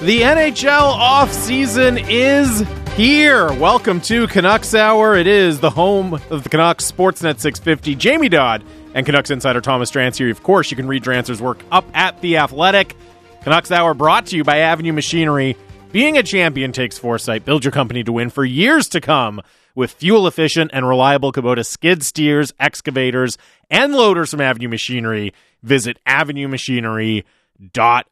The 0.00 0.20
NHL 0.20 0.96
offseason 0.96 2.06
is 2.08 2.60
here. 2.96 3.52
Welcome 3.54 4.00
to 4.02 4.28
Canucks 4.28 4.72
Hour. 4.72 5.16
It 5.16 5.26
is 5.26 5.58
the 5.58 5.70
home 5.70 6.14
of 6.30 6.44
the 6.44 6.48
Canucks 6.48 6.88
Sportsnet 6.88 7.40
650. 7.40 7.96
Jamie 7.96 8.28
Dodd 8.28 8.62
and 8.94 9.04
Canucks 9.04 9.32
insider 9.32 9.60
Thomas 9.60 9.90
Drance 9.90 10.16
here. 10.16 10.30
Of 10.30 10.44
course, 10.44 10.70
you 10.70 10.76
can 10.76 10.86
read 10.86 11.02
Drance's 11.02 11.42
work 11.42 11.64
up 11.72 11.84
at 11.94 12.20
The 12.20 12.36
Athletic. 12.36 12.94
Canucks 13.42 13.72
Hour 13.72 13.92
brought 13.92 14.26
to 14.26 14.36
you 14.36 14.44
by 14.44 14.58
Avenue 14.58 14.92
Machinery. 14.92 15.56
Being 15.90 16.16
a 16.16 16.22
champion 16.22 16.70
takes 16.70 16.96
foresight. 16.96 17.44
Build 17.44 17.64
your 17.64 17.72
company 17.72 18.04
to 18.04 18.12
win 18.12 18.30
for 18.30 18.44
years 18.44 18.86
to 18.90 19.00
come 19.00 19.42
with 19.74 19.90
fuel 19.90 20.28
efficient 20.28 20.70
and 20.72 20.86
reliable 20.86 21.32
Kubota 21.32 21.66
skid 21.66 22.04
steers, 22.04 22.54
excavators, 22.60 23.36
and 23.68 23.92
loaders 23.92 24.30
from 24.30 24.42
Avenue 24.42 24.68
Machinery. 24.68 25.34
Visit 25.64 25.98
Avenue 26.06 26.46
Machinery 26.46 27.24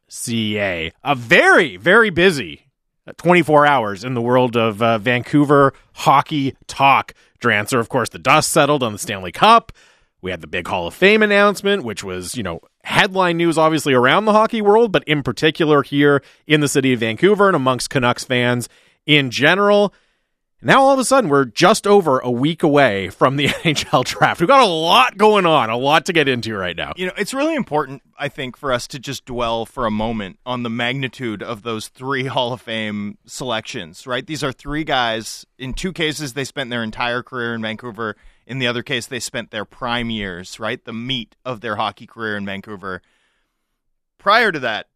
ca. 0.09 0.93
A 1.05 1.15
very, 1.15 1.77
very 1.77 2.11
busy 2.11 2.67
24 3.17 3.67
hours 3.67 4.05
in 4.05 4.15
the 4.15 4.21
world 4.21 4.57
of 4.57 4.83
uh, 4.83 4.99
Vancouver 4.99 5.73
hockey 5.95 6.57
talk. 6.67 7.15
Drancer, 7.41 7.79
of 7.79 7.89
course, 7.89 8.09
the 8.09 8.19
dust 8.19 8.51
settled 8.51 8.83
on 8.83 8.93
the 8.93 8.99
Stanley 8.99 9.33
Cup. 9.33 9.73
We 10.23 10.31
had 10.31 10.41
the 10.41 10.47
big 10.47 10.67
Hall 10.67 10.87
of 10.87 10.95
Fame 10.95 11.23
announcement, 11.23 11.85
which 11.85 12.03
was, 12.03 12.35
you 12.37 12.43
know, 12.43 12.61
headline 12.83 13.37
news 13.37 13.59
obviously 13.59 13.95
around 13.95 14.25
the 14.25 14.33
hockey 14.33 14.61
world, 14.61 14.91
but 14.91 15.05
in 15.05 15.23
particular 15.23 15.83
here 15.83 16.23
in 16.47 16.61
the 16.61 16.69
city 16.69 16.93
of 16.93 17.01
Vancouver 17.01 17.49
and 17.49 17.57
amongst 17.57 17.91
Canucks 17.91 18.25
fans 18.25 18.69
in 19.05 19.31
general. 19.31 19.95
Now 20.63 20.83
all 20.83 20.95
of 20.95 20.99
a 20.99 21.05
sudden 21.05 21.29
we're 21.29 21.45
just 21.45 21.87
over 21.87 22.19
a 22.19 22.31
week 22.31 22.63
away 22.63 23.11
from 23.11 23.37
the 23.37 23.47
NHL 23.65 24.05
draft. 24.05 24.41
We've 24.41 24.49
got 24.49 24.63
a 24.63 24.71
lot 24.71 25.19
going 25.19 25.45
on, 25.45 25.69
a 25.69 25.77
lot 25.77 26.07
to 26.07 26.13
get 26.13 26.29
into 26.29 26.57
right 26.57 26.77
now. 26.77 26.95
You 26.97 27.07
know, 27.07 27.13
it's 27.19 27.35
really 27.35 27.55
important, 27.55 28.03
I 28.19 28.29
think, 28.29 28.57
for 28.57 28.73
us 28.73 28.87
to 28.89 28.99
just 28.99 29.27
dwell 29.27 29.67
for 29.67 29.85
a 29.85 29.91
moment 29.91 30.39
on 30.47 30.63
the 30.63 30.71
magnitude 30.71 31.43
of 31.43 31.63
those 31.63 31.89
three 31.89 32.25
Hall 32.27 32.53
of 32.53 32.63
Fame 32.63 33.19
selections, 33.27 34.07
right? 34.07 34.27
These 34.27 34.43
are 34.43 34.53
three 34.53 34.85
guys. 34.85 35.45
In 35.59 35.75
two 35.75 35.93
cases, 35.93 36.33
they 36.33 36.45
spent 36.45 36.71
their 36.71 36.83
entire 36.83 37.23
career 37.23 37.55
in 37.55 37.61
Vancouver. 37.61 38.17
In 38.47 38.59
the 38.59 38.67
other 38.67 38.83
case, 38.83 39.07
they 39.07 39.21
spent 39.21 39.51
their 39.51 39.65
prime 39.65 40.09
years, 40.09 40.59
right? 40.59 40.83
The 40.83 40.93
meat 40.93 41.37
of 41.45 41.61
their 41.61 41.77
hockey 41.77 42.07
career 42.07 42.37
in 42.37 42.47
Vancouver. 42.47 43.03
Prior 44.19 44.51
to 44.53 44.61
that, 44.61 44.87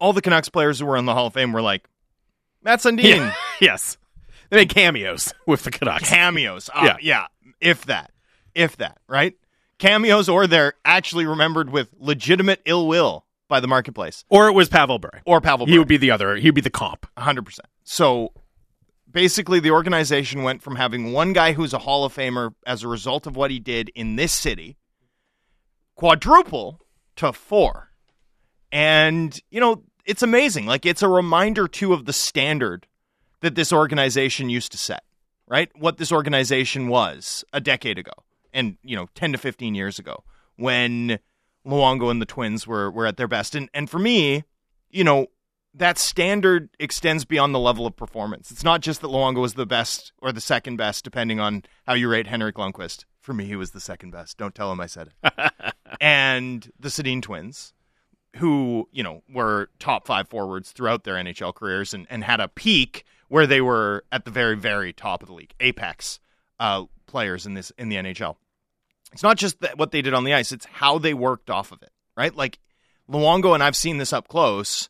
all 0.00 0.12
the 0.12 0.22
Canucks 0.22 0.48
players 0.48 0.80
who 0.80 0.86
were 0.86 0.96
in 0.96 1.04
the 1.04 1.14
Hall 1.14 1.28
of 1.28 1.34
Fame 1.34 1.52
were 1.52 1.62
like, 1.62 1.88
Mats 2.62 2.84
Sundin. 2.84 3.04
Yeah. 3.04 3.34
yes. 3.60 3.96
They 4.54 4.60
made 4.60 4.68
cameos 4.68 5.34
with 5.46 5.64
the 5.64 5.72
Canucks. 5.72 6.08
Cameos. 6.08 6.70
Uh, 6.72 6.82
yeah. 6.84 6.96
Yeah. 7.00 7.26
If 7.60 7.86
that. 7.86 8.12
If 8.54 8.76
that, 8.76 8.98
right? 9.08 9.34
Cameos, 9.78 10.28
or 10.28 10.46
they're 10.46 10.74
actually 10.84 11.26
remembered 11.26 11.70
with 11.70 11.88
legitimate 11.98 12.60
ill 12.64 12.86
will 12.86 13.26
by 13.48 13.58
the 13.58 13.66
marketplace. 13.66 14.24
Or 14.28 14.46
it 14.46 14.52
was 14.52 14.68
Pavel 14.68 15.00
Bure. 15.00 15.22
Or 15.26 15.40
Pavel 15.40 15.66
Bure. 15.66 15.72
He 15.72 15.78
would 15.80 15.88
be 15.88 15.96
the 15.96 16.12
other. 16.12 16.36
He 16.36 16.46
would 16.46 16.54
be 16.54 16.60
the 16.60 16.70
comp. 16.70 17.04
100%. 17.16 17.58
So 17.82 18.32
basically, 19.10 19.58
the 19.58 19.72
organization 19.72 20.44
went 20.44 20.62
from 20.62 20.76
having 20.76 21.12
one 21.12 21.32
guy 21.32 21.52
who's 21.52 21.74
a 21.74 21.78
Hall 21.78 22.04
of 22.04 22.14
Famer 22.14 22.54
as 22.64 22.84
a 22.84 22.88
result 22.88 23.26
of 23.26 23.34
what 23.34 23.50
he 23.50 23.58
did 23.58 23.90
in 23.96 24.14
this 24.14 24.30
city, 24.30 24.76
quadruple 25.96 26.80
to 27.16 27.32
four. 27.32 27.90
And, 28.70 29.36
you 29.50 29.58
know, 29.58 29.82
it's 30.04 30.22
amazing. 30.22 30.66
Like, 30.66 30.86
it's 30.86 31.02
a 31.02 31.08
reminder, 31.08 31.66
too, 31.66 31.92
of 31.92 32.04
the 32.04 32.12
standard 32.12 32.86
that 33.44 33.56
this 33.56 33.74
organization 33.74 34.48
used 34.48 34.72
to 34.72 34.78
set, 34.78 35.04
right? 35.46 35.70
What 35.76 35.98
this 35.98 36.10
organization 36.10 36.88
was 36.88 37.44
a 37.52 37.60
decade 37.60 37.98
ago 37.98 38.12
and, 38.54 38.78
you 38.82 38.96
know, 38.96 39.06
10 39.14 39.32
to 39.32 39.38
15 39.38 39.74
years 39.74 39.98
ago 39.98 40.24
when 40.56 41.18
Luongo 41.66 42.10
and 42.10 42.22
the 42.22 42.26
Twins 42.26 42.66
were, 42.66 42.90
were 42.90 43.04
at 43.04 43.18
their 43.18 43.28
best. 43.28 43.54
And, 43.54 43.68
and 43.74 43.90
for 43.90 43.98
me, 43.98 44.44
you 44.88 45.04
know, 45.04 45.26
that 45.74 45.98
standard 45.98 46.70
extends 46.80 47.26
beyond 47.26 47.54
the 47.54 47.58
level 47.58 47.86
of 47.86 47.94
performance. 47.94 48.50
It's 48.50 48.64
not 48.64 48.80
just 48.80 49.02
that 49.02 49.08
Luongo 49.08 49.42
was 49.42 49.52
the 49.54 49.66
best 49.66 50.14
or 50.22 50.32
the 50.32 50.40
second 50.40 50.76
best, 50.76 51.04
depending 51.04 51.38
on 51.38 51.64
how 51.86 51.92
you 51.92 52.08
rate 52.08 52.28
Henrik 52.28 52.56
Lundqvist. 52.56 53.04
For 53.20 53.34
me, 53.34 53.44
he 53.44 53.56
was 53.56 53.72
the 53.72 53.80
second 53.80 54.10
best. 54.12 54.38
Don't 54.38 54.54
tell 54.54 54.72
him 54.72 54.80
I 54.80 54.86
said 54.86 55.10
it. 55.22 55.52
and 56.00 56.72
the 56.80 56.88
Sedin 56.88 57.20
twins, 57.20 57.74
who, 58.36 58.88
you 58.90 59.02
know, 59.02 59.22
were 59.30 59.68
top 59.78 60.06
five 60.06 60.28
forwards 60.28 60.72
throughout 60.72 61.04
their 61.04 61.16
NHL 61.16 61.54
careers 61.54 61.92
and, 61.92 62.06
and 62.08 62.24
had 62.24 62.40
a 62.40 62.48
peak 62.48 63.04
where 63.28 63.46
they 63.46 63.60
were 63.60 64.04
at 64.12 64.24
the 64.24 64.30
very, 64.30 64.56
very 64.56 64.92
top 64.92 65.22
of 65.22 65.28
the 65.28 65.34
league, 65.34 65.54
apex 65.60 66.20
uh, 66.58 66.84
players 67.06 67.46
in 67.46 67.54
this 67.54 67.72
in 67.78 67.88
the 67.88 67.96
NHL. 67.96 68.36
It's 69.12 69.22
not 69.22 69.36
just 69.36 69.60
that 69.60 69.78
what 69.78 69.92
they 69.92 70.02
did 70.02 70.14
on 70.14 70.24
the 70.24 70.34
ice; 70.34 70.52
it's 70.52 70.66
how 70.66 70.98
they 70.98 71.14
worked 71.14 71.50
off 71.50 71.72
of 71.72 71.82
it, 71.82 71.92
right? 72.16 72.34
Like 72.34 72.58
Luongo, 73.08 73.54
and 73.54 73.62
I've 73.62 73.76
seen 73.76 73.98
this 73.98 74.12
up 74.12 74.28
close. 74.28 74.88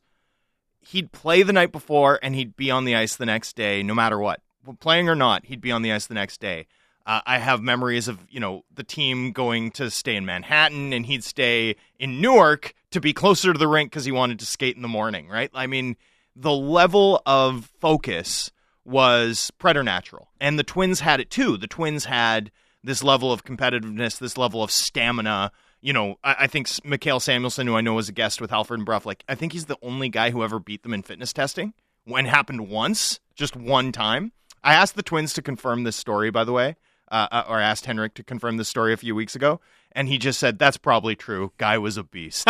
He'd 0.81 1.13
play 1.13 1.43
the 1.43 1.53
night 1.53 1.73
before, 1.73 2.19
and 2.23 2.35
he'd 2.35 2.57
be 2.57 2.71
on 2.71 2.85
the 2.85 2.95
ice 2.95 3.17
the 3.17 3.27
next 3.27 3.57
day, 3.57 3.83
no 3.83 3.95
matter 3.95 4.19
what, 4.19 4.41
playing 4.81 5.09
or 5.09 5.15
not. 5.15 5.47
He'd 5.47 5.61
be 5.61 5.73
on 5.73 5.83
the 5.83 5.93
ice 5.93 6.07
the 6.07 6.15
next 6.15 6.41
day. 6.41 6.67
Uh, 7.07 7.21
I 7.27 7.39
have 7.39 7.61
memories 7.61 8.09
of 8.09 8.19
you 8.31 8.41
know 8.41 8.65
the 8.75 8.85
team 8.85 9.33
going 9.33 9.71
to 9.73 9.91
stay 9.91 10.17
in 10.17 10.25
Manhattan, 10.25 10.93
and 10.93 11.05
he'd 11.07 11.25
stay 11.25 11.77
in 11.99 12.21
Newark 12.21 12.75
to 12.91 13.01
be 13.01 13.13
closer 13.13 13.53
to 13.53 13.59
the 13.59 13.69
rink 13.69 13.91
because 13.91 14.05
he 14.05 14.13
wanted 14.13 14.39
to 14.39 14.47
skate 14.47 14.77
in 14.77 14.83
the 14.83 14.89
morning. 14.89 15.29
Right? 15.29 15.51
I 15.55 15.67
mean, 15.67 15.97
the 16.37 16.53
level 16.53 17.23
of 17.27 17.71
focus 17.81 18.51
was 18.85 19.51
preternatural. 19.59 20.29
And 20.41 20.59
the 20.59 20.65
Twins 20.65 21.01
had 21.01 21.21
it 21.21 21.31
too. 21.31 21.57
The 21.57 21.67
Twins 21.67 22.05
had 22.05 22.51
this 22.83 23.03
level 23.03 23.33
of 23.33 23.45
competitiveness, 23.45 24.19
this 24.19 24.37
level 24.37 24.63
of 24.63 24.71
stamina. 24.71 25.53
You 25.81 25.93
know, 25.93 26.17
I, 26.23 26.37
I 26.41 26.47
think 26.47 26.69
Mikael 26.85 27.21
Samuelsson, 27.21 27.67
who 27.67 27.77
I 27.77 27.81
know 27.81 27.95
was 27.95 28.09
a 28.09 28.13
guest 28.13 28.41
with 28.41 28.51
Halford 28.51 28.79
and 28.79 28.87
Brough, 28.87 29.01
like 29.05 29.25
I 29.29 29.35
think 29.35 29.53
he's 29.53 29.67
the 29.67 29.79
only 29.83 30.09
guy 30.09 30.31
who 30.31 30.45
ever 30.45 30.59
beat 30.59 30.83
them 30.83 30.95
in 30.95 31.03
fitness 31.03 31.33
testing. 31.33 31.73
When 32.05 32.27
happened 32.27 32.69
once, 32.69 33.21
just 33.35 33.57
one 33.57 33.91
time. 33.91 34.33
I 34.63 34.75
asked 34.75 34.97
the 34.97 35.03
Twins 35.03 35.33
to 35.35 35.43
confirm 35.43 35.85
this 35.85 35.97
story, 35.97 36.31
by 36.31 36.45
the 36.45 36.53
way, 36.53 36.77
uh, 37.11 37.29
uh 37.31 37.45
or 37.49 37.61
asked 37.61 37.87
Henrik 37.87 38.15
to 38.15 38.23
confirm 38.23 38.59
this 38.59 38.69
story 38.69 38.93
a 38.93 38.99
few 38.99 39.15
weeks 39.15 39.35
ago, 39.35 39.61
and 39.93 40.09
he 40.09 40.19
just 40.19 40.39
said 40.39 40.59
that's 40.59 40.77
probably 40.77 41.17
true. 41.17 41.53
Guy 41.57 41.79
was 41.79 41.97
a 41.97 42.03
beast. 42.03 42.47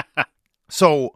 so 0.68 1.14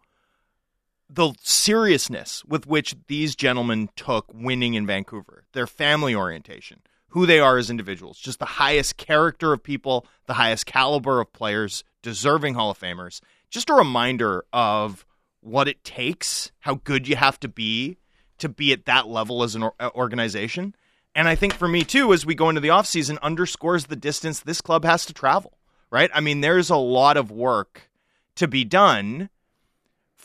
the 1.08 1.32
seriousness 1.42 2.44
with 2.44 2.66
which 2.66 2.96
these 3.06 3.36
gentlemen 3.36 3.88
took 3.96 4.26
winning 4.34 4.74
in 4.74 4.86
Vancouver, 4.86 5.44
their 5.52 5.66
family 5.66 6.14
orientation, 6.14 6.80
who 7.10 7.26
they 7.26 7.38
are 7.38 7.58
as 7.58 7.70
individuals, 7.70 8.18
just 8.18 8.38
the 8.38 8.44
highest 8.44 8.96
character 8.96 9.52
of 9.52 9.62
people, 9.62 10.06
the 10.26 10.34
highest 10.34 10.66
caliber 10.66 11.20
of 11.20 11.32
players, 11.32 11.84
deserving 12.02 12.54
Hall 12.54 12.70
of 12.70 12.78
Famers. 12.78 13.20
Just 13.50 13.70
a 13.70 13.74
reminder 13.74 14.44
of 14.52 15.06
what 15.40 15.68
it 15.68 15.84
takes, 15.84 16.50
how 16.60 16.74
good 16.74 17.06
you 17.06 17.16
have 17.16 17.38
to 17.40 17.48
be 17.48 17.98
to 18.38 18.48
be 18.48 18.72
at 18.72 18.84
that 18.86 19.08
level 19.08 19.42
as 19.42 19.54
an 19.54 19.62
uh, 19.62 19.90
organization. 19.94 20.74
And 21.14 21.28
I 21.28 21.34
think 21.34 21.54
for 21.54 21.68
me 21.68 21.84
too, 21.84 22.12
as 22.12 22.26
we 22.26 22.34
go 22.34 22.48
into 22.48 22.60
the 22.60 22.68
offseason, 22.68 23.18
underscores 23.22 23.86
the 23.86 23.96
distance 23.96 24.40
this 24.40 24.60
club 24.60 24.84
has 24.84 25.06
to 25.06 25.14
travel, 25.14 25.56
right? 25.90 26.10
I 26.12 26.20
mean, 26.20 26.42
there's 26.42 26.68
a 26.68 26.76
lot 26.76 27.16
of 27.16 27.30
work 27.30 27.90
to 28.34 28.46
be 28.46 28.64
done 28.64 29.30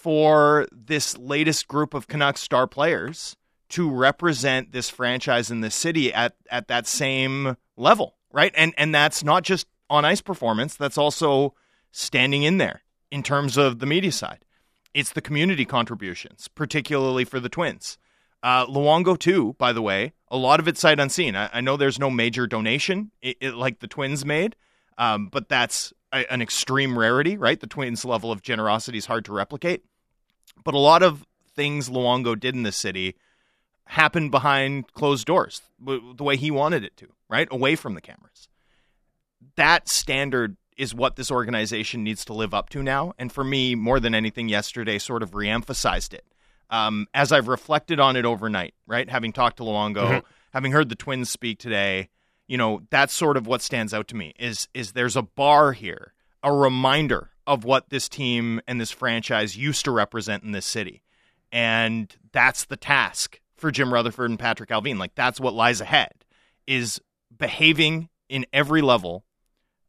for 0.01 0.67
this 0.71 1.17
latest 1.17 1.67
group 1.67 1.93
of 1.93 2.07
Canucks 2.07 2.41
star 2.41 2.65
players 2.65 3.35
to 3.69 3.89
represent 3.89 4.71
this 4.71 4.89
franchise 4.89 5.51
in 5.51 5.61
the 5.61 5.71
city 5.71 6.13
at 6.13 6.33
at 6.49 6.67
that 6.67 6.87
same 6.87 7.55
level, 7.77 8.17
right? 8.31 8.51
And 8.55 8.73
and 8.77 8.93
that's 8.93 9.23
not 9.23 9.43
just 9.43 9.67
on 9.89 10.05
ice 10.05 10.21
performance, 10.21 10.75
that's 10.75 10.97
also 10.97 11.53
standing 11.91 12.43
in 12.43 12.57
there 12.57 12.81
in 13.11 13.23
terms 13.23 13.57
of 13.57 13.79
the 13.79 13.85
media 13.85 14.11
side. 14.11 14.45
It's 14.93 15.11
the 15.13 15.21
community 15.21 15.65
contributions, 15.65 16.47
particularly 16.47 17.25
for 17.25 17.39
the 17.39 17.49
Twins. 17.49 17.97
Uh, 18.43 18.65
Luongo 18.65 19.17
too, 19.17 19.55
by 19.59 19.71
the 19.71 19.81
way, 19.81 20.13
a 20.29 20.37
lot 20.37 20.59
of 20.59 20.67
it 20.67 20.77
sight 20.77 20.99
unseen. 20.99 21.35
I, 21.35 21.49
I 21.53 21.61
know 21.61 21.77
there's 21.77 21.99
no 21.99 22.09
major 22.09 22.47
donation 22.47 23.11
it, 23.21 23.37
it, 23.39 23.53
like 23.53 23.79
the 23.79 23.87
Twins 23.87 24.25
made, 24.25 24.55
um, 24.97 25.27
but 25.31 25.47
that's 25.47 25.93
a, 26.11 26.31
an 26.31 26.41
extreme 26.41 26.97
rarity, 26.97 27.37
right? 27.37 27.59
The 27.59 27.67
Twins' 27.67 28.03
level 28.03 28.31
of 28.31 28.41
generosity 28.41 28.97
is 28.97 29.05
hard 29.05 29.25
to 29.25 29.33
replicate. 29.33 29.83
But 30.63 30.73
a 30.73 30.79
lot 30.79 31.03
of 31.03 31.25
things 31.55 31.89
Luongo 31.89 32.39
did 32.39 32.55
in 32.55 32.63
the 32.63 32.71
city 32.71 33.15
happened 33.85 34.31
behind 34.31 34.91
closed 34.93 35.25
doors, 35.25 35.61
the 35.79 36.23
way 36.23 36.37
he 36.37 36.49
wanted 36.49 36.83
it 36.83 36.95
to, 36.97 37.07
right? 37.29 37.47
Away 37.51 37.75
from 37.75 37.93
the 37.93 38.01
cameras. 38.01 38.47
That 39.55 39.89
standard 39.89 40.55
is 40.77 40.95
what 40.95 41.15
this 41.15 41.29
organization 41.29 42.03
needs 42.03 42.23
to 42.25 42.33
live 42.33 42.53
up 42.53 42.69
to 42.69 42.81
now. 42.81 43.13
And 43.19 43.31
for 43.31 43.43
me, 43.43 43.75
more 43.75 43.99
than 43.99 44.15
anything, 44.15 44.49
yesterday 44.49 44.97
sort 44.97 45.23
of 45.23 45.31
reemphasized 45.31 46.13
it. 46.13 46.25
Um, 46.69 47.07
as 47.13 47.33
I've 47.33 47.49
reflected 47.49 47.99
on 47.99 48.15
it 48.15 48.25
overnight, 48.25 48.73
right? 48.87 49.09
Having 49.09 49.33
talked 49.33 49.57
to 49.57 49.63
Luongo, 49.63 49.95
mm-hmm. 49.95 50.27
having 50.53 50.71
heard 50.71 50.87
the 50.87 50.95
Twins 50.95 51.29
speak 51.29 51.59
today, 51.59 52.07
you 52.47 52.57
know, 52.57 52.81
that's 52.89 53.13
sort 53.13 53.35
of 53.35 53.45
what 53.45 53.61
stands 53.61 53.93
out 53.93 54.07
to 54.09 54.15
me 54.15 54.33
is 54.39 54.69
is 54.73 54.93
there's 54.93 55.17
a 55.17 55.21
bar 55.21 55.73
here, 55.73 56.13
a 56.41 56.53
reminder 56.53 57.30
of 57.51 57.65
what 57.65 57.89
this 57.89 58.07
team 58.07 58.61
and 58.65 58.79
this 58.79 58.91
franchise 58.91 59.57
used 59.57 59.83
to 59.83 59.91
represent 59.91 60.41
in 60.41 60.53
this 60.53 60.65
city. 60.65 61.03
And 61.51 62.15
that's 62.31 62.63
the 62.63 62.77
task 62.77 63.41
for 63.57 63.71
Jim 63.71 63.93
Rutherford 63.93 64.29
and 64.29 64.39
Patrick 64.39 64.69
Allvin. 64.69 64.97
Like 64.97 65.15
that's 65.15 65.37
what 65.37 65.53
lies 65.53 65.81
ahead 65.81 66.13
is 66.65 67.01
behaving 67.37 68.07
in 68.29 68.45
every 68.53 68.81
level 68.81 69.25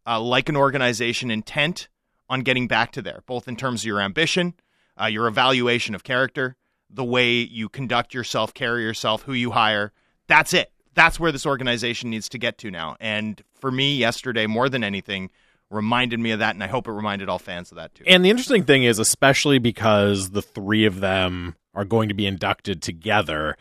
uh, 0.04 0.20
like 0.20 0.48
an 0.48 0.56
organization 0.56 1.30
intent 1.30 1.86
on 2.28 2.40
getting 2.40 2.66
back 2.66 2.90
to 2.92 3.02
there, 3.02 3.22
both 3.26 3.46
in 3.46 3.54
terms 3.54 3.82
of 3.82 3.86
your 3.86 4.00
ambition, 4.00 4.54
uh, 5.00 5.06
your 5.06 5.28
evaluation 5.28 5.94
of 5.94 6.02
character, 6.02 6.56
the 6.90 7.04
way 7.04 7.34
you 7.34 7.68
conduct 7.68 8.12
yourself, 8.12 8.52
carry 8.52 8.82
yourself, 8.82 9.22
who 9.22 9.34
you 9.34 9.52
hire. 9.52 9.92
That's 10.26 10.52
it. 10.52 10.72
That's 10.94 11.20
where 11.20 11.30
this 11.30 11.46
organization 11.46 12.10
needs 12.10 12.28
to 12.30 12.38
get 12.38 12.58
to 12.58 12.72
now. 12.72 12.96
And 12.98 13.40
for 13.54 13.70
me, 13.70 13.94
yesterday, 13.94 14.48
more 14.48 14.68
than 14.68 14.82
anything, 14.82 15.30
reminded 15.72 16.20
me 16.20 16.32
of 16.32 16.40
that, 16.40 16.54
and 16.54 16.62
I 16.62 16.66
hope 16.66 16.86
it 16.86 16.92
reminded 16.92 17.28
all 17.28 17.38
fans 17.38 17.70
of 17.70 17.76
that 17.76 17.94
too. 17.94 18.04
And 18.06 18.24
the 18.24 18.30
interesting 18.30 18.64
thing 18.64 18.84
is, 18.84 18.98
especially 18.98 19.58
because 19.58 20.30
the 20.30 20.42
three 20.42 20.84
of 20.84 21.00
them 21.00 21.56
are 21.74 21.84
going 21.84 22.08
to 22.08 22.14
be 22.14 22.26
inducted 22.26 22.82
together, 22.82 23.56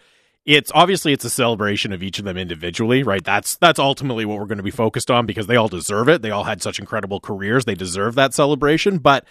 it's 0.46 0.72
obviously 0.74 1.14
it's 1.14 1.26
a 1.26 1.30
celebration 1.30 1.94
of 1.94 2.04
each 2.04 2.20
of 2.20 2.26
them 2.26 2.38
individually, 2.38 3.04
right? 3.04 3.24
That's 3.24 3.58
that's 3.58 3.80
ultimately 3.80 4.26
what 4.26 4.40
we're 4.40 4.46
going 4.46 4.58
to 4.58 4.64
be 4.64 4.72
focused 4.72 5.12
on 5.12 5.26
because 5.26 5.48
they 5.48 5.56
all 5.56 5.68
deserve 5.68 6.10
it. 6.10 6.22
They 6.22 6.32
all 6.32 6.44
had 6.44 6.62
such 6.62 6.80
incredible 6.80 7.20
careers; 7.20 7.66
they 7.66 7.76
deserve 7.76 8.16
that 8.16 8.34
celebration. 8.34 8.98
But 8.98 9.26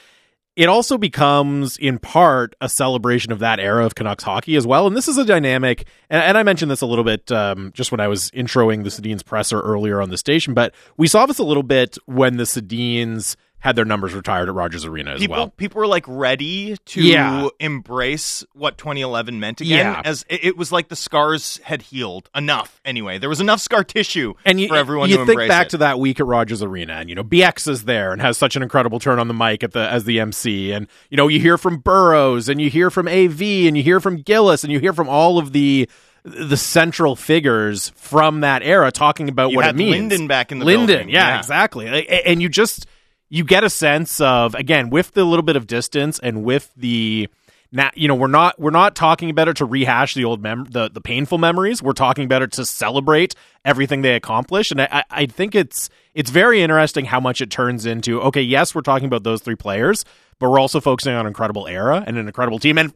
it 0.56 0.68
also 0.68 0.98
becomes 0.98 1.76
in 1.76 1.98
part 1.98 2.54
a 2.60 2.68
celebration 2.68 3.32
of 3.32 3.38
that 3.38 3.60
era 3.60 3.86
of 3.86 3.94
Canucks 3.94 4.24
hockey 4.24 4.56
as 4.56 4.66
well. 4.66 4.86
And 4.86 4.96
this 4.96 5.08
is 5.08 5.16
a 5.16 5.24
dynamic, 5.24 5.86
and, 6.08 6.22
and 6.22 6.38
I 6.38 6.42
mentioned 6.42 6.70
this 6.70 6.80
a 6.80 6.86
little 6.86 7.04
bit 7.04 7.30
um, 7.30 7.72
just 7.74 7.90
when 7.92 8.00
I 8.00 8.08
was 8.08 8.30
introing 8.32 8.82
the 8.82 8.90
Sedins 8.90 9.24
presser 9.24 9.60
earlier 9.60 10.00
on 10.00 10.10
the 10.10 10.18
station, 10.18 10.54
but 10.54 10.74
we 10.96 11.06
saw 11.06 11.26
this 11.26 11.38
a 11.38 11.44
little 11.44 11.62
bit 11.62 11.96
when 12.06 12.36
the 12.36 12.44
Sedins 12.44 13.36
had 13.60 13.76
their 13.76 13.84
numbers 13.84 14.14
retired 14.14 14.48
at 14.48 14.54
Rogers 14.54 14.84
Arena 14.84 15.12
as 15.12 15.20
people, 15.20 15.36
well. 15.36 15.48
People 15.50 15.78
were 15.80 15.86
like 15.86 16.04
ready 16.08 16.76
to 16.86 17.02
Yeah. 17.02 17.48
embrace 17.60 18.44
what 18.54 18.76
2011 18.78 19.38
meant 19.38 19.60
again. 19.60 19.78
Yeah. 19.78 20.02
As 20.04 20.24
it, 20.28 20.44
it 20.44 20.56
was 20.56 20.72
like 20.72 20.88
the 20.88 20.96
scars 20.96 21.60
had 21.64 21.82
healed 21.82 22.28
enough. 22.34 22.80
Anyway, 22.84 23.18
there 23.18 23.28
was 23.28 23.40
enough 23.40 23.60
scar 23.60 23.84
tissue 23.84 24.34
and 24.44 24.60
you, 24.60 24.68
for 24.68 24.76
everyone 24.76 25.08
you 25.10 25.16
to 25.16 25.20
think 25.26 25.30
embrace 25.30 25.48
back 25.48 25.66
it. 25.66 25.70
to 25.70 25.78
that 25.78 25.98
week 25.98 26.20
at 26.20 26.26
Rogers 26.26 26.62
Arena, 26.62 26.94
and 26.94 27.08
you 27.08 27.14
know 27.14 27.24
BX 27.24 27.68
is 27.68 27.84
there 27.84 28.12
and 28.12 28.20
has 28.20 28.36
such 28.38 28.56
an 28.56 28.62
incredible 28.62 28.98
turn 28.98 29.18
on 29.18 29.28
the 29.28 29.34
mic 29.34 29.62
at 29.62 29.72
the 29.72 29.80
as 29.90 30.04
the 30.04 30.20
MC, 30.20 30.72
and 30.72 30.86
you 31.10 31.16
know 31.16 31.28
you 31.28 31.38
hear 31.40 31.58
from 31.58 31.78
Burrows, 31.78 32.48
and 32.48 32.60
you 32.60 32.70
hear 32.70 32.90
from 32.90 33.06
AV, 33.08 33.40
and 33.66 33.76
you 33.76 33.82
hear 33.82 34.00
from 34.00 34.16
Gillis, 34.16 34.64
and 34.64 34.72
you 34.72 34.78
hear 34.80 34.92
from 34.92 35.08
all 35.08 35.38
of 35.38 35.52
the 35.52 35.88
the 36.22 36.56
central 36.56 37.16
figures 37.16 37.90
from 37.96 38.40
that 38.40 38.62
era 38.62 38.92
talking 38.92 39.28
about 39.30 39.50
You 39.52 39.56
what 39.56 39.66
it 39.68 39.74
means. 39.76 39.92
Linden 40.10 40.26
back 40.28 40.52
in 40.52 40.58
the 40.58 40.66
Linden, 40.66 40.86
building, 40.86 41.08
yeah, 41.08 41.28
yeah. 41.28 41.38
exactly, 41.38 42.08
and 42.08 42.42
you 42.42 42.48
just 42.50 42.86
you 43.30 43.44
get 43.44 43.64
a 43.64 43.70
sense 43.70 44.20
of 44.20 44.54
again 44.54 44.90
with 44.90 45.12
the 45.12 45.24
little 45.24 45.42
bit 45.42 45.56
of 45.56 45.66
distance 45.66 46.18
and 46.18 46.44
with 46.44 46.72
the 46.76 47.28
now 47.72 47.90
you 47.94 48.08
know 48.08 48.14
we're 48.14 48.26
not 48.26 48.58
we're 48.60 48.70
not 48.70 48.94
talking 48.94 49.30
about 49.30 49.48
it 49.48 49.56
to 49.56 49.64
rehash 49.64 50.14
the 50.14 50.24
old 50.24 50.42
mem 50.42 50.64
the 50.64 50.90
the 50.90 51.00
painful 51.00 51.38
memories. 51.38 51.82
We're 51.82 51.92
talking 51.92 52.24
about 52.24 52.42
it 52.42 52.52
to 52.52 52.66
celebrate 52.66 53.34
everything 53.64 54.02
they 54.02 54.14
accomplished. 54.14 54.72
And 54.72 54.82
I, 54.82 55.04
I 55.10 55.26
think 55.26 55.54
it's 55.54 55.88
it's 56.14 56.30
very 56.30 56.60
interesting 56.60 57.06
how 57.06 57.20
much 57.20 57.40
it 57.40 57.50
turns 57.50 57.86
into 57.86 58.20
okay 58.22 58.42
yes 58.42 58.74
we're 58.74 58.82
talking 58.82 59.06
about 59.06 59.22
those 59.22 59.40
three 59.40 59.56
players 59.56 60.04
but 60.40 60.50
we're 60.50 60.58
also 60.58 60.80
focusing 60.80 61.14
on 61.14 61.20
an 61.20 61.26
incredible 61.28 61.68
era 61.68 62.02
and 62.04 62.18
an 62.18 62.26
incredible 62.26 62.58
team. 62.58 62.78
And 62.78 62.92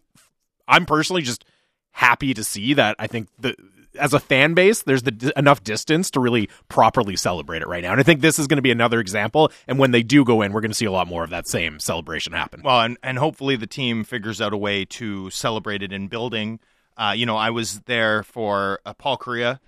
I'm 0.67 0.87
personally 0.87 1.23
just 1.23 1.45
happy 1.93 2.35
to 2.35 2.43
see 2.43 2.75
that. 2.75 2.97
I 2.99 3.07
think 3.07 3.29
the 3.39 3.55
as 3.99 4.13
a 4.13 4.21
fan 4.21 4.55
base, 4.55 4.83
there's 4.83 5.03
the 5.03 5.33
enough 5.37 5.63
distance 5.63 6.11
to 6.13 6.21
really 6.21 6.49
properly 6.69 7.17
celebrate 7.17 7.63
it 7.63 7.69
right 7.69 7.83
now. 7.83 7.93
And 7.93 8.01
I 8.01 8.03
think 8.03 8.21
this 8.21 8.39
is 8.39 8.47
going 8.47 8.59
to 8.59 8.63
be 8.63 8.71
another 8.71 9.01
example. 9.01 9.51
And 9.67 9.79
when 9.79 9.91
they 9.91 10.03
do 10.03 10.25
go 10.25 10.43
in, 10.43 10.53
we're 10.53 10.61
going 10.61 10.71
to 10.71 10.77
see 10.77 10.85
a 10.85 10.93
lot 10.93 11.09
more 11.09 11.25
of 11.25 11.31
that 11.31 11.47
same 11.47 11.79
celebration 11.79 12.33
happen. 12.33 12.63
Well, 12.65 12.81
and, 12.81 12.99
and 13.03 13.19
hopefully 13.19 13.57
the 13.57 13.67
team 13.67 14.05
figures 14.05 14.41
out 14.41 14.53
a 14.53 14.57
way 14.57 14.85
to 14.87 15.31
celebrate 15.31 15.83
it 15.83 15.93
in 15.93 16.09
building. 16.09 16.61
Uh, 16.97 17.15
you 17.17 17.27
know, 17.27 17.37
I 17.37 17.51
was 17.51 17.81
there 17.81 18.23
for 18.23 18.81
uh, 18.85 18.95
Paul 18.95 19.19
Kariya. 19.19 19.59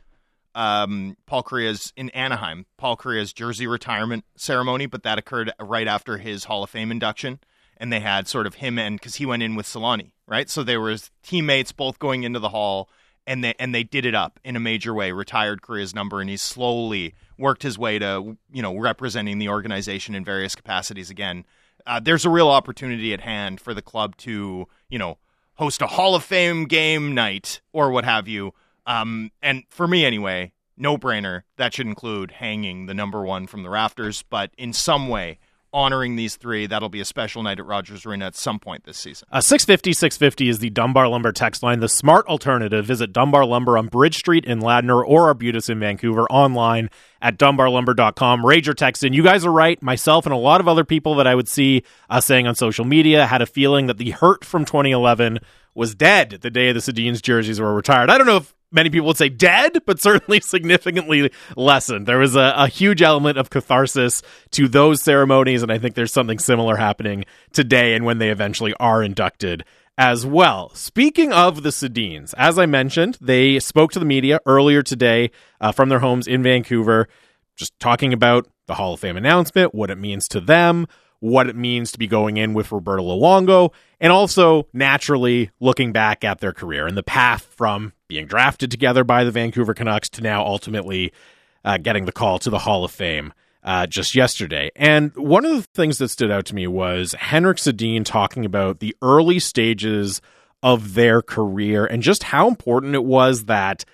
Um, 0.55 1.17
Paul 1.27 1.43
Kariya's 1.43 1.93
in 1.97 2.09
Anaheim. 2.11 2.67
Paul 2.79 2.97
Kariya's 2.97 3.33
jersey 3.33 3.67
retirement 3.67 4.25
ceremony, 4.37 4.87
but 4.87 5.03
that 5.03 5.19
occurred 5.19 5.53
right 5.61 5.87
after 5.87 6.17
his 6.17 6.45
Hall 6.45 6.63
of 6.63 6.71
Fame 6.71 6.91
induction, 6.91 7.41
and 7.77 7.93
they 7.93 8.01
had 8.01 8.27
sort 8.27 8.47
of 8.47 8.55
him 8.55 8.79
and 8.79 8.99
because 8.99 9.17
he 9.17 9.27
went 9.27 9.43
in 9.43 9.55
with 9.55 9.67
Selanne, 9.67 10.13
right? 10.27 10.49
So 10.49 10.63
they 10.63 10.79
were 10.79 10.97
teammates 11.23 11.73
both 11.73 11.99
going 11.99 12.23
into 12.23 12.39
the 12.39 12.49
hall, 12.49 12.89
and 13.27 13.43
they 13.43 13.55
and 13.59 13.75
they 13.75 13.83
did 13.83 14.05
it 14.05 14.15
up 14.15 14.39
in 14.45 14.57
a 14.57 14.61
major 14.61 14.95
way. 14.95 15.13
Retired 15.13 15.63
Kariya's 15.63 15.95
number, 15.95 16.21
and 16.21 16.31
he 16.31 16.37
slowly 16.37 17.15
worked 17.39 17.63
his 17.63 17.79
way 17.79 17.99
to 17.99 18.37
you 18.53 18.63
know 18.63 18.77
representing 18.77 19.39
the 19.39 19.49
organization 19.49 20.15
in 20.15 20.25
various 20.25 20.55
capacities 20.55 21.11
again 21.11 21.45
uh, 21.87 22.01
there's 22.01 22.25
a 22.25 22.31
real 22.31 22.49
opportunity 22.49 23.13
at 23.13 23.21
hand 23.21 23.61
for 23.61 23.73
the 23.73 23.83
club 23.83 24.17
to, 24.17 24.67
you 24.89 24.99
know, 24.99 25.19
host 25.55 25.81
a 25.81 25.87
Hall 25.87 26.15
of 26.15 26.25
Fame 26.25 26.67
game 26.67 27.15
night 27.15 27.61
or 27.73 27.91
what 27.91 28.05
have 28.05 28.29
you. 28.29 28.53
Um, 28.87 29.31
and 29.41 29.63
for 29.71 29.87
me, 29.87 30.05
anyway, 30.05 30.53
no 30.77 30.99
brainer. 30.99 31.43
That 31.57 31.75
should 31.75 31.87
include 31.87 32.33
hanging 32.33 32.87
the 32.87 32.95
number 32.95 33.23
one 33.23 33.47
from 33.47 33.63
the 33.63 33.71
rafters, 33.71 34.23
but 34.29 34.51
in 34.59 34.73
some 34.73 35.09
way, 35.09 35.39
honoring 35.73 36.17
these 36.17 36.37
three. 36.37 36.67
That'll 36.67 36.89
be 36.89 37.01
a 37.01 37.05
special 37.05 37.43
night 37.43 37.59
at 37.59 37.67
Rogers 37.67 38.07
Arena 38.07 38.27
at 38.27 38.37
some 38.37 38.59
point 38.59 38.85
this 38.85 38.99
season. 38.99 39.29
Uh, 39.31 39.41
650 39.41 39.93
650 39.93 40.49
is 40.49 40.59
the 40.59 40.71
Dunbar 40.71 41.09
Lumber 41.09 41.33
text 41.33 41.63
line, 41.63 41.81
the 41.81 41.89
smart 41.89 42.27
alternative. 42.27 42.85
Visit 42.85 43.13
Dunbar 43.13 43.45
Lumber 43.45 43.77
on 43.77 43.89
Bridge 43.89 44.17
Street 44.17 44.45
in 44.45 44.61
Ladner 44.61 45.05
or 45.07 45.27
Arbutus 45.27 45.69
in 45.69 45.81
Vancouver 45.81 46.27
online 46.31 46.91
at 47.21 47.39
dunbarlumber.com. 47.39 48.43
Rager 48.43 48.75
text 48.75 49.05
in. 49.05 49.13
You 49.13 49.23
guys 49.23 49.45
are 49.45 49.53
right. 49.53 49.83
Myself 49.83 50.27
and 50.27 50.33
a 50.33 50.39
lot 50.39 50.61
of 50.61 50.69
other 50.69 50.85
people 50.85 51.15
that 51.17 51.27
I 51.27 51.35
would 51.35 51.49
see 51.49 51.83
uh, 52.09 52.21
saying 52.21 52.47
on 52.47 52.55
social 52.55 52.85
media 52.85 53.27
had 53.27 53.43
a 53.43 53.47
feeling 53.47 53.87
that 53.87 53.99
the 53.99 54.11
hurt 54.11 54.45
from 54.45 54.65
2011 54.65 55.39
was 55.75 55.95
dead 55.95 56.39
the 56.41 56.51
day 56.51 56.73
the 56.73 56.81
Sedin's 56.81 57.21
jerseys 57.21 57.61
were 57.61 57.75
retired. 57.75 58.11
I 58.11 58.19
don't 58.19 58.27
know 58.27 58.39
if 58.39 58.55
many 58.73 58.91
people 58.91 59.07
would 59.07 59.17
say 59.17 59.29
dead, 59.29 59.79
but 59.87 60.01
certainly 60.01 60.41
significantly 60.43 61.31
lessened. 61.57 62.07
There 62.07 62.19
was 62.19 62.37
a, 62.37 62.53
a 62.57 62.69
huge 62.69 63.03
element 63.03 63.39
of 63.39 63.51
catharsis 63.51 64.23
to 64.53 64.69
those 64.69 65.03
ceremonies, 65.03 65.63
and 65.63 65.73
I 65.73 65.79
think 65.79 65.95
there's 65.95 66.13
something 66.13 66.39
similar 66.39 66.77
happening 66.77 67.25
today 67.53 67.95
and 67.95 68.05
when 68.05 68.19
they 68.19 68.31
eventually 68.31 68.75
are 68.79 69.03
inducted 69.03 69.65
as 69.99 70.27
well. 70.27 70.71
Speaking 70.75 71.33
of 71.33 71.63
the 71.63 71.71
Sedins, 71.71 72.35
as 72.37 72.59
I 72.59 72.67
mentioned, 72.67 73.17
they 73.21 73.59
spoke 73.59 73.93
to 73.93 73.99
the 73.99 74.05
media 74.05 74.41
earlier 74.45 74.83
today 74.83 75.31
uh, 75.61 75.73
from 75.73 75.89
their 75.89 76.01
homes 76.01 76.27
in 76.27 76.43
Vancouver, 76.43 77.09
just 77.57 77.79
talking 77.81 78.13
about 78.13 78.47
the 78.67 78.75
Hall 78.75 78.95
of 78.95 79.01
Fame 79.01 79.17
announcement, 79.17 79.75
what 79.75 79.91
it 79.91 79.97
means 79.97 80.29
to 80.29 80.41
them, 80.41 80.87
what 81.21 81.49
it 81.49 81.57
means 81.57 81.93
to 81.93 81.99
be 81.99 82.07
going 82.07 82.37
in 82.37 82.55
with 82.55 82.73
Roberto 82.73 83.03
Luongo, 83.03 83.73
and 84.01 84.13
also 84.13 84.67
naturally 84.73 85.51
looking 85.61 85.93
back 85.93 86.25
at 86.25 86.41
their 86.41 86.53
career 86.53 86.87
and 86.87 86.97
the 86.97 87.03
path 87.03 87.45
from 87.57 87.93
being 88.09 88.27
drafted 88.27 88.71
together 88.71 89.05
by 89.05 89.25
the 89.25 89.31
Vancouver 89.31 89.75
Canucks 89.75 90.09
to 90.11 90.23
now 90.23 90.45
ultimately 90.45 91.13
uh, 91.65 91.79
getting 91.79 92.05
the 92.05 92.13
call 92.13 92.39
to 92.39 92.51
the 92.51 92.59
Hall 92.59 92.85
of 92.85 92.91
Fame 92.91 93.33
uh, 93.65 93.87
just 93.87 94.15
yesterday. 94.15 94.71
And 94.77 95.15
one 95.17 95.45
of 95.45 95.57
the 95.57 95.69
things 95.75 95.99
that 95.99 96.09
stood 96.09 96.31
out 96.31 96.47
to 96.47 96.55
me 96.55 96.67
was 96.67 97.13
Henrik 97.15 97.59
Sedin 97.59 98.05
talking 98.05 98.45
about 98.45 98.79
the 98.79 98.97
early 99.03 99.41
stages 99.41 100.23
of 100.63 100.95
their 100.95 101.21
career 101.21 101.85
and 101.85 102.03
just 102.03 102.23
how 102.23 102.49
important 102.49 102.95
it 102.95 103.05
was 103.05 103.45
that 103.45 103.85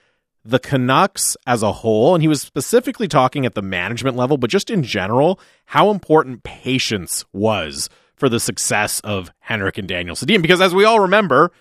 the 0.44 0.58
Canucks 0.58 1.36
as 1.46 1.62
a 1.62 1.72
whole, 1.72 2.14
and 2.14 2.22
he 2.22 2.28
was 2.28 2.42
specifically 2.42 3.08
talking 3.08 3.46
at 3.46 3.54
the 3.54 3.62
management 3.62 4.16
level, 4.16 4.36
but 4.36 4.50
just 4.50 4.70
in 4.70 4.82
general, 4.82 5.38
how 5.66 5.90
important 5.90 6.42
patience 6.42 7.24
was 7.32 7.88
for 8.16 8.28
the 8.28 8.40
success 8.40 9.00
of 9.00 9.30
Henrik 9.40 9.78
and 9.78 9.88
Daniel 9.88 10.16
Sedin. 10.16 10.42
Because 10.42 10.60
as 10.60 10.74
we 10.74 10.84
all 10.84 11.00
remember, 11.00 11.52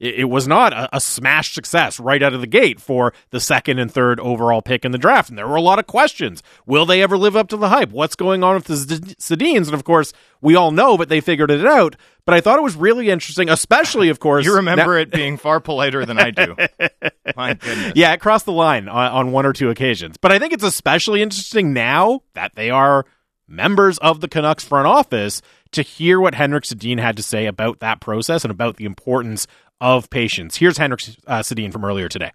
it, 0.00 0.30
was 0.30 0.48
not 0.48 0.72
a, 0.72 0.96
a 0.96 1.00
smash 1.00 1.54
success 1.54 2.00
right 2.00 2.22
out 2.22 2.32
of 2.32 2.40
the 2.40 2.46
gate 2.46 2.80
for 2.80 3.12
the 3.30 3.38
second 3.38 3.78
and 3.78 3.92
third 3.92 4.18
overall 4.18 4.62
pick 4.62 4.84
in 4.84 4.92
the 4.92 4.98
draft. 4.98 5.28
And 5.28 5.36
there 5.36 5.46
were 5.46 5.56
a 5.56 5.62
lot 5.62 5.78
of 5.78 5.86
questions. 5.86 6.42
Will 6.66 6.86
they 6.86 7.02
ever 7.02 7.18
live 7.18 7.36
up 7.36 7.48
to 7.48 7.56
the 7.56 7.68
hype? 7.68 7.90
What's 7.90 8.16
going 8.16 8.42
on 8.42 8.54
with 8.54 8.64
the 8.64 8.74
Sedins? 8.74 9.66
And 9.66 9.74
of 9.74 9.84
course, 9.84 10.12
we 10.40 10.56
all 10.56 10.70
know, 10.70 10.96
but 10.96 11.10
they 11.10 11.20
figured 11.20 11.50
it 11.50 11.66
out. 11.66 11.96
But 12.24 12.34
I 12.34 12.40
thought 12.40 12.58
it 12.58 12.62
was 12.62 12.76
really 12.76 13.10
interesting, 13.10 13.48
especially, 13.50 14.08
of 14.08 14.18
course. 14.20 14.46
You 14.50 14.56
remember 14.56 14.96
it 14.98 15.10
being 15.10 15.36
far 15.36 15.60
politer 15.60 16.04
than 16.06 16.18
I 16.18 16.30
do. 16.30 16.56
My 17.36 17.54
goodness. 17.54 17.92
yeah, 17.94 18.12
it 18.12 18.20
crossed 18.20 18.46
the 18.46 18.52
line 18.52 18.88
on, 18.88 19.12
on 19.12 19.32
one 19.32 19.44
or 19.46 19.52
two 19.52 19.70
occasions. 19.70 20.16
But 20.16 20.32
I 20.32 20.38
think 20.38 20.52
it's 20.52 20.64
especially 20.64 21.22
interesting 21.22 21.72
now 21.72 22.22
that 22.34 22.54
they 22.54 22.70
are 22.70 23.04
members 23.46 23.98
of 23.98 24.20
the 24.20 24.28
Canucks 24.28 24.64
front 24.64 24.86
office 24.86 25.42
to 25.72 25.82
hear 25.82 26.20
what 26.20 26.34
Henrik 26.34 26.64
Sedin 26.64 26.98
had 26.98 27.16
to 27.16 27.22
say 27.22 27.46
about 27.46 27.80
that 27.80 28.00
process 28.00 28.44
and 28.44 28.50
about 28.50 28.76
the 28.76 28.84
importance 28.84 29.46
of 29.80 30.10
patience. 30.10 30.56
Here's 30.56 30.78
Henrik 30.78 31.00
uh, 31.26 31.40
Sedin 31.40 31.72
from 31.72 31.84
earlier 31.84 32.08
today. 32.08 32.32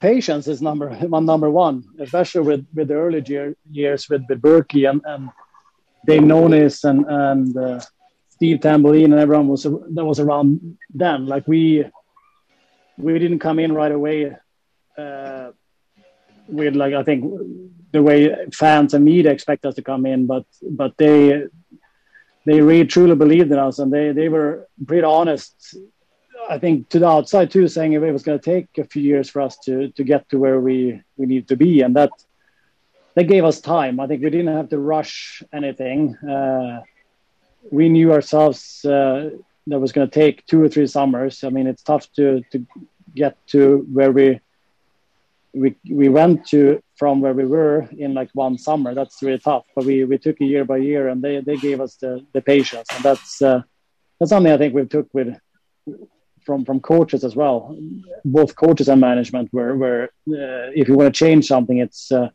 patience 0.00 0.48
is 0.48 0.60
number 0.62 0.88
one, 0.90 1.24
number 1.24 1.50
one, 1.50 1.84
especially 1.98 2.42
with, 2.42 2.66
with 2.74 2.88
the 2.88 2.94
early 2.94 3.22
year, 3.26 3.56
years 3.70 4.08
with, 4.08 4.22
with 4.28 4.40
Burkie 4.40 4.84
and, 4.84 5.00
and 5.04 5.30
Dave 6.06 6.22
Nonis 6.22 6.84
and, 6.84 7.04
and 7.06 7.56
uh, 7.56 7.80
Steve 8.30 8.58
Tambellini 8.58 9.04
and 9.06 9.14
everyone 9.14 9.48
was 9.48 9.64
that 9.64 10.04
was 10.04 10.20
around 10.20 10.78
them. 10.94 11.26
Like 11.26 11.48
we 11.48 11.84
we 12.96 13.18
didn't 13.18 13.40
come 13.40 13.58
in 13.58 13.72
right 13.72 13.90
away 13.90 14.36
uh, 14.96 15.50
with 16.46 16.76
like 16.76 16.94
I 16.94 17.02
think 17.02 17.24
the 17.90 18.02
way 18.02 18.34
fans 18.52 18.94
and 18.94 19.04
media 19.04 19.32
expect 19.32 19.66
us 19.66 19.74
to 19.74 19.82
come 19.82 20.06
in, 20.06 20.26
but 20.26 20.44
but 20.62 20.96
they 20.98 21.46
they 22.46 22.60
really 22.60 22.86
truly 22.86 23.16
believed 23.16 23.50
in 23.50 23.58
us 23.58 23.80
and 23.80 23.92
they 23.92 24.12
they 24.12 24.28
were 24.28 24.68
pretty 24.86 25.02
honest 25.02 25.76
I 26.48 26.58
think 26.58 26.88
to 26.90 26.98
the 26.98 27.06
outside 27.06 27.50
too, 27.50 27.68
saying 27.68 27.92
it 27.92 27.98
was 27.98 28.22
going 28.22 28.38
to 28.38 28.44
take 28.44 28.78
a 28.78 28.84
few 28.84 29.02
years 29.02 29.28
for 29.28 29.42
us 29.42 29.58
to 29.66 29.90
to 29.90 30.04
get 30.04 30.28
to 30.30 30.38
where 30.38 30.60
we 30.60 31.02
we 31.16 31.26
need 31.26 31.48
to 31.48 31.56
be, 31.56 31.82
and 31.82 31.94
that 31.96 32.10
that 33.14 33.24
gave 33.24 33.44
us 33.44 33.60
time. 33.60 34.00
I 34.00 34.06
think 34.06 34.22
we 34.22 34.30
didn't 34.30 34.56
have 34.56 34.70
to 34.70 34.78
rush 34.78 35.42
anything. 35.52 36.16
Uh, 36.16 36.82
we 37.70 37.88
knew 37.88 38.12
ourselves 38.12 38.84
uh, 38.84 39.30
that 39.66 39.78
was 39.78 39.92
going 39.92 40.08
to 40.08 40.14
take 40.14 40.46
two 40.46 40.62
or 40.62 40.68
three 40.68 40.86
summers. 40.86 41.44
I 41.44 41.50
mean, 41.50 41.66
it's 41.66 41.82
tough 41.82 42.10
to 42.12 42.42
to 42.52 42.66
get 43.14 43.36
to 43.48 43.86
where 43.92 44.12
we 44.12 44.40
we 45.52 45.76
we 45.90 46.08
went 46.08 46.46
to 46.48 46.82
from 46.96 47.20
where 47.20 47.34
we 47.34 47.44
were 47.44 47.88
in 47.96 48.14
like 48.14 48.30
one 48.32 48.56
summer. 48.56 48.94
That's 48.94 49.22
really 49.22 49.38
tough. 49.38 49.66
But 49.74 49.84
we 49.84 50.04
we 50.04 50.16
took 50.18 50.40
it 50.40 50.46
year 50.46 50.64
by 50.64 50.78
year, 50.78 51.08
and 51.08 51.22
they 51.22 51.40
they 51.40 51.56
gave 51.56 51.80
us 51.80 51.96
the 51.96 52.24
the 52.32 52.40
patience, 52.40 52.88
and 52.94 53.02
that's 53.04 53.42
uh, 53.42 53.62
that's 54.18 54.30
something 54.30 54.52
I 54.52 54.58
think 54.58 54.74
we 54.74 54.86
took 54.86 55.12
with 55.12 55.36
from 56.48 56.64
from 56.68 56.80
coaches 56.80 57.22
as 57.28 57.34
well, 57.42 57.58
both 58.24 58.56
coaches 58.64 58.88
and 58.92 59.00
management. 59.10 59.46
Where 59.56 59.74
where 59.82 60.04
uh, 60.40 60.68
if 60.80 60.84
you 60.88 60.94
want 60.98 61.08
to 61.12 61.18
change 61.24 61.44
something, 61.54 61.78
it's 61.86 62.02
uh, 62.10 62.28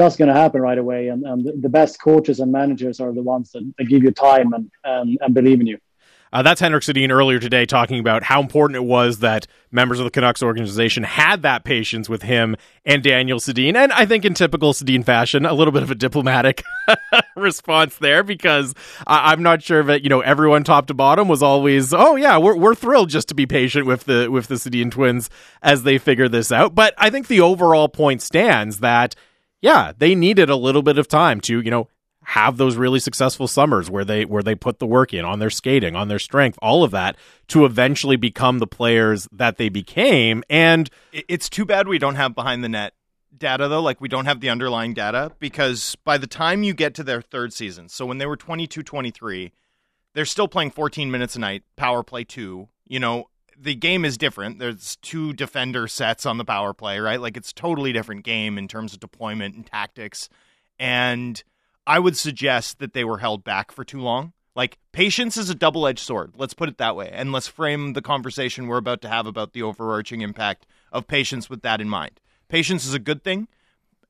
that's 0.00 0.16
going 0.20 0.32
to 0.34 0.40
happen 0.42 0.60
right 0.60 0.80
away, 0.84 1.02
and, 1.12 1.20
and 1.30 1.40
the 1.64 1.72
best 1.80 1.94
coaches 2.08 2.40
and 2.42 2.52
managers 2.60 2.96
are 3.00 3.12
the 3.20 3.26
ones 3.34 3.46
that, 3.52 3.64
that 3.76 3.86
give 3.92 4.02
you 4.06 4.12
time 4.12 4.48
and, 4.56 4.66
and 4.84 5.08
and 5.22 5.32
believe 5.40 5.60
in 5.62 5.66
you. 5.72 5.78
Uh, 6.32 6.42
that's 6.42 6.60
Henrik 6.60 6.82
Sedin 6.82 7.10
earlier 7.10 7.38
today 7.38 7.64
talking 7.66 7.98
about 7.98 8.22
how 8.22 8.40
important 8.40 8.76
it 8.76 8.84
was 8.84 9.20
that 9.20 9.46
members 9.70 9.98
of 9.98 10.04
the 10.04 10.10
Canucks 10.10 10.42
organization 10.42 11.02
had 11.02 11.42
that 11.42 11.64
patience 11.64 12.08
with 12.08 12.22
him 12.22 12.56
and 12.84 13.02
Daniel 13.02 13.38
Sedin. 13.38 13.76
And 13.76 13.92
I 13.92 14.06
think 14.06 14.24
in 14.24 14.34
typical 14.34 14.72
Sedin 14.72 15.04
fashion, 15.04 15.46
a 15.46 15.54
little 15.54 15.72
bit 15.72 15.82
of 15.82 15.90
a 15.90 15.94
diplomatic 15.94 16.62
response 17.36 17.96
there 17.96 18.22
because 18.22 18.74
I- 19.06 19.32
am 19.32 19.42
not 19.42 19.62
sure 19.62 19.82
that, 19.84 20.02
you 20.02 20.08
know, 20.08 20.20
everyone 20.20 20.64
top 20.64 20.86
to 20.86 20.94
bottom 20.94 21.28
was 21.28 21.42
always, 21.42 21.94
oh 21.94 22.16
yeah, 22.16 22.38
we're, 22.38 22.56
we're 22.56 22.74
thrilled 22.74 23.10
just 23.10 23.28
to 23.28 23.34
be 23.34 23.46
patient 23.46 23.86
with 23.86 24.04
the, 24.04 24.28
with 24.30 24.48
the 24.48 24.56
Sedin 24.56 24.90
twins 24.90 25.30
as 25.62 25.82
they 25.82 25.98
figure 25.98 26.28
this 26.28 26.52
out. 26.52 26.74
But 26.74 26.94
I 26.98 27.10
think 27.10 27.26
the 27.28 27.40
overall 27.40 27.88
point 27.88 28.22
stands 28.22 28.80
that 28.80 29.14
yeah, 29.60 29.92
they 29.96 30.14
needed 30.14 30.50
a 30.50 30.56
little 30.56 30.82
bit 30.82 30.98
of 30.98 31.08
time 31.08 31.40
to, 31.42 31.60
you 31.60 31.70
know, 31.70 31.88
have 32.28 32.58
those 32.58 32.76
really 32.76 33.00
successful 33.00 33.48
summers 33.48 33.90
where 33.90 34.04
they 34.04 34.26
where 34.26 34.42
they 34.42 34.54
put 34.54 34.78
the 34.80 34.86
work 34.86 35.14
in 35.14 35.24
on 35.24 35.38
their 35.38 35.48
skating, 35.48 35.96
on 35.96 36.08
their 36.08 36.18
strength, 36.18 36.58
all 36.60 36.84
of 36.84 36.90
that 36.90 37.16
to 37.48 37.64
eventually 37.64 38.16
become 38.16 38.58
the 38.58 38.66
players 38.66 39.26
that 39.32 39.56
they 39.56 39.70
became. 39.70 40.44
And 40.50 40.90
it's 41.10 41.48
too 41.48 41.64
bad 41.64 41.88
we 41.88 41.98
don't 41.98 42.16
have 42.16 42.34
behind 42.34 42.62
the 42.62 42.68
net 42.68 42.92
data 43.34 43.66
though, 43.66 43.80
like 43.80 44.02
we 44.02 44.08
don't 44.08 44.26
have 44.26 44.40
the 44.40 44.50
underlying 44.50 44.92
data 44.92 45.32
because 45.38 45.96
by 46.04 46.18
the 46.18 46.26
time 46.26 46.62
you 46.62 46.74
get 46.74 46.94
to 46.96 47.02
their 47.02 47.22
third 47.22 47.54
season, 47.54 47.88
so 47.88 48.04
when 48.04 48.18
they 48.18 48.26
were 48.26 48.36
22 48.36 48.82
23, 48.82 49.50
they're 50.12 50.26
still 50.26 50.48
playing 50.48 50.70
14 50.70 51.10
minutes 51.10 51.34
a 51.34 51.38
night, 51.38 51.62
power 51.76 52.02
play 52.02 52.24
2. 52.24 52.68
You 52.88 53.00
know, 53.00 53.30
the 53.58 53.74
game 53.74 54.04
is 54.04 54.18
different. 54.18 54.58
There's 54.58 54.96
two 54.96 55.32
defender 55.32 55.88
sets 55.88 56.26
on 56.26 56.36
the 56.36 56.44
power 56.44 56.74
play, 56.74 56.98
right? 56.98 57.22
Like 57.22 57.38
it's 57.38 57.54
totally 57.54 57.94
different 57.94 58.22
game 58.22 58.58
in 58.58 58.68
terms 58.68 58.92
of 58.92 59.00
deployment 59.00 59.54
and 59.54 59.64
tactics. 59.64 60.28
And 60.78 61.42
I 61.88 61.98
would 61.98 62.18
suggest 62.18 62.80
that 62.80 62.92
they 62.92 63.02
were 63.02 63.18
held 63.18 63.44
back 63.44 63.72
for 63.72 63.82
too 63.82 64.00
long. 64.00 64.34
Like 64.54 64.76
patience 64.92 65.38
is 65.38 65.48
a 65.48 65.54
double-edged 65.54 65.98
sword. 65.98 66.34
Let's 66.36 66.52
put 66.52 66.68
it 66.68 66.76
that 66.76 66.94
way, 66.94 67.08
and 67.10 67.32
let's 67.32 67.48
frame 67.48 67.94
the 67.94 68.02
conversation 68.02 68.66
we're 68.66 68.76
about 68.76 69.00
to 69.02 69.08
have 69.08 69.26
about 69.26 69.54
the 69.54 69.62
overarching 69.62 70.20
impact 70.20 70.66
of 70.92 71.06
patience 71.06 71.48
with 71.48 71.62
that 71.62 71.80
in 71.80 71.88
mind. 71.88 72.20
Patience 72.48 72.84
is 72.84 72.92
a 72.92 72.98
good 72.98 73.24
thing, 73.24 73.48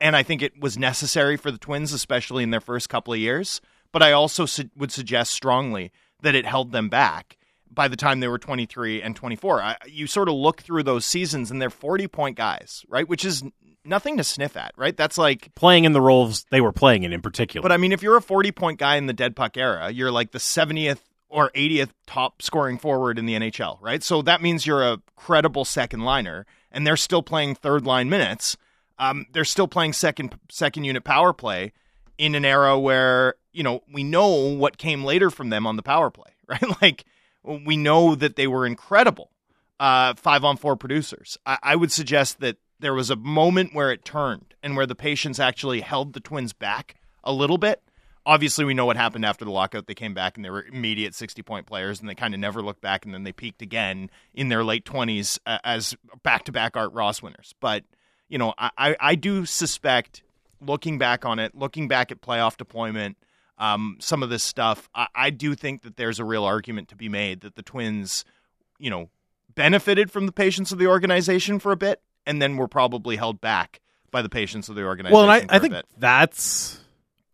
and 0.01 0.17
I 0.17 0.25
think 0.25 0.43
it 0.43 0.61
was 0.61 0.77
necessary 0.77 1.37
for 1.37 1.53
the 1.53 1.59
Twins, 1.59 1.93
especially 1.93 2.43
in 2.43 2.51
their 2.51 2.61
first 2.61 2.89
couple 2.89 3.13
of 3.13 3.21
years. 3.21 3.61
But 3.93 4.03
I 4.03 4.13
also 4.13 4.45
su- 4.45 4.71
would 4.77 4.91
suggest 4.91 5.31
strongly 5.31 5.93
that 6.23 6.35
it 6.35 6.47
held 6.47 6.73
them 6.73 6.89
back 6.89 7.37
by 7.71 7.87
the 7.87 7.97
time 7.97 8.19
they 8.19 8.29
were 8.29 8.39
23 8.39 9.03
and 9.03 9.15
24. 9.15 9.63
I, 9.63 9.77
you 9.87 10.07
sort 10.07 10.29
of 10.29 10.35
look 10.35 10.63
through 10.63 10.83
those 10.83 11.07
seasons, 11.07 11.51
and 11.51 11.63
they're 11.63 11.71
40 11.71 12.09
point 12.09 12.37
guys, 12.37 12.85
right? 12.89 13.09
Which 13.09 13.25
is 13.25 13.45
nothing 13.89 14.17
to 14.19 14.25
sniff 14.25 14.57
at, 14.57 14.73
right? 14.77 14.97
That's 14.97 15.19
like 15.19 15.55
playing 15.55 15.85
in 15.85 15.93
the 15.93 16.01
roles 16.01 16.45
they 16.51 16.61
were 16.61 16.73
playing 16.73 17.03
in 17.03 17.13
in 17.13 17.23
particular. 17.23 17.63
But 17.63 17.73
I 17.73 17.77
mean, 17.77 17.93
if 17.93 18.03
you're 18.03 18.17
a 18.17 18.23
40 18.23 18.53
point 18.53 18.79
guy 18.79 18.97
in 18.97 19.07
the 19.07 19.13
dead 19.13 19.35
puck 19.35 19.57
era, 19.57 19.91
you're 19.91 20.13
like 20.13 20.33
the 20.33 20.39
70th 20.39 21.01
or 21.29 21.51
80th 21.51 21.91
top 22.07 22.43
scoring 22.43 22.79
forward 22.79 23.19
in 23.19 23.27
the 23.27 23.35
NHL, 23.35 23.79
right? 23.81 24.03
So 24.03 24.23
that 24.23 24.41
means 24.41 24.67
you're 24.67 24.83
a 24.83 25.01
credible 25.17 25.65
second 25.65 26.01
liner, 26.01 26.47
and 26.71 26.87
they're 26.87 26.97
still 26.97 27.23
playing 27.23 27.55
third 27.55 27.85
line 27.85 28.09
minutes. 28.09 28.57
Um, 28.99 29.27
they're 29.33 29.45
still 29.45 29.69
playing 29.69 29.93
second 29.93 30.39
second 30.51 30.85
unit 30.85 31.05
power 31.05 31.33
play 31.33 31.73
in 32.17 32.35
an 32.35 32.45
era 32.45 32.79
where 32.79 33.35
you 33.53 33.63
know 33.63 33.83
we 33.93 34.03
know 34.05 34.55
what 34.55 34.79
came 34.79 35.05
later 35.05 35.31
from 35.31 35.51
them 35.51 35.67
on 35.67 35.77
the 35.77 35.83
power 35.83 36.11
play, 36.11 36.31
right? 36.47 36.83
Like 36.83 37.05
we 37.45 37.77
know 37.77 38.15
that 38.15 38.37
they 38.37 38.47
were 38.47 38.67
incredible 38.67 39.31
uh, 39.81 40.15
five 40.15 40.45
on 40.45 40.57
four 40.57 40.77
producers. 40.77 41.39
I, 41.47 41.59
I 41.63 41.77
would 41.77 41.93
suggest 41.93 42.41
that 42.41 42.57
there 42.81 42.95
was 42.95 43.11
a 43.11 43.17
moment 43.17 43.75
where 43.75 43.91
it 43.91 44.05
turned 44.05 44.55
and 44.63 44.77
where 44.77 44.87
the 44.87 44.95
patients 44.95 45.41
actually 45.41 45.81
held 45.81 46.13
the 46.13 46.21
Twins 46.21 46.53
back 46.53 46.97
a 47.25 47.33
little 47.33 47.59
bit. 47.59 47.83
Obviously, 48.27 48.65
we 48.65 48.75
know 48.75 48.85
what 48.85 48.97
happened 48.97 49.25
after 49.25 49.45
the 49.45 49.51
lockout. 49.51 49.87
They 49.87 49.95
came 49.95 50.13
back 50.13 50.37
and 50.37 50.45
they 50.45 50.51
were 50.51 50.63
immediate 50.63 51.15
60 51.15 51.43
point 51.43 51.67
players, 51.67 51.99
and 51.99 52.09
they 52.09 52.15
kind 52.15 52.35
of 52.35 52.41
never 52.41 52.61
looked 52.61 52.83
back, 52.83 53.05
and 53.05 53.15
then 53.15 53.25
they 53.25 53.33
peaked 53.33 53.63
again 53.63 54.11
in 54.35 54.49
their 54.49 54.63
late 54.63 54.85
20s 54.85 55.39
uh, 55.47 55.59
as 55.65 55.97
back 56.23 56.45
to 56.45 56.53
back 56.53 56.77
Art 56.77 56.93
Ross 56.93 57.23
winners. 57.23 57.55
But, 57.59 57.85
you 58.29 58.37
know, 58.37 58.53
I, 58.59 58.97
I 59.01 59.15
do 59.15 59.47
suspect, 59.47 60.23
looking 60.61 60.99
back 60.99 61.25
on 61.25 61.39
it, 61.39 61.55
looking 61.55 61.89
back 61.89 62.13
at 62.13 62.21
playoff 62.21 62.59
deployment, 62.59 63.17
um, 63.57 63.97
some 63.99 64.23
of 64.23 64.29
this 64.29 64.43
stuff, 64.43 64.89
I, 64.95 65.07
I 65.15 65.31
do 65.31 65.55
think 65.55 65.83
that 65.83 65.97
there's 65.97 66.21
a 66.21 66.25
real 66.25 66.45
argument 66.45 66.89
to 66.89 66.97
be 66.97 67.09
made 67.09 67.41
that 67.41 67.57
the 67.57 67.63
Twins, 67.63 68.25
you 68.79 68.91
know, 68.91 69.09
benefited 69.55 70.11
from 70.11 70.27
the 70.27 70.33
patience 70.33 70.71
of 70.71 70.79
the 70.79 70.87
organization 70.87 71.59
for 71.59 71.73
a 71.73 71.77
bit 71.77 72.03
and 72.29 72.41
then 72.41 72.57
were 72.57 72.69
probably 72.69 73.17
held 73.17 73.41
back 73.41 73.81
by 74.13 74.23
the 74.23 74.29
patience 74.29 74.69
of 74.69 74.77
the 74.77 74.85
organization. 74.85 75.15
Well, 75.15 75.31
and 75.31 75.51
I, 75.51 75.57
I 75.57 75.59
think 75.59 75.75
that's 75.99 76.79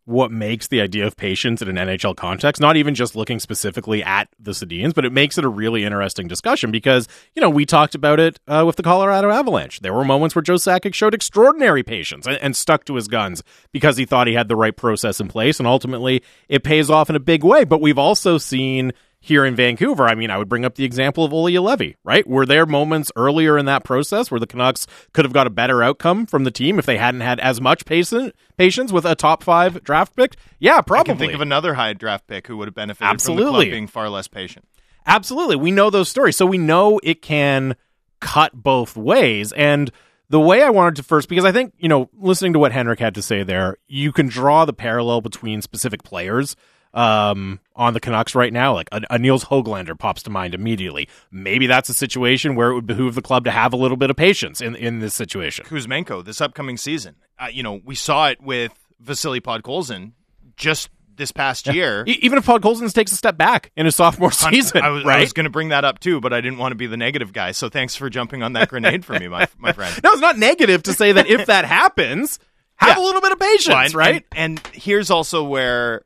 what 0.06 0.30
makes 0.30 0.68
the 0.68 0.82
idea 0.82 1.06
of 1.06 1.16
patience 1.16 1.62
in 1.62 1.68
an 1.68 1.88
NHL 1.88 2.14
context, 2.14 2.60
not 2.60 2.76
even 2.76 2.94
just 2.94 3.16
looking 3.16 3.38
specifically 3.38 4.02
at 4.02 4.28
the 4.38 4.50
Sedins, 4.50 4.94
but 4.94 5.06
it 5.06 5.12
makes 5.12 5.38
it 5.38 5.44
a 5.44 5.48
really 5.48 5.82
interesting 5.82 6.28
discussion 6.28 6.70
because, 6.70 7.08
you 7.34 7.40
know, 7.40 7.48
we 7.48 7.64
talked 7.64 7.94
about 7.94 8.20
it 8.20 8.38
uh, 8.46 8.64
with 8.66 8.76
the 8.76 8.82
Colorado 8.82 9.30
Avalanche. 9.30 9.80
There 9.80 9.94
were 9.94 10.04
moments 10.04 10.34
where 10.34 10.42
Joe 10.42 10.54
Sakic 10.54 10.92
showed 10.92 11.14
extraordinary 11.14 11.82
patience 11.82 12.26
and, 12.26 12.36
and, 12.36 12.54
stuck 12.54 12.84
to 12.84 12.96
his 12.96 13.08
guns 13.08 13.42
because 13.72 13.96
he 13.96 14.04
thought 14.04 14.26
he 14.26 14.34
had 14.34 14.48
the 14.48 14.56
right 14.56 14.76
process 14.76 15.20
in 15.20 15.28
place, 15.28 15.58
and 15.58 15.66
ultimately 15.66 16.22
it 16.48 16.62
pays 16.64 16.90
off 16.90 17.08
in 17.08 17.16
a 17.16 17.20
big 17.20 17.42
way. 17.42 17.64
But 17.64 17.80
we've 17.80 17.98
also 17.98 18.36
seen 18.36 18.92
here 19.25 19.47
in 19.47 19.57
Vancouver, 19.57 20.04
I 20.07 20.14
mean, 20.14 20.31
I 20.31 20.37
would 20.37 20.50
bring 20.50 20.66
up 20.66 20.75
the 20.75 20.85
example 20.85 21.25
of 21.25 21.33
Olli 21.33 21.54
Juolevi, 21.54 21.95
right? 22.04 22.26
Were 22.26 22.45
there 22.45 22.66
moments 22.66 23.11
earlier 23.16 23.57
in 23.57 23.64
that 23.64 23.83
process 23.83 24.31
where 24.31 24.38
the 24.38 24.47
Canucks 24.47 24.87
could 25.14 25.25
have 25.25 25.33
got 25.33 25.47
a 25.47 25.50
better 25.50 25.83
outcome 25.83 26.26
from 26.26 26.45
the 26.45 26.50
team 26.50 26.78
if 26.78 26.85
they 26.85 26.99
hadn't 26.99 27.23
had 27.23 27.40
as 27.40 27.59
much 27.59 27.87
patience 27.87 28.93
with 28.93 29.07
a 29.07 29.14
top 29.14 29.43
five 29.43 29.83
draft 29.83 30.14
pick? 30.14 30.37
Yeah, 30.59 30.83
probably. 30.83 31.16
Think 31.16 31.33
of 31.33 31.40
another 31.40 31.73
high 31.73 31.95
draft 31.95 32.26
pick 32.26 32.47
who 32.47 32.59
would 32.59 32.69
have 32.69 32.75
benefited 32.75 33.09
Absolutely. 33.09 33.45
from 33.45 33.52
the 33.54 33.64
club 33.64 33.71
being 33.71 33.87
far 33.87 34.11
less 34.11 34.28
patient. 34.28 34.69
Absolutely. 35.07 35.57
We 35.57 35.71
know 35.71 35.88
those 35.88 36.11
stories. 36.11 36.37
So 36.37 36.45
we 36.45 36.59
know 36.59 37.00
it 37.02 37.23
can 37.23 37.76
cut 38.21 38.52
both 38.52 38.95
ways. 38.95 39.52
And 39.52 39.90
the 40.28 40.40
way 40.40 40.62
I 40.62 40.69
wanted 40.69 40.97
to 40.97 41.02
first, 41.02 41.31
because 41.31 41.47
I 41.47 41.52
think, 41.52 41.73
you 41.78 41.88
know, 41.88 42.11
listening 42.12 42.52
to 42.52 42.59
what 42.59 42.73
Henrik 42.73 43.00
had 43.00 43.14
to 43.14 43.23
say 43.23 43.43
there, 43.43 43.78
you 43.87 44.12
can 44.12 44.28
draw 44.28 44.66
the 44.66 44.75
parallel 44.75 45.23
between 45.23 45.62
specific 45.62 46.02
players 46.02 46.57
um, 46.94 47.60
on 47.76 47.92
the 47.92 48.00
Canucks 48.00 48.34
right 48.34 48.52
now. 48.52 48.72
Like 48.72 48.88
a, 48.92 49.02
a 49.10 49.18
Nils 49.18 49.44
Hoglander 49.44 49.98
pops 49.98 50.22
to 50.22 50.30
mind 50.30 50.54
immediately. 50.54 51.08
Maybe 51.30 51.66
that's 51.66 51.88
a 51.88 51.94
situation 51.94 52.54
where 52.54 52.70
it 52.70 52.74
would 52.74 52.86
behoove 52.86 53.14
the 53.14 53.22
club 53.22 53.44
to 53.44 53.50
have 53.50 53.72
a 53.72 53.76
little 53.76 53.96
bit 53.96 54.10
of 54.10 54.16
patience 54.16 54.60
in 54.60 54.74
in 54.76 55.00
this 55.00 55.14
situation. 55.14 55.66
Kuzmenko 55.66 56.24
this 56.24 56.40
upcoming 56.40 56.76
season. 56.76 57.16
Uh, 57.38 57.48
you 57.52 57.62
know, 57.62 57.80
we 57.84 57.94
saw 57.94 58.28
it 58.28 58.40
with 58.40 58.72
Vasily 59.00 59.40
Podkolzin 59.40 60.12
just 60.56 60.88
this 61.16 61.32
past 61.32 61.66
yeah. 61.66 61.72
year. 61.72 62.04
even 62.06 62.38
if 62.38 62.46
Podkolzin 62.46 62.92
takes 62.92 63.12
a 63.12 63.16
step 63.16 63.36
back 63.36 63.70
in 63.76 63.86
his 63.86 63.96
sophomore 63.96 64.32
season, 64.32 64.82
I 64.82 64.88
was, 64.88 65.04
right? 65.04 65.20
was 65.20 65.32
going 65.32 65.44
to 65.44 65.50
bring 65.50 65.68
that 65.68 65.84
up 65.84 65.98
too, 65.98 66.20
but 66.20 66.32
I 66.32 66.40
didn't 66.40 66.58
want 66.58 66.72
to 66.72 66.76
be 66.76 66.86
the 66.86 66.96
negative 66.96 67.32
guy. 67.32 67.52
So 67.52 67.68
thanks 67.68 67.94
for 67.94 68.10
jumping 68.10 68.42
on 68.42 68.54
that 68.54 68.68
grenade 68.68 69.04
for 69.04 69.18
me, 69.18 69.28
my 69.28 69.46
my 69.58 69.72
friend. 69.72 69.98
No, 70.02 70.12
it's 70.12 70.20
not 70.20 70.38
negative 70.38 70.82
to 70.84 70.92
say 70.92 71.12
that 71.12 71.26
if 71.26 71.46
that 71.46 71.64
happens, 71.64 72.38
have 72.76 72.96
yeah. 72.96 73.02
a 73.02 73.04
little 73.04 73.20
bit 73.20 73.32
of 73.32 73.38
patience, 73.38 73.94
right? 73.94 74.24
And, 74.32 74.58
and 74.58 74.74
here's 74.74 75.10
also 75.10 75.44
where 75.44 76.04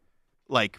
like 0.49 0.79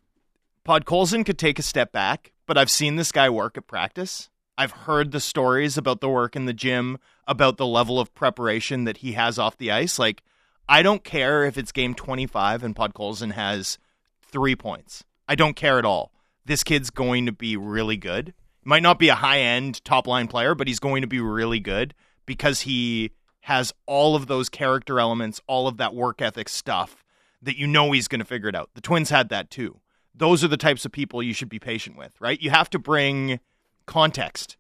Podkolzin 0.66 1.26
could 1.26 1.38
take 1.38 1.60
a 1.60 1.64
step 1.64 1.92
back, 1.92 2.32
but 2.46 2.58
I've 2.58 2.70
seen 2.70 2.96
this 2.96 3.12
guy 3.12 3.30
work 3.30 3.58
at 3.58 3.68
practice. 3.68 4.30
I've 4.58 4.72
heard 4.72 5.12
the 5.12 5.22
stories 5.22 5.78
about 5.78 6.02
the 6.02 6.10
work 6.10 6.36
in 6.36 6.46
the 6.46 6.54
gym, 6.54 6.98
about 7.28 7.58
the 7.58 7.66
level 7.66 8.00
of 8.00 8.14
preparation 8.14 8.84
that 8.84 8.98
he 8.98 9.14
has 9.14 9.40
off 9.40 9.58
the 9.58 9.72
ice. 9.72 9.98
Like, 9.98 10.22
I 10.68 10.82
don't 10.82 11.04
care 11.04 11.46
if 11.46 11.58
it's 11.58 11.72
game 11.72 11.96
25 11.96 12.64
and 12.64 12.76
Podkolzin 12.76 13.32
has 13.32 13.78
three 14.22 14.56
points. 14.56 15.04
I 15.28 15.36
don't 15.36 15.56
care 15.56 15.80
at 15.80 15.86
all. 15.86 16.12
This 16.46 16.64
kid's 16.64 16.90
going 16.90 17.26
to 17.26 17.32
be 17.32 17.56
really 17.56 17.98
good. 17.98 18.34
Might 18.66 18.84
not 18.84 19.00
be 19.00 19.10
a 19.10 19.16
high 19.16 19.40
end 19.40 19.84
top 19.86 20.08
line 20.08 20.28
player, 20.28 20.56
but 20.56 20.68
he's 20.68 20.80
going 20.80 21.02
to 21.02 21.08
be 21.08 21.22
really 21.22 21.60
good 21.60 21.96
because 22.26 22.62
he 22.62 23.12
has 23.42 23.74
all 23.86 24.16
of 24.16 24.28
those 24.28 24.50
character 24.50 25.00
elements, 25.00 25.42
all 25.48 25.68
of 25.68 25.78
that 25.78 25.96
work 25.96 26.22
ethic 26.22 26.50
stuff 26.50 27.04
that 27.42 27.58
you 27.58 27.68
know 27.68 27.92
he's 27.92 28.08
going 28.08 28.20
to 28.20 28.26
figure 28.26 28.50
it 28.50 28.56
out. 28.56 28.70
The 28.74 28.82
Twins 28.82 29.10
had 29.10 29.30
that 29.30 29.50
too 29.50 29.80
those 30.20 30.44
are 30.44 30.48
the 30.48 30.58
types 30.58 30.86
of 30.86 30.92
people 30.92 31.24
you 31.24 31.34
should 31.34 31.50
be 31.50 31.60
patient 31.60 31.98
with, 31.98 32.20
right? 32.20 32.40
You 32.42 32.52
have 32.52 32.70
to 32.72 32.80
bring 32.80 33.40
context 33.86 34.58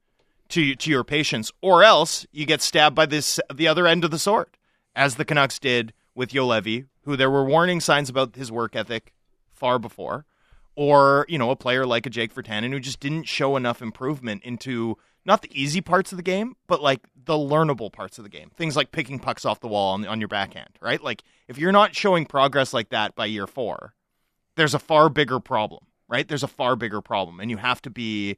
to 0.49 0.75
to 0.75 0.89
your 0.89 1.03
patience, 1.03 1.51
or 1.61 1.83
else 1.83 2.25
you 2.31 2.45
get 2.45 2.61
stabbed 2.61 2.95
by 2.95 3.05
this 3.05 3.39
the 3.53 3.67
other 3.67 3.85
end 3.85 4.03
of 4.03 4.11
the 4.11 4.17
sword, 4.17 4.57
as 4.95 5.15
the 5.15 5.25
Canucks 5.25 5.59
did 5.59 5.93
with 6.15 6.31
Juolevi, 6.31 6.87
who 7.03 7.15
there 7.15 7.29
were 7.29 7.45
warning 7.45 7.79
signs 7.79 8.09
about 8.09 8.35
his 8.35 8.51
work 8.51 8.75
ethic 8.75 9.13
far 9.53 9.77
before, 9.77 10.25
or 10.75 11.25
you 11.29 11.37
know 11.37 11.51
a 11.51 11.55
player 11.55 11.85
like 11.85 12.07
a 12.07 12.09
Jake 12.09 12.33
Virtanen 12.33 12.71
who 12.71 12.79
just 12.79 12.99
didn't 12.99 13.25
show 13.25 13.55
enough 13.55 13.81
improvement 13.81 14.43
into 14.43 14.97
not 15.25 15.41
the 15.41 15.61
easy 15.61 15.81
parts 15.81 16.11
of 16.11 16.17
the 16.17 16.23
game, 16.23 16.55
but 16.67 16.81
like 16.81 17.01
the 17.25 17.33
learnable 17.33 17.91
parts 17.91 18.17
of 18.17 18.23
the 18.23 18.29
game. 18.29 18.49
Things 18.55 18.75
like 18.75 18.91
picking 18.91 19.19
pucks 19.19 19.45
off 19.45 19.59
the 19.59 19.67
wall 19.67 19.93
on, 19.93 20.05
on 20.07 20.19
your 20.19 20.27
backhand, 20.27 20.69
right? 20.81 21.01
Like 21.03 21.23
if 21.47 21.57
you're 21.57 21.71
not 21.71 21.95
showing 21.95 22.25
progress 22.25 22.73
like 22.73 22.89
that 22.89 23.15
by 23.15 23.25
year 23.25 23.47
four, 23.47 23.93
there's 24.55 24.73
a 24.73 24.79
far 24.79 25.09
bigger 25.09 25.39
problem, 25.39 25.85
right? 26.07 26.27
There's 26.27 26.43
a 26.43 26.47
far 26.47 26.75
bigger 26.75 27.01
problem, 27.01 27.39
and 27.39 27.49
you 27.49 27.57
have 27.57 27.81
to 27.83 27.89
be 27.89 28.37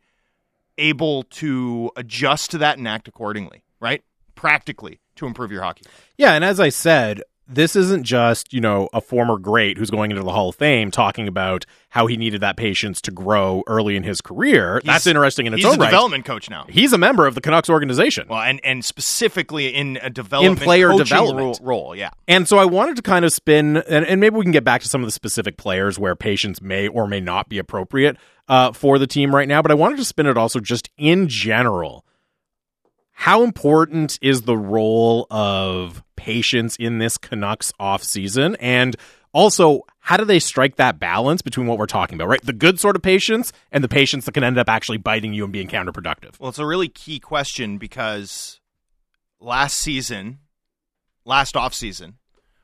able 0.77 1.23
to 1.23 1.91
adjust 1.95 2.51
to 2.51 2.57
that 2.59 2.77
and 2.77 2.87
act 2.87 3.07
accordingly, 3.07 3.63
right? 3.79 4.03
Practically 4.35 4.99
to 5.15 5.25
improve 5.25 5.51
your 5.51 5.63
hockey. 5.63 5.85
Yeah, 6.17 6.33
and 6.33 6.43
as 6.43 6.59
I 6.59 6.69
said, 6.69 7.21
this 7.53 7.75
isn't 7.75 8.03
just, 8.03 8.53
you 8.53 8.61
know, 8.61 8.89
a 8.93 9.01
former 9.01 9.37
great 9.37 9.77
who's 9.77 9.89
going 9.89 10.11
into 10.11 10.23
the 10.23 10.31
Hall 10.31 10.49
of 10.49 10.55
Fame 10.55 10.89
talking 10.91 11.27
about 11.27 11.65
how 11.89 12.07
he 12.07 12.15
needed 12.17 12.41
that 12.41 12.55
patience 12.57 13.01
to 13.01 13.11
grow 13.11 13.63
early 13.67 13.95
in 13.95 14.03
his 14.03 14.21
career. 14.21 14.75
He's- 14.75 14.85
That's 14.85 15.07
interesting 15.07 15.45
in 15.47 15.53
its 15.53 15.63
He's 15.63 15.71
own 15.71 15.75
a 15.77 15.81
right. 15.81 15.89
development 15.89 16.25
coach 16.25 16.49
now. 16.49 16.65
He's 16.69 16.93
a 16.93 16.97
member 16.97 17.27
of 17.27 17.35
the 17.35 17.41
Canucks 17.41 17.69
organization. 17.69 18.27
Well, 18.29 18.41
and 18.41 18.59
and 18.63 18.83
specifically 18.85 19.67
in 19.67 19.99
a 20.01 20.09
development 20.09 20.59
player 20.61 20.89
coaching 20.89 21.05
development. 21.05 21.59
ro- 21.61 21.67
role, 21.67 21.95
yeah. 21.95 22.11
And 22.27 22.47
so 22.47 22.57
I 22.57 22.65
wanted 22.65 22.95
to 22.95 23.01
kind 23.01 23.25
of 23.25 23.33
spin, 23.33 23.77
and, 23.77 24.05
and 24.05 24.21
maybe 24.21 24.35
we 24.37 24.43
can 24.43 24.51
get 24.53 24.63
back 24.63 24.81
to 24.81 24.87
some 24.89 25.01
of 25.01 25.07
the 25.07 25.11
specific 25.11 25.57
players 25.57 25.99
where 25.99 26.15
patience 26.15 26.61
may 26.61 26.87
or 26.87 27.07
may 27.07 27.19
not 27.19 27.49
be 27.49 27.57
appropriate 27.57 28.17
uh, 28.47 28.71
for 28.71 28.97
the 28.97 29.07
team 29.07 29.35
right 29.35 29.47
now. 29.47 29.61
But 29.61 29.71
I 29.71 29.75
wanted 29.75 29.97
to 29.97 30.05
spin 30.05 30.25
it 30.27 30.37
also 30.37 30.59
just 30.59 30.89
in 30.97 31.27
general. 31.27 32.05
How 33.13 33.43
important 33.43 34.17
is 34.21 34.43
the 34.43 34.57
role 34.57 35.27
of 35.29 36.03
patience 36.21 36.75
in 36.75 36.99
this 36.99 37.17
Canucks 37.17 37.71
offseason? 37.79 38.55
And 38.59 38.95
also, 39.33 39.81
how 39.99 40.17
do 40.17 40.25
they 40.25 40.39
strike 40.39 40.75
that 40.75 40.99
balance 40.99 41.41
between 41.41 41.65
what 41.65 41.77
we're 41.77 41.85
talking 41.87 42.15
about, 42.15 42.27
right? 42.27 42.41
The 42.43 42.53
good 42.53 42.79
sort 42.79 42.95
of 42.95 43.01
patience 43.01 43.51
and 43.71 43.83
the 43.83 43.87
patience 43.87 44.25
that 44.25 44.33
can 44.33 44.43
end 44.43 44.57
up 44.57 44.69
actually 44.69 44.97
biting 44.97 45.33
you 45.33 45.43
and 45.43 45.53
being 45.53 45.67
counterproductive. 45.67 46.39
Well, 46.39 46.49
it's 46.49 46.59
a 46.59 46.65
really 46.65 46.89
key 46.89 47.19
question 47.19 47.77
because 47.77 48.59
last 49.39 49.77
season, 49.77 50.39
last 51.25 51.55
offseason, 51.55 52.13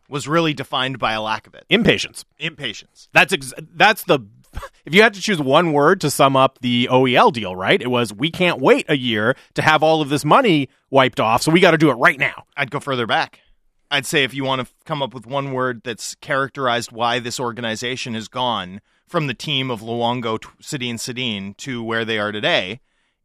was 0.09 0.27
really 0.27 0.53
defined 0.53 0.99
by 0.99 1.13
a 1.13 1.21
lack 1.21 1.47
of 1.47 1.55
it. 1.55 1.65
Impatience. 1.69 2.25
Impatience. 2.37 3.09
That's 3.11 3.33
ex- 3.33 3.53
that's 3.73 4.03
the 4.03 4.19
if 4.85 4.93
you 4.93 5.01
had 5.01 5.13
to 5.13 5.21
choose 5.21 5.39
one 5.39 5.73
word 5.73 6.01
to 6.01 6.09
sum 6.09 6.35
up 6.35 6.59
the 6.61 6.87
OEL 6.91 7.31
deal, 7.31 7.55
right? 7.55 7.81
It 7.81 7.89
was 7.91 8.13
we 8.13 8.31
can't 8.31 8.59
wait 8.59 8.85
a 8.89 8.97
year 8.97 9.35
to 9.55 9.61
have 9.61 9.83
all 9.83 10.01
of 10.01 10.09
this 10.09 10.25
money 10.25 10.69
wiped 10.89 11.19
off, 11.19 11.41
so 11.41 11.51
we 11.51 11.59
got 11.59 11.71
to 11.71 11.77
do 11.77 11.89
it 11.89 11.95
right 11.95 12.17
now. 12.19 12.45
I'd 12.55 12.71
go 12.71 12.79
further 12.79 13.05
back. 13.05 13.39
I'd 13.89 14.05
say 14.05 14.23
if 14.23 14.33
you 14.33 14.43
want 14.43 14.67
to 14.67 14.73
come 14.85 15.01
up 15.01 15.13
with 15.13 15.25
one 15.25 15.53
word 15.53 15.81
that's 15.83 16.15
characterized 16.15 16.91
why 16.91 17.19
this 17.19 17.39
organization 17.39 18.13
has 18.15 18.27
gone 18.27 18.81
from 19.07 19.27
the 19.27 19.33
team 19.33 19.71
of 19.71 19.81
Luongo, 19.81 20.39
Sedin, 20.61 20.95
Sedin 20.95 21.55
to 21.57 21.81
where 21.81 22.03
they 22.03 22.19
are 22.19 22.31
today, 22.31 22.81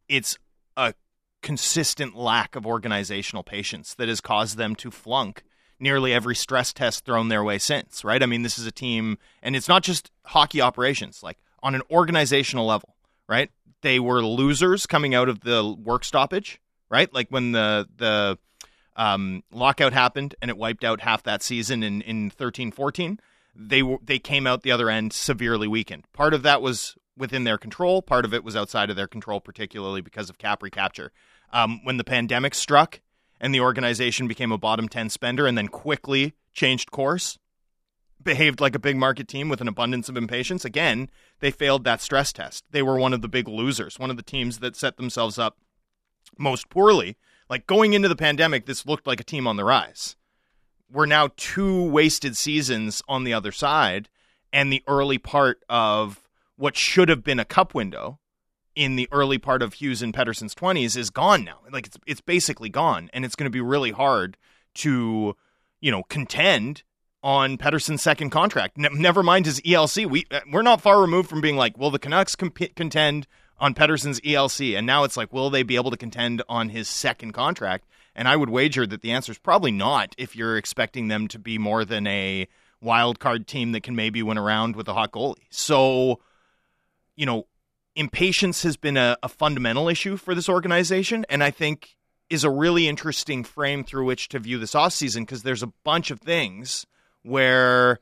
it's 0.07 0.37
a 0.77 0.93
consistent 1.41 2.15
lack 2.15 2.55
of 2.55 2.65
organizational 2.65 3.43
patience 3.43 3.93
that 3.95 4.07
has 4.07 4.21
caused 4.21 4.57
them 4.57 4.75
to 4.75 4.89
flunk 4.89 5.43
nearly 5.79 6.13
every 6.13 6.35
stress 6.35 6.71
test 6.71 7.03
thrown 7.03 7.27
their 7.27 7.43
way 7.43 7.57
since, 7.57 8.05
right? 8.05 8.23
I 8.23 8.25
mean, 8.25 8.43
this 8.43 8.57
is 8.57 8.65
a 8.65 8.71
team, 8.71 9.17
and 9.41 9.55
it's 9.55 9.67
not 9.67 9.83
just 9.83 10.11
hockey 10.25 10.61
operations, 10.61 11.21
like 11.21 11.37
on 11.61 11.75
an 11.75 11.81
organizational 11.91 12.65
level, 12.65 12.95
right? 13.27 13.51
They 13.81 13.99
were 13.99 14.23
losers 14.23 14.85
coming 14.87 15.13
out 15.13 15.27
of 15.27 15.41
the 15.41 15.75
work 15.77 16.05
stoppage, 16.05 16.61
right? 16.89 17.13
Like 17.13 17.27
when 17.29 17.51
the, 17.51 17.87
the, 17.97 18.39
um, 18.95 19.43
lockout 19.51 19.93
happened 19.93 20.35
and 20.41 20.49
it 20.49 20.57
wiped 20.57 20.83
out 20.83 21.01
half 21.01 21.23
that 21.23 21.41
season 21.41 21.83
in, 21.83 22.01
in 22.01 22.29
13 22.29 22.71
14 22.71 23.19
they 23.55 23.83
were 23.83 23.97
they 24.03 24.19
came 24.19 24.47
out 24.47 24.63
the 24.63 24.71
other 24.71 24.89
end 24.89 25.13
severely 25.13 25.67
weakened. 25.67 26.05
Part 26.13 26.33
of 26.33 26.43
that 26.43 26.61
was 26.61 26.95
within 27.15 27.43
their 27.43 27.57
control. 27.57 28.01
Part 28.01 28.25
of 28.25 28.33
it 28.33 28.43
was 28.43 28.55
outside 28.55 28.89
of 28.89 28.95
their 28.95 29.07
control 29.07 29.39
particularly 29.39 30.01
because 30.01 30.29
of 30.29 30.37
cap 30.37 30.63
recapture. 30.63 31.11
Um, 31.51 31.81
when 31.83 31.97
the 31.97 32.03
pandemic 32.03 32.55
struck 32.55 33.01
and 33.39 33.53
the 33.53 33.59
organization 33.59 34.27
became 34.27 34.51
a 34.51 34.57
bottom 34.57 34.89
10 34.89 35.09
spender 35.09 35.45
and 35.45 35.57
then 35.57 35.67
quickly 35.67 36.33
changed 36.53 36.91
course 36.91 37.37
behaved 38.21 38.61
like 38.61 38.73
a 38.73 38.79
big 38.79 38.95
market 38.95 39.27
team 39.27 39.49
with 39.49 39.59
an 39.59 39.67
abundance 39.67 40.07
of 40.07 40.15
impatience 40.15 40.63
again 40.63 41.09
they 41.41 41.51
failed 41.51 41.83
that 41.83 42.01
stress 42.01 42.31
test. 42.31 42.63
They 42.71 42.81
were 42.81 42.97
one 42.97 43.13
of 43.13 43.21
the 43.21 43.27
big 43.27 43.47
losers 43.47 43.99
one 43.99 44.09
of 44.09 44.17
the 44.17 44.23
teams 44.23 44.59
that 44.59 44.75
set 44.75 44.97
themselves 44.97 45.37
up 45.37 45.57
most 46.39 46.69
poorly 46.69 47.17
like 47.53 47.67
going 47.67 47.93
into 47.93 48.09
the 48.09 48.15
pandemic, 48.15 48.65
this 48.65 48.87
looked 48.87 49.05
like 49.05 49.19
a 49.19 49.23
team 49.23 49.45
on 49.45 49.57
the 49.57 49.63
rise. 49.63 50.15
We're 50.91 51.05
now 51.05 51.29
two 51.37 51.83
wasted 51.83 52.35
seasons 52.35 53.03
on 53.07 53.25
the 53.25 53.33
other 53.35 53.51
side, 53.51 54.09
and 54.51 54.73
the 54.73 54.81
early 54.87 55.19
part 55.19 55.63
of 55.69 56.27
what 56.55 56.75
should 56.75 57.09
have 57.09 57.23
been 57.23 57.39
a 57.39 57.45
cup 57.45 57.75
window 57.75 58.17
in 58.75 58.95
the 58.95 59.07
early 59.11 59.37
part 59.37 59.61
of 59.61 59.75
Hughes 59.75 60.01
and 60.01 60.15
Pettersson's 60.15 60.55
twenties 60.55 60.95
is 60.95 61.11
gone 61.11 61.43
now. 61.43 61.59
Like 61.71 61.85
it's 61.85 61.97
it's 62.07 62.21
basically 62.21 62.69
gone, 62.69 63.11
and 63.13 63.23
it's 63.23 63.35
going 63.35 63.45
to 63.45 63.55
be 63.55 63.61
really 63.61 63.91
hard 63.91 64.35
to, 64.77 65.35
you 65.79 65.91
know, 65.91 66.01
contend 66.09 66.81
on 67.21 67.59
Pettersson's 67.59 68.01
second 68.01 68.31
contract. 68.31 68.79
Ne- 68.79 68.89
never 68.93 69.21
mind 69.21 69.45
his 69.45 69.61
ELC. 69.61 70.09
We 70.09 70.25
uh, 70.31 70.39
we're 70.51 70.63
not 70.63 70.81
far 70.81 70.99
removed 70.99 71.29
from 71.29 71.39
being 71.41 71.55
like, 71.55 71.77
well, 71.77 71.91
the 71.91 71.99
Canucks 71.99 72.35
comp- 72.35 72.75
contend 72.75 73.27
on 73.59 73.73
Pettersson's 73.73 74.19
ELC, 74.21 74.77
and 74.77 74.85
now 74.85 75.03
it's 75.03 75.17
like, 75.17 75.31
will 75.31 75.49
they 75.49 75.63
be 75.63 75.75
able 75.75 75.91
to 75.91 75.97
contend 75.97 76.41
on 76.49 76.69
his 76.69 76.87
second 76.87 77.31
contract? 77.31 77.87
And 78.15 78.27
I 78.27 78.35
would 78.35 78.49
wager 78.49 78.85
that 78.85 79.01
the 79.01 79.11
answer 79.11 79.31
is 79.31 79.39
probably 79.39 79.71
not. 79.71 80.13
If 80.17 80.35
you're 80.35 80.57
expecting 80.57 81.07
them 81.07 81.27
to 81.29 81.39
be 81.39 81.57
more 81.57 81.85
than 81.85 82.05
a 82.07 82.47
wild 82.81 83.19
card 83.19 83.47
team 83.47 83.71
that 83.71 83.83
can 83.83 83.95
maybe 83.95 84.21
win 84.21 84.37
around 84.37 84.75
with 84.75 84.87
a 84.87 84.93
hot 84.93 85.11
goalie, 85.11 85.47
so 85.49 86.19
you 87.15 87.25
know, 87.25 87.45
impatience 87.95 88.63
has 88.63 88.77
been 88.77 88.97
a, 88.97 89.17
a 89.23 89.29
fundamental 89.29 89.87
issue 89.87 90.17
for 90.17 90.33
this 90.33 90.49
organization, 90.49 91.25
and 91.29 91.43
I 91.43 91.51
think 91.51 91.95
is 92.29 92.43
a 92.43 92.49
really 92.49 92.87
interesting 92.87 93.43
frame 93.43 93.83
through 93.83 94.05
which 94.05 94.29
to 94.29 94.39
view 94.39 94.57
this 94.57 94.73
offseason 94.73 95.21
because 95.21 95.43
there's 95.43 95.63
a 95.63 95.71
bunch 95.83 96.09
of 96.09 96.19
things 96.19 96.85
where 97.21 97.99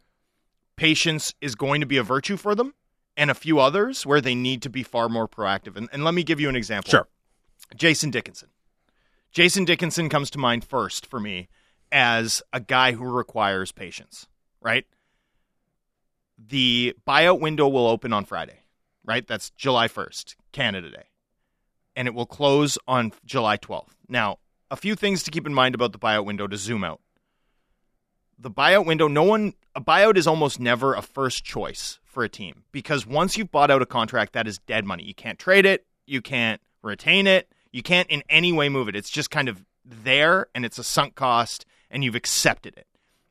patience 0.77 1.33
is 1.41 1.55
going 1.55 1.81
to 1.81 1.87
be 1.87 1.97
a 1.97 2.03
virtue 2.03 2.37
for 2.37 2.55
them 2.55 2.73
and 3.21 3.29
a 3.29 3.35
few 3.35 3.59
others 3.59 4.03
where 4.03 4.19
they 4.19 4.33
need 4.33 4.63
to 4.63 4.69
be 4.69 4.81
far 4.81 5.07
more 5.07 5.27
proactive. 5.27 5.77
And, 5.77 5.87
and 5.93 6.03
let 6.03 6.15
me 6.15 6.23
give 6.23 6.39
you 6.39 6.49
an 6.49 6.55
example. 6.55 6.89
Sure. 6.89 7.07
Jason 7.75 8.09
Dickinson. 8.09 8.49
Jason 9.31 9.63
Dickinson 9.63 10.09
comes 10.09 10.31
to 10.31 10.39
mind 10.39 10.63
first 10.63 11.05
for 11.05 11.19
me 11.19 11.47
as 11.91 12.41
a 12.51 12.59
guy 12.59 12.93
who 12.93 13.05
requires 13.05 13.71
patience, 13.71 14.25
right? 14.59 14.87
The 16.35 16.95
buyout 17.07 17.39
window 17.39 17.67
will 17.67 17.85
open 17.85 18.11
on 18.11 18.25
Friday, 18.25 18.61
right? 19.05 19.27
That's 19.27 19.51
July 19.51 19.87
1st, 19.87 20.35
Canada 20.51 20.89
Day. 20.89 21.05
And 21.95 22.07
it 22.07 22.15
will 22.15 22.25
close 22.25 22.79
on 22.87 23.11
July 23.23 23.57
12th. 23.57 23.93
Now, 24.09 24.39
a 24.71 24.75
few 24.75 24.95
things 24.95 25.21
to 25.23 25.31
keep 25.31 25.45
in 25.45 25.53
mind 25.53 25.75
about 25.75 25.91
the 25.91 25.99
buyout 25.99 26.25
window 26.25 26.47
to 26.47 26.57
zoom 26.57 26.83
out. 26.83 27.01
The 28.41 28.49
buyout 28.49 28.87
window, 28.87 29.07
no 29.07 29.21
one, 29.21 29.53
a 29.75 29.81
buyout 29.81 30.17
is 30.17 30.25
almost 30.25 30.59
never 30.59 30.95
a 30.95 31.03
first 31.03 31.43
choice 31.43 31.99
for 32.03 32.23
a 32.23 32.29
team 32.29 32.63
because 32.71 33.05
once 33.05 33.37
you've 33.37 33.51
bought 33.51 33.69
out 33.69 33.83
a 33.83 33.85
contract, 33.85 34.33
that 34.33 34.47
is 34.47 34.57
dead 34.57 34.83
money. 34.83 35.03
You 35.03 35.13
can't 35.13 35.37
trade 35.37 35.63
it, 35.63 35.85
you 36.07 36.23
can't 36.23 36.59
retain 36.81 37.27
it, 37.27 37.53
you 37.71 37.83
can't 37.83 38.09
in 38.09 38.23
any 38.31 38.51
way 38.51 38.67
move 38.67 38.87
it. 38.87 38.95
It's 38.95 39.11
just 39.11 39.29
kind 39.29 39.47
of 39.47 39.63
there 39.85 40.47
and 40.55 40.65
it's 40.65 40.79
a 40.79 40.83
sunk 40.83 41.13
cost 41.13 41.67
and 41.91 42.03
you've 42.03 42.15
accepted 42.15 42.75
it. 42.77 42.87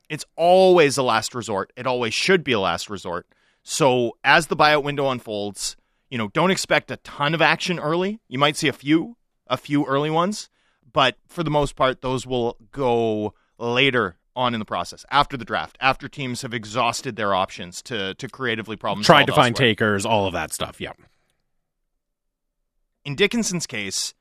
It's 0.07 0.23
always 0.37 0.97
a 0.97 1.03
last 1.03 1.35
resort. 1.35 1.73
It 1.75 1.85
always 1.85 2.13
should 2.13 2.41
be 2.41 2.53
a 2.53 2.59
last 2.61 2.89
resort. 2.89 3.27
So 3.63 4.15
as 4.23 4.47
the 4.47 4.55
buyout 4.55 4.83
window 4.83 5.09
unfolds, 5.09 5.75
you 6.09 6.17
know, 6.17 6.29
don't 6.29 6.51
expect 6.51 6.89
a 6.89 6.95
ton 6.97 7.33
of 7.33 7.41
action 7.41 7.79
early. 7.79 8.21
You 8.29 8.39
might 8.39 8.55
see 8.55 8.69
a 8.69 8.73
few, 8.73 9.17
a 9.47 9.57
few 9.57 9.85
early 9.85 10.09
ones, 10.09 10.49
but 10.89 11.17
for 11.27 11.43
the 11.43 11.51
most 11.51 11.75
part, 11.75 11.99
those 11.99 12.25
will 12.25 12.55
go 12.71 13.33
later 13.57 14.15
on 14.35 14.53
in 14.53 14.59
the 14.59 14.65
process, 14.65 15.05
after 15.09 15.35
the 15.37 15.45
draft, 15.45 15.77
after 15.81 16.07
teams 16.07 16.41
have 16.41 16.53
exhausted 16.53 17.15
their 17.15 17.33
options 17.33 17.81
to 17.83 18.13
to 18.15 18.27
creatively 18.27 18.75
problem 18.75 19.03
Tried 19.03 19.27
to 19.27 19.33
find 19.33 19.53
elsewhere. 19.53 19.69
takers, 19.69 20.05
all 20.05 20.25
of 20.27 20.33
that 20.33 20.53
stuff. 20.53 20.79
Yeah. 20.79 20.93
In 23.03 23.15
Dickinson's 23.15 23.65
case, 23.67 24.13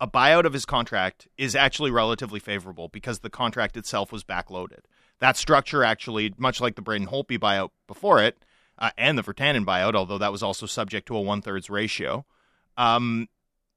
a 0.00 0.08
buyout 0.08 0.44
of 0.44 0.52
his 0.52 0.64
contract 0.64 1.28
is 1.36 1.54
actually 1.54 1.90
relatively 1.90 2.40
favorable 2.40 2.88
because 2.88 3.20
the 3.20 3.30
contract 3.30 3.76
itself 3.76 4.10
was 4.10 4.24
backloaded. 4.24 4.80
That 5.20 5.36
structure 5.36 5.84
actually, 5.84 6.34
much 6.36 6.60
like 6.60 6.74
the 6.74 6.82
Braden 6.82 7.06
Holtby 7.06 7.38
buyout 7.38 7.70
before 7.86 8.20
it, 8.20 8.38
uh, 8.78 8.90
and 8.98 9.16
the 9.16 9.22
Virtanen 9.22 9.64
buyout, 9.64 9.94
although 9.94 10.18
that 10.18 10.32
was 10.32 10.42
also 10.42 10.66
subject 10.66 11.06
to 11.06 11.16
a 11.16 11.20
one 11.20 11.40
thirds 11.42 11.70
ratio, 11.70 12.24
um, 12.76 13.28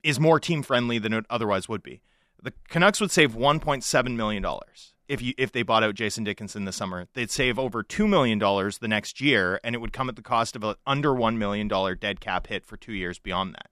is 0.02 0.20
more 0.20 0.40
team 0.40 0.64
friendly 0.64 0.98
than 0.98 1.14
it 1.14 1.26
otherwise 1.30 1.70
would 1.70 1.84
be. 1.84 2.02
The 2.42 2.54
Canucks 2.70 3.00
would 3.02 3.12
save 3.12 3.34
1.7 3.36 4.16
million 4.16 4.42
dollars 4.42 4.94
if 5.08 5.22
you 5.22 5.34
if 5.38 5.52
they 5.52 5.64
bought 5.64 5.84
out 5.84 5.96
Jason 5.96 6.24
Dickinson 6.24 6.66
this 6.66 6.76
summer. 6.76 7.08
They'd 7.14 7.32
save 7.32 7.60
over 7.60 7.84
two 7.84 8.08
million 8.08 8.40
dollars 8.40 8.78
the 8.80 8.88
next 8.88 9.22
year, 9.22 9.60
and 9.64 9.76
it 9.76 9.80
would 9.80 9.94
come 9.94 10.10
at 10.10 10.16
the 10.16 10.22
cost 10.22 10.56
of 10.56 10.64
an 10.64 10.76
under 10.86 11.14
one 11.14 11.38
million 11.38 11.68
dollar 11.68 11.96
dead 11.96 12.20
cap 12.20 12.48
hit 12.48 12.66
for 12.66 12.78
two 12.78 12.94
years 12.94 13.20
beyond 13.20 13.54
that. 13.56 13.70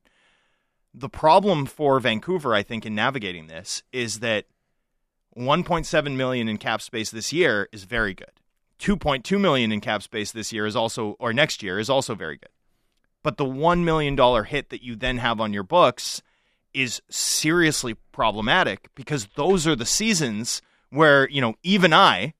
The 0.93 1.09
problem 1.09 1.65
for 1.65 1.99
Vancouver, 1.99 2.53
I 2.53 2.61
think, 2.63 2.85
in 2.85 2.93
navigating 2.93 3.47
this 3.47 3.81
is 3.91 4.19
that 4.19 4.45
1.7 5.35 6.15
million 6.15 6.47
in 6.47 6.57
cap 6.59 6.81
space 6.81 7.09
this 7.09 7.33
year 7.33 7.67
is 7.71 7.85
very 7.85 8.13
good. 8.13 8.29
2.2 8.79 9.39
million 9.41 9.71
in 9.71 9.81
cap 9.81 10.03
space 10.03 10.31
this 10.31 10.53
year 10.53 10.67
is 10.67 10.75
also, 10.75 11.15
or 11.19 11.33
next 11.33 11.63
year 11.63 11.79
is 11.79 11.89
also 11.89 12.13
very 12.13 12.37
good. 12.37 12.49
but 13.23 13.37
the 13.37 13.45
$1 13.45 13.83
million 13.83 14.17
hit 14.45 14.69
that 14.69 14.83
you 14.83 14.95
then 14.95 15.17
have 15.17 15.39
on 15.39 15.53
your 15.53 15.63
books 15.63 16.21
is 16.73 17.01
seriously 17.09 17.95
problematic 18.11 18.89
because 18.95 19.27
those 19.35 19.65
are 19.65 19.75
the 19.75 19.85
seasons 19.85 20.61
where, 20.93 21.27
you 21.29 21.41
know, 21.41 21.55
even 21.63 21.91
I, 21.91 22.33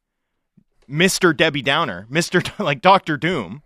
Mr. 0.90 1.36
Debbie 1.36 1.62
Downer, 1.62 2.08
Mr. 2.12 2.48
like 2.64 2.82
Dr. 2.82 3.18
Doom, 3.18 3.64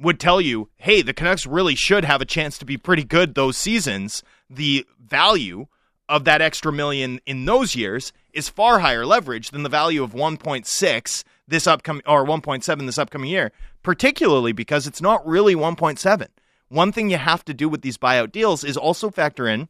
would 0.00 0.18
tell 0.18 0.40
you, 0.40 0.70
hey, 0.76 1.02
the 1.02 1.14
Canucks 1.14 1.46
really 1.46 1.74
should 1.74 2.04
have 2.04 2.20
a 2.20 2.26
chance 2.26 2.58
to 2.58 2.64
be 2.64 2.76
pretty 2.76 3.04
good 3.04 3.34
those 3.34 3.56
seasons. 3.56 4.22
The 4.50 4.86
value 4.98 5.66
of 6.08 6.24
that 6.24 6.42
extra 6.42 6.72
million 6.72 7.20
in 7.26 7.44
those 7.44 7.76
years 7.76 8.12
is 8.32 8.48
far 8.48 8.80
higher 8.80 9.06
leverage 9.06 9.50
than 9.50 9.62
the 9.62 9.68
value 9.68 10.02
of 10.02 10.12
1.6 10.12 11.24
this 11.46 11.66
upcoming 11.66 12.02
or 12.06 12.24
1.7 12.24 12.86
this 12.86 12.98
upcoming 12.98 13.30
year, 13.30 13.52
particularly 13.82 14.52
because 14.52 14.86
it's 14.86 15.00
not 15.00 15.26
really 15.26 15.54
1.7. 15.54 16.26
One 16.68 16.92
thing 16.92 17.10
you 17.10 17.18
have 17.18 17.44
to 17.44 17.54
do 17.54 17.68
with 17.68 17.82
these 17.82 17.98
buyout 17.98 18.32
deals 18.32 18.64
is 18.64 18.76
also 18.76 19.10
factor 19.10 19.46
in 19.46 19.68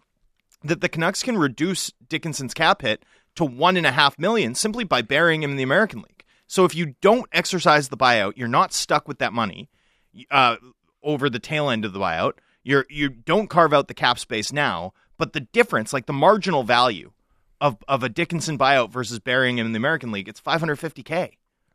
that 0.63 0.81
the 0.81 0.89
Canucks 0.89 1.23
can 1.23 1.37
reduce 1.37 1.93
Dickinson's 2.09 2.55
cap 2.55 2.83
hit 2.83 3.05
to 3.37 3.45
one 3.45 3.77
and 3.77 3.87
a 3.87 3.93
half 3.93 4.19
million 4.19 4.55
simply 4.55 4.85
by 4.85 5.03
burying 5.03 5.43
him 5.43 5.51
in 5.51 5.57
the 5.57 5.63
American 5.63 6.01
League. 6.01 6.25
So 6.47 6.65
if 6.65 6.75
you 6.75 6.95
don't 7.01 7.29
exercise 7.33 7.89
the 7.89 7.97
buyout, 7.97 8.35
you're 8.37 8.49
not 8.49 8.73
stuck 8.73 9.09
with 9.09 9.19
that 9.19 9.33
money 9.33 9.69
uh, 10.31 10.57
over 11.03 11.29
the 11.29 11.39
tail 11.39 11.71
end 11.71 11.85
of 11.85 11.93
the 11.93 12.01
buyout. 12.01 12.35
You're 12.63 12.87
you 12.89 13.09
don't 13.09 13.51
carve 13.51 13.73
out 13.73 13.89
the 13.89 13.95
cap 13.95 14.19
space 14.19 14.53
now, 14.53 14.93
but 15.19 15.33
the 15.33 15.41
difference, 15.41 15.93
like 15.93 16.07
the 16.07 16.13
marginal 16.13 16.63
value 16.63 17.13
of 17.61 17.77
of 17.89 18.03
a 18.03 18.09
Dickinson 18.09 18.59
buyout 18.59 18.91
versus 18.91 19.19
burying 19.19 19.59
him 19.59 19.67
in 19.67 19.73
the 19.73 19.79
American 19.79 20.13
League, 20.13 20.29
it's 20.29 20.41
550k. 20.41 21.33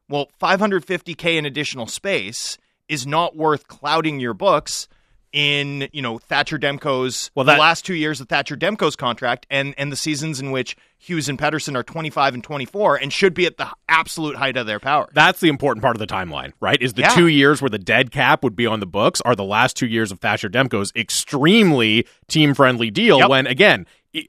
Well, 0.08 0.30
550k 0.42 1.38
in 1.38 1.46
additional 1.46 1.86
space 1.86 2.58
is 2.88 3.06
not 3.06 3.36
worth 3.36 3.68
clouding 3.68 4.20
your 4.20 4.34
books 4.34 4.88
in 5.32 5.88
you 5.92 6.02
know 6.02 6.18
Thatcher 6.18 6.58
Demko's 6.58 7.30
well, 7.36 7.46
that, 7.46 7.56
the 7.56 7.60
last 7.60 7.86
two 7.86 7.94
years 7.94 8.20
of 8.20 8.28
Thatcher 8.28 8.58
Demko's 8.58 8.96
contract 8.96 9.46
and 9.50 9.76
and 9.78 9.92
the 9.92 9.96
seasons 9.96 10.40
in 10.40 10.52
which 10.52 10.76
Hughes 10.98 11.30
and 11.30 11.40
Pettersson 11.40 11.76
are 11.76 11.84
25 11.84 12.34
and 12.34 12.44
24 12.44 12.98
and 12.98 13.14
should 13.14 13.34
be 13.34 13.46
at 13.46 13.58
the 13.58 13.68
absolute 13.88 14.36
height 14.36 14.58
of 14.58 14.68
their 14.68 14.80
power. 14.80 15.10
That's 15.14 15.40
the 15.40 15.48
important 15.48 15.82
part 15.82 15.96
of 15.96 16.00
the 16.00 16.08
timeline, 16.08 16.52
right? 16.60 16.82
Is 16.82 16.94
the 16.94 17.04
yeah. 17.04 17.16
two 17.16 17.28
years 17.28 17.62
where 17.62 17.70
the 17.70 17.80
dead 17.80 18.12
cap 18.12 18.44
would 18.44 18.56
be 18.56 18.66
on 18.66 18.80
the 18.80 18.86
books 18.86 19.22
are 19.22 19.36
the 19.36 19.46
last 19.46 19.78
two 19.78 19.88
years 19.88 20.12
of 20.12 20.20
Thatcher 20.20 20.50
Demko's 20.50 20.92
extremely 20.96 22.06
team 22.28 22.54
friendly 22.54 22.92
deal. 22.92 23.20
Yep. 23.20 23.30
When 23.30 23.48
again, 23.48 23.86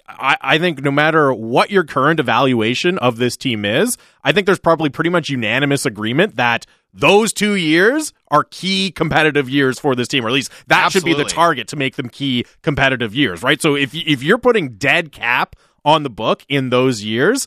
I, 0.07 0.37
I, 0.41 0.59
think 0.59 0.83
no 0.83 0.91
matter 0.91 1.33
what 1.33 1.71
your 1.71 1.85
current 1.85 2.21
evaluation 2.21 2.99
of 2.99 3.17
this 3.17 3.37
team 3.37 3.65
is, 3.65 3.97
I 4.23 4.33
think 4.33 4.45
there's 4.45 4.59
probably 4.59 4.91
pretty 4.91 5.09
much 5.09 5.31
unanimous 5.31 5.87
agreement 5.87 6.37
that 6.37 6.67
those 6.93 7.33
two 7.33 7.55
years 7.55 8.13
are 8.29 8.45
key 8.45 8.91
competitive 8.91 9.49
years 9.49 9.79
for 9.79 9.95
this 9.95 10.09
team, 10.09 10.25
or 10.25 10.29
at 10.29 10.35
least 10.35 10.51
that 10.67 10.87
Absolutely. 10.87 11.13
should 11.13 11.17
be 11.17 11.23
the 11.23 11.31
target 11.31 11.69
to 11.69 11.77
make 11.77 11.97
them 11.97 12.09
key 12.09 12.45
competitive 12.63 13.15
years, 13.15 13.43
right? 13.43 13.61
So 13.61 13.75
if 13.75 13.95
if 13.95 14.23
you're 14.23 14.39
putting 14.39 14.77
dead 14.77 15.13
cap 15.13 15.57
on 15.85 16.03
the 16.03 16.11
book 16.11 16.45
in 16.49 16.69
those 16.71 17.03
years, 17.03 17.47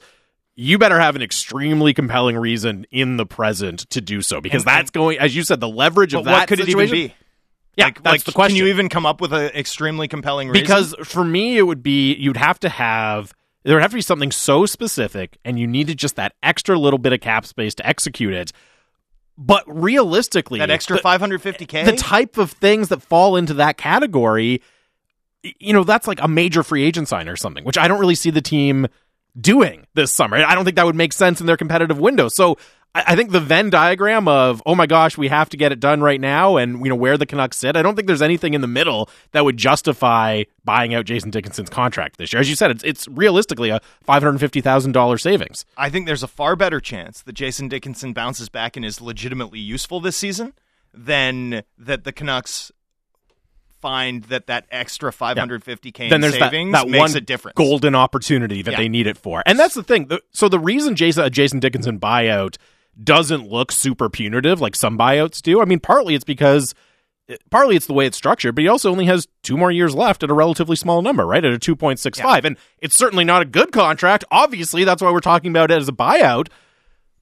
you 0.56 0.78
better 0.78 1.00
have 1.00 1.15
an 1.15 1.22
extremely 1.22 1.93
compelling 1.93 2.38
reason 2.38 2.86
in 2.91 3.17
the 3.17 3.26
present 3.26 3.89
to 3.91 4.02
do 4.02 4.22
so 4.22 4.41
because 4.41 4.63
and, 4.63 4.67
that's 4.67 4.91
going, 4.91 5.19
as 5.19 5.36
you 5.36 5.43
said, 5.43 5.60
the 5.60 5.69
leverage 5.69 6.13
of 6.13 6.26
that. 6.26 6.32
What 6.32 6.48
could 6.48 6.60
situation, 6.60 6.96
it 6.96 6.98
even 6.98 7.08
be? 7.10 7.15
Yeah, 7.75 7.86
like, 7.86 8.03
that's 8.03 8.13
like, 8.13 8.23
the 8.23 8.31
question. 8.31 8.57
Can 8.57 8.65
you 8.65 8.71
even 8.71 8.89
come 8.89 9.05
up 9.05 9.19
with 9.19 9.33
an 9.33 9.45
extremely 9.55 10.07
compelling 10.07 10.49
reason? 10.49 10.63
Because 10.63 10.95
for 11.03 11.23
me, 11.23 11.57
it 11.57 11.63
would 11.63 11.81
be 11.81 12.13
you'd 12.15 12.38
have 12.38 12.59
to 12.62 12.69
have 12.69 13.33
there 13.63 13.75
would 13.75 13.81
have 13.81 13.91
to 13.91 13.95
be 13.95 14.01
something 14.01 14.31
so 14.31 14.65
specific, 14.65 15.38
and 15.45 15.57
you 15.57 15.67
needed 15.67 15.97
just 15.97 16.17
that 16.17 16.33
extra 16.43 16.77
little 16.77 16.99
bit 16.99 17.13
of 17.13 17.21
cap 17.21 17.45
space 17.45 17.73
to 17.75 17.88
execute 17.88 18.33
it. 18.33 18.51
But 19.38 19.63
realistically, 19.67 20.59
that 20.59 20.69
extra 20.69 20.99
550k, 20.99 21.86
the 21.86 21.95
type 21.95 22.38
of 22.38 22.51
things 22.51 22.89
that 22.89 23.01
fall 23.01 23.36
into 23.36 23.55
that 23.55 23.77
category, 23.77 24.62
you 25.59 25.73
know, 25.73 25.83
that's 25.83 26.07
like 26.07 26.21
a 26.21 26.27
major 26.27 26.62
free 26.62 26.83
agent 26.83 27.07
sign 27.07 27.27
or 27.27 27.36
something, 27.36 27.63
which 27.63 27.77
I 27.77 27.88
don't 27.88 27.99
really 27.99 28.15
see 28.15 28.29
the 28.29 28.41
team 28.41 28.88
doing 29.39 29.88
this 29.95 30.12
summer. 30.12 30.38
I 30.38 30.53
don't 30.53 30.65
think 30.65 30.75
that 30.75 30.86
would 30.86 30.95
make 30.95 31.13
sense 31.13 31.39
in 31.39 31.47
their 31.47 31.57
competitive 31.57 31.97
window. 31.97 32.27
So 32.27 32.57
I 32.95 33.15
think 33.15 33.32
the 33.32 33.39
Venn 33.39 33.71
diagram 33.71 34.27
of 34.27 34.62
oh 34.67 34.75
my 34.75 34.86
gosh, 34.86 35.17
we 35.17 35.27
have 35.27 35.49
to 35.49 35.58
get 35.58 35.71
it 35.71 35.79
done 35.79 36.01
right 36.01 36.21
now, 36.21 36.58
and 36.58 36.84
you 36.84 36.89
know 36.89 36.95
where 36.95 37.17
the 37.17 37.25
Canucks 37.25 37.58
sit. 37.58 37.75
I 37.75 37.82
don't 37.82 37.95
think 37.95 38.06
there's 38.08 38.21
anything 38.21 38.53
in 38.53 38.62
the 38.62 38.67
middle 38.67 39.10
that 39.32 39.43
would 39.43 39.58
justify 39.58 40.43
buying 40.63 40.93
out 40.93 41.06
Jason 41.06 41.32
Dickinson's 41.32 41.71
contract 41.71 42.17
this 42.17 42.32
year. 42.32 42.39
As 42.39 42.49
you 42.49 42.56
said, 42.56 42.69
it's 42.69 42.84
it's 42.84 43.08
realistically 43.08 43.69
a 43.69 43.82
five 44.03 44.21
hundred 44.21 44.39
fifty 44.39 44.62
thousand 44.62 44.91
dollars 44.91 45.23
savings. 45.23 45.65
I 45.75 45.89
think 45.89 46.06
there's 46.06 46.21
a 46.21 46.27
far 46.27 46.56
better 46.56 46.79
chance 46.79 47.23
that 47.23 47.34
Jason 47.34 47.67
Dickinson 47.67 48.13
bounces 48.13 48.49
back 48.49 48.77
and 48.77 48.86
is 48.86 49.01
legitimately 49.01 49.60
useful 49.60 49.99
this 49.99 50.15
season 50.15 50.53
than 50.93 51.63
that 51.79 52.03
the 52.03 52.12
Canucks 52.12 52.71
find 53.84 54.23
that 54.25 54.47
that 54.47 54.65
extra 54.71 55.12
550k 55.12 55.99
yeah. 55.99 56.10
then 56.10 56.21
there's 56.21 56.38
savings 56.38 56.71
that, 56.71 56.86
that 56.86 56.89
makes 56.89 57.01
one 57.01 57.17
a 57.17 57.19
difference. 57.19 57.56
golden 57.56 57.95
opportunity 57.95 58.62
that 58.62 58.71
yeah. 58.71 58.77
they 58.77 58.88
need 58.88 59.08
it 59.08 59.17
for. 59.17 59.43
And 59.45 59.60
that's 59.60 59.73
the 59.73 59.84
thing. 59.84 60.10
So 60.32 60.47
the 60.47 60.58
reason 60.58 60.95
Jason, 60.95 61.29
Jason 61.34 61.60
Dickinson 61.60 61.99
buyout 61.99 62.56
doesn't 63.01 63.49
look 63.49 63.71
super 63.71 64.10
punitive 64.10 64.62
like 64.62 64.75
some 64.75 64.97
buyouts 64.97 65.41
do. 65.41 65.62
I 65.62 65.65
mean, 65.65 65.79
partly 65.79 66.15
it's 66.15 66.23
because 66.23 66.73
partly 67.49 67.75
it's 67.75 67.88
the 67.88 67.93
way 67.93 68.06
it's 68.06 68.17
structured, 68.17 68.56
but 68.56 68.63
he 68.63 68.67
also 68.67 68.91
only 68.91 69.06
has 69.06 69.27
two 69.43 69.58
more 69.58 69.71
years 69.71 69.95
left 69.95 70.23
at 70.23 70.29
a 70.29 70.34
relatively 70.34 70.75
small 70.75 71.01
number, 71.01 71.25
right? 71.25 71.43
At 71.43 71.53
a 71.53 71.60
2.65. 71.60 72.17
Yeah. 72.17 72.41
And 72.43 72.58
it's 72.79 72.97
certainly 72.97 73.23
not 73.23 73.41
a 73.41 73.45
good 73.45 73.71
contract. 73.71 74.25
Obviously, 74.32 74.84
that's 74.84 75.01
why 75.01 75.12
we're 75.12 75.19
talking 75.19 75.51
about 75.51 75.71
it 75.71 75.77
as 75.77 75.88
a 75.88 75.93
buyout. 75.93 76.47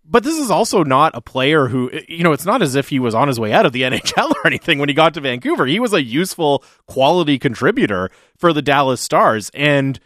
But 0.04 0.24
this 0.24 0.38
is 0.38 0.50
also 0.50 0.84
not 0.84 1.16
a 1.16 1.22
player 1.22 1.68
who, 1.68 1.92
you 2.10 2.24
know, 2.24 2.34
it's 2.34 2.46
not 2.46 2.62
as 2.62 2.76
if 2.76 2.90
he 2.90 3.00
was 3.00 3.16
on 3.16 3.28
his 3.28 3.40
way 3.40 3.54
out 3.54 3.66
of 3.66 3.72
the 3.72 3.82
NHL 3.84 4.32
or 4.32 4.48
anything 4.48 4.80
when 4.80 4.90
he 4.90 4.96
got 4.96 5.14
to 5.14 5.22
Vancouver. 5.22 5.66
He 5.68 5.80
was 5.80 5.94
a 5.94 6.04
useful 6.04 6.64
quality 6.88 7.38
contributor 7.38 8.10
for 8.36 8.52
the 8.52 8.62
Dallas 8.62 9.00
Stars. 9.00 9.52
And 9.54 10.00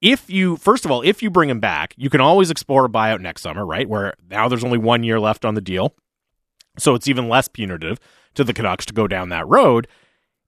if 0.00 0.30
you 0.30 0.56
first 0.56 0.84
of 0.84 0.90
all, 0.90 1.02
if 1.02 1.22
you 1.22 1.30
bring 1.30 1.50
him 1.50 1.60
back, 1.60 1.94
you 1.96 2.10
can 2.10 2.20
always 2.20 2.50
explore 2.50 2.84
a 2.84 2.88
buyout 2.88 3.20
next 3.20 3.42
summer, 3.42 3.64
right? 3.64 3.88
Where 3.88 4.14
now 4.30 4.48
there's 4.48 4.64
only 4.64 4.78
one 4.78 5.02
year 5.02 5.18
left 5.18 5.44
on 5.44 5.54
the 5.54 5.60
deal, 5.60 5.94
so 6.78 6.94
it's 6.94 7.08
even 7.08 7.28
less 7.28 7.48
punitive 7.48 7.98
to 8.34 8.44
the 8.44 8.54
Canucks 8.54 8.86
to 8.86 8.94
go 8.94 9.06
down 9.06 9.30
that 9.30 9.48
road. 9.48 9.88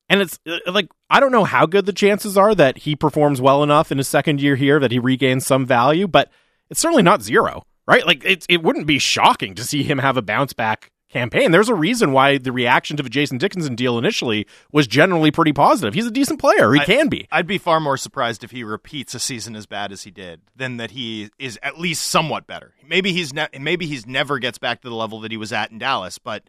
And 0.08 0.20
it's 0.20 0.38
uh, 0.46 0.58
like 0.70 0.88
I 1.08 1.20
don't 1.20 1.32
know 1.32 1.44
how 1.44 1.66
good 1.66 1.86
the 1.86 1.92
chances 1.92 2.36
are 2.36 2.54
that 2.54 2.78
he 2.78 2.96
performs 2.96 3.40
well 3.40 3.62
enough 3.62 3.90
in 3.90 3.98
his 3.98 4.08
second 4.08 4.40
year 4.40 4.56
here 4.56 4.78
that 4.80 4.92
he 4.92 4.98
regains 4.98 5.46
some 5.46 5.66
value, 5.66 6.06
but 6.06 6.30
it's 6.68 6.80
certainly 6.80 7.02
not 7.02 7.22
zero, 7.22 7.64
right? 7.86 8.06
Like 8.06 8.24
it 8.24 8.46
it 8.48 8.62
wouldn't 8.62 8.86
be 8.86 8.98
shocking 8.98 9.54
to 9.56 9.64
see 9.64 9.82
him 9.82 9.98
have 9.98 10.16
a 10.16 10.22
bounce 10.22 10.52
back 10.52 10.90
campaign. 11.11 11.51
There's 11.51 11.68
a 11.68 11.75
reason 11.75 12.12
why 12.12 12.38
the 12.38 12.53
reaction 12.53 12.96
to 12.96 13.03
the 13.03 13.11
Jason 13.11 13.38
Dickinson 13.38 13.75
deal 13.75 13.99
initially 13.99 14.46
was 14.73 14.87
generally 14.87 15.31
pretty 15.31 15.53
positive. 15.53 15.92
He's 15.94 16.07
a 16.07 16.11
decent 16.11 16.40
player. 16.40 16.73
He 16.73 16.81
I, 16.81 16.85
can 16.85 17.09
be. 17.09 17.29
I'd 17.31 17.46
be 17.46 17.59
far 17.59 17.81
more 17.81 17.96
surprised 17.96 18.44
if 18.44 18.53
he 18.53 18.64
repeats 18.64 19.14
a 19.14 19.20
season 19.20 19.57
as 19.57 19.66
bad 19.66 19.92
as 19.92 20.05
he 20.05 20.11
did 20.11 20.40
than 20.55 20.77
that 20.79 20.92
he 20.92 21.31
is 21.38 21.59
at 21.62 21.79
least 21.79 22.07
somewhat 22.07 22.46
better. 22.46 22.75
Maybe 22.87 23.12
he's 23.12 23.35
ne- 23.35 23.49
maybe 23.59 23.87
he's 23.87 24.07
never 24.07 24.38
gets 24.38 24.59
back 24.59 24.81
to 24.83 24.88
the 24.88 24.94
level 24.94 25.20
that 25.20 25.31
he 25.31 25.37
was 25.37 25.53
at 25.53 25.70
in 25.70 25.79
Dallas, 25.79 26.18
but 26.18 26.44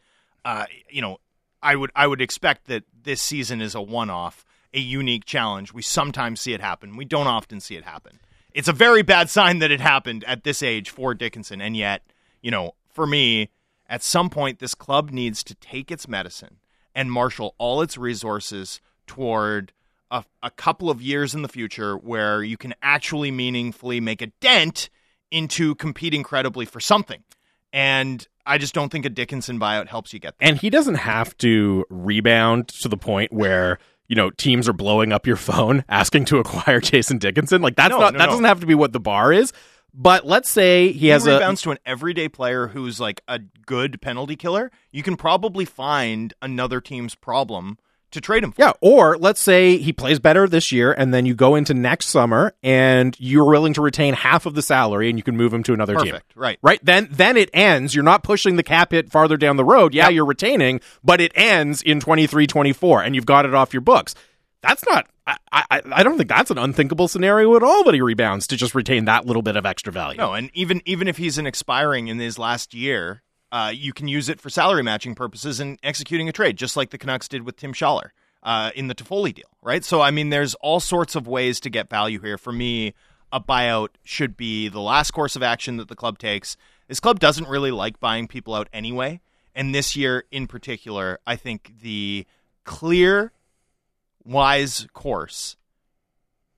uh, 0.45 0.65
you 0.89 1.01
know, 1.01 1.17
I 1.61 1.75
would 1.75 1.91
I 1.95 2.07
would 2.07 2.21
expect 2.21 2.65
that 2.67 2.83
this 3.03 3.21
season 3.21 3.61
is 3.61 3.75
a 3.75 3.81
one-off, 3.81 4.45
a 4.73 4.79
unique 4.79 5.25
challenge. 5.25 5.73
We 5.73 5.81
sometimes 5.81 6.41
see 6.41 6.53
it 6.53 6.61
happen. 6.61 6.97
We 6.97 7.05
don't 7.05 7.27
often 7.27 7.59
see 7.59 7.75
it 7.75 7.83
happen. 7.83 8.19
It's 8.53 8.67
a 8.67 8.73
very 8.73 9.01
bad 9.01 9.29
sign 9.29 9.59
that 9.59 9.71
it 9.71 9.79
happened 9.79 10.23
at 10.25 10.43
this 10.43 10.61
age 10.61 10.89
for 10.89 11.13
Dickinson, 11.13 11.61
and 11.61 11.77
yet, 11.77 12.03
you 12.41 12.51
know, 12.51 12.75
for 12.89 13.07
me, 13.07 13.49
at 13.91 14.01
some 14.01 14.29
point, 14.29 14.59
this 14.59 14.73
club 14.73 15.11
needs 15.11 15.43
to 15.43 15.53
take 15.55 15.91
its 15.91 16.07
medicine 16.07 16.57
and 16.95 17.11
marshal 17.11 17.55
all 17.57 17.81
its 17.81 17.97
resources 17.97 18.79
toward 19.05 19.73
a, 20.09 20.23
a, 20.41 20.49
couple 20.49 20.89
of 20.89 21.01
years 21.01 21.35
in 21.35 21.41
the 21.41 21.49
future 21.49 21.97
where 21.97 22.41
you 22.41 22.55
can 22.55 22.73
actually 22.81 23.31
meaningfully 23.31 23.99
make 23.99 24.21
a 24.21 24.27
dent 24.39 24.89
into 25.29 25.75
competing 25.75 26.23
credibly 26.23 26.65
for 26.65 26.79
something. 26.79 27.21
And 27.73 28.25
I 28.45 28.57
just 28.57 28.73
don't 28.73 28.89
think 28.89 29.05
a 29.05 29.09
Dickinson 29.09 29.59
buyout 29.59 29.87
helps 29.87 30.13
you 30.13 30.19
get 30.19 30.37
there. 30.39 30.47
And 30.47 30.57
he 30.57 30.69
doesn't 30.69 30.95
have 30.95 31.35
to 31.37 31.85
rebound 31.89 32.69
to 32.69 32.87
the 32.87 32.97
point 32.97 33.33
where 33.33 33.77
you 34.07 34.15
know 34.15 34.29
teams 34.29 34.67
are 34.67 34.73
blowing 34.73 35.11
up 35.11 35.27
your 35.27 35.37
phone 35.37 35.83
asking 35.89 36.25
to 36.25 36.37
acquire 36.39 36.79
Jason 36.79 37.17
Dickinson. 37.17 37.61
Like 37.61 37.75
that's 37.75 37.91
no, 37.91 37.99
not 37.99 38.13
no, 38.13 38.19
that 38.19 38.25
no. 38.25 38.31
doesn't 38.31 38.45
have 38.45 38.61
to 38.61 38.65
be 38.65 38.75
what 38.75 38.93
the 38.93 38.99
bar 39.01 39.33
is. 39.33 39.51
But 39.93 40.25
let's 40.25 40.49
say 40.49 40.91
he, 40.91 41.07
has 41.07 41.25
rebounds 41.25 41.61
a 41.61 41.63
to 41.63 41.71
an 41.71 41.79
everyday 41.85 42.29
player 42.29 42.67
who's 42.67 42.99
like 42.99 43.21
a 43.27 43.39
good 43.39 44.01
penalty 44.01 44.35
killer. 44.35 44.71
You 44.91 45.03
can 45.03 45.17
probably 45.17 45.65
find 45.65 46.33
another 46.41 46.79
team's 46.79 47.13
problem 47.15 47.77
to 48.11 48.21
trade 48.21 48.43
him 48.43 48.51
for. 48.51 48.61
Yeah, 48.61 48.73
or 48.81 49.17
let's 49.17 49.41
say 49.41 49.77
he 49.77 49.93
plays 49.93 50.19
better 50.19 50.47
this 50.47 50.71
year 50.71 50.91
and 50.91 51.13
then 51.13 51.25
you 51.25 51.33
go 51.33 51.55
into 51.55 51.73
next 51.73 52.07
summer 52.07 52.53
and 52.61 53.15
you're 53.19 53.45
willing 53.45 53.73
to 53.73 53.81
retain 53.81 54.13
half 54.13 54.45
of 54.45 54.53
the 54.53 54.61
salary 54.61 55.09
and 55.09 55.17
you 55.17 55.23
can 55.23 55.35
move 55.35 55.53
him 55.53 55.63
to 55.63 55.73
another 55.73 55.95
Perfect, 55.95 56.29
team. 56.29 56.41
Right. 56.41 56.59
Right. 56.61 56.79
Then 56.83 57.07
then 57.11 57.37
it 57.37 57.49
ends. 57.53 57.95
You're 57.95 58.03
not 58.03 58.23
pushing 58.23 58.55
the 58.55 58.63
cap 58.63 58.91
hit 58.91 59.11
farther 59.11 59.37
down 59.37 59.57
the 59.57 59.65
road. 59.65 59.93
Yeah, 59.93 60.05
yep. 60.05 60.13
you're 60.13 60.25
retaining, 60.25 60.81
but 61.03 61.21
it 61.21 61.31
ends 61.35 61.81
in 61.81 61.99
23-24 61.99 63.05
and 63.05 63.15
you've 63.15 63.25
got 63.25 63.45
it 63.45 63.53
off 63.53 63.73
your 63.73 63.81
books. 63.81 64.13
That's 64.61 64.85
not 64.85 65.07
I, 65.27 65.37
I, 65.51 65.81
I 65.91 66.03
don't 66.03 66.17
think 66.17 66.29
that's 66.29 66.51
an 66.51 66.57
unthinkable 66.57 67.07
scenario 67.07 67.55
at 67.55 67.63
all 67.63 67.83
that 67.85 67.93
he 67.93 68.01
rebounds 68.01 68.47
to 68.47 68.57
just 68.57 68.75
retain 68.75 69.05
that 69.05 69.25
little 69.25 69.41
bit 69.41 69.55
of 69.55 69.65
extra 69.65 69.93
value. 69.93 70.17
No, 70.17 70.33
and 70.33 70.49
even 70.53 70.81
even 70.85 71.07
if 71.07 71.17
he's 71.17 71.37
an 71.37 71.45
expiring 71.47 72.07
in 72.07 72.19
his 72.19 72.37
last 72.37 72.73
year, 72.73 73.21
uh, 73.51 73.71
you 73.73 73.93
can 73.93 74.07
use 74.07 74.29
it 74.29 74.41
for 74.41 74.49
salary 74.49 74.83
matching 74.83 75.15
purposes 75.15 75.59
and 75.59 75.77
executing 75.83 76.27
a 76.27 76.31
trade, 76.31 76.57
just 76.57 76.75
like 76.75 76.89
the 76.89 76.97
Canucks 76.97 77.27
did 77.27 77.43
with 77.43 77.55
Tim 77.55 77.73
Schaller. 77.73 78.09
uh, 78.43 78.71
in 78.75 78.87
the 78.87 78.95
Toffoli 78.95 79.33
deal, 79.33 79.49
right? 79.61 79.83
So, 79.83 80.01
I 80.01 80.11
mean, 80.11 80.29
there's 80.29 80.55
all 80.55 80.79
sorts 80.79 81.15
of 81.15 81.27
ways 81.27 81.59
to 81.61 81.69
get 81.69 81.89
value 81.89 82.19
here. 82.19 82.37
For 82.37 82.51
me, 82.51 82.93
a 83.31 83.39
buyout 83.39 83.89
should 84.03 84.35
be 84.35 84.67
the 84.67 84.81
last 84.81 85.11
course 85.11 85.35
of 85.35 85.43
action 85.43 85.77
that 85.77 85.87
the 85.87 85.95
club 85.95 86.17
takes. 86.17 86.57
This 86.87 86.99
club 86.99 87.19
doesn't 87.19 87.47
really 87.47 87.71
like 87.71 87.99
buying 87.99 88.27
people 88.27 88.53
out 88.55 88.67
anyway. 88.73 89.21
And 89.53 89.75
this 89.75 89.95
year 89.95 90.23
in 90.31 90.47
particular, 90.47 91.19
I 91.27 91.35
think 91.35 91.73
the 91.81 92.25
clear, 92.63 93.31
wise 94.23 94.87
course 94.93 95.55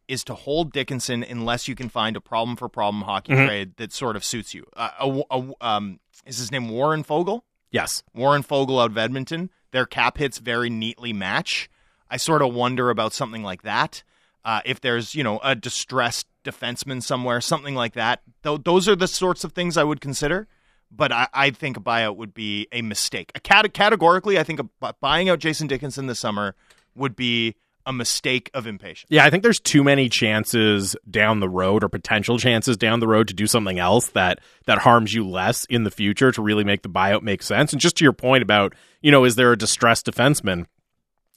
is 0.08 0.24
to 0.26 0.36
hold 0.36 0.74
Dickinson 0.74 1.24
unless 1.24 1.68
you 1.68 1.76
can 1.76 1.90
find 1.90 2.16
a 2.18 2.22
problem 2.22 2.58
for 2.58 2.68
problem 2.68 3.04
hockey 3.04 3.34
Mhm. 3.34 3.46
trade 3.48 3.78
that 3.78 3.94
sort 3.94 4.16
of 4.16 4.24
suits 4.24 4.54
you. 4.54 4.66
Uh, 4.76 4.90
a, 5.00 5.24
a- 5.38 5.54
um, 5.66 6.00
is 6.26 6.38
his 6.38 6.52
name 6.52 6.70
Warren 6.70 7.04
Foegele? 7.04 7.42
Yes. 7.72 8.04
Warren 8.14 8.44
Foegele 8.44 8.84
out 8.84 8.92
of 8.92 8.98
Edmonton. 8.98 9.50
Their 9.72 9.86
cap 9.86 10.18
hits 10.18 10.38
very 10.40 10.70
neatly 10.70 11.14
match. 11.14 11.70
I 12.10 12.18
sort 12.18 12.42
of 12.42 12.54
wonder 12.54 12.90
about 12.90 13.14
something 13.14 13.44
like 13.44 13.64
that. 13.64 14.04
Uh, 14.46 14.60
if 14.66 14.82
there's, 14.82 15.16
you 15.16 15.24
know, 15.24 15.40
a 15.42 15.56
distressed 15.56 16.28
defenseman 16.44 17.02
somewhere, 17.02 17.40
something 17.40 17.74
like 17.74 17.94
that. 17.94 18.22
Th- 18.44 18.60
those 18.64 18.90
are 18.90 18.96
the 18.96 19.08
sorts 19.08 19.44
of 19.46 19.54
things 19.54 19.78
I 19.78 19.86
would 19.86 20.02
consider. 20.02 20.48
But 20.92 21.12
I, 21.12 21.28
I 21.34 21.50
think 21.50 21.76
a 21.78 21.80
buyout 21.80 22.18
would 22.18 22.36
be 22.36 22.68
a 22.72 22.84
mistake. 22.84 23.32
A 23.34 23.40
cat- 23.40 23.74
categorically, 23.74 24.38
I 24.38 24.44
think 24.44 24.60
a, 24.60 24.94
buying 25.00 25.28
out 25.30 25.40
Jason 25.40 25.66
Dickinson 25.66 26.06
this 26.06 26.20
summer 26.20 26.56
would 26.96 27.16
be 27.16 27.56
a 27.86 27.94
mistake 27.94 28.50
of 28.54 28.66
impatience. 28.66 29.08
Yeah, 29.10 29.26
I 29.26 29.30
think 29.30 29.44
there's 29.44 29.60
too 29.60 29.84
many 29.84 30.10
chances 30.10 30.96
down 31.10 31.40
the 31.40 31.50
road 31.50 31.84
or 31.84 31.90
potential 31.90 32.38
chances 32.38 32.78
down 32.78 33.00
the 33.00 33.08
road 33.08 33.28
to 33.28 33.34
do 33.34 33.48
something 33.48 33.80
else 33.80 34.08
that 34.10 34.40
that 34.66 34.80
harms 34.80 35.14
you 35.14 35.28
less 35.28 35.66
in 35.66 35.84
the 35.84 35.92
future 35.92 36.32
to 36.32 36.42
really 36.42 36.64
make 36.64 36.82
the 36.82 36.90
buyout 36.90 37.24
make 37.24 37.44
sense. 37.44 37.74
And 37.74 37.82
just 37.82 37.98
to 37.98 38.06
your 38.06 38.14
point 38.14 38.42
about, 38.42 38.74
you 39.02 39.12
know, 39.12 39.26
is 39.26 39.36
there 39.36 39.52
a 39.52 39.58
distressed 39.58 40.06
defenseman? 40.06 40.66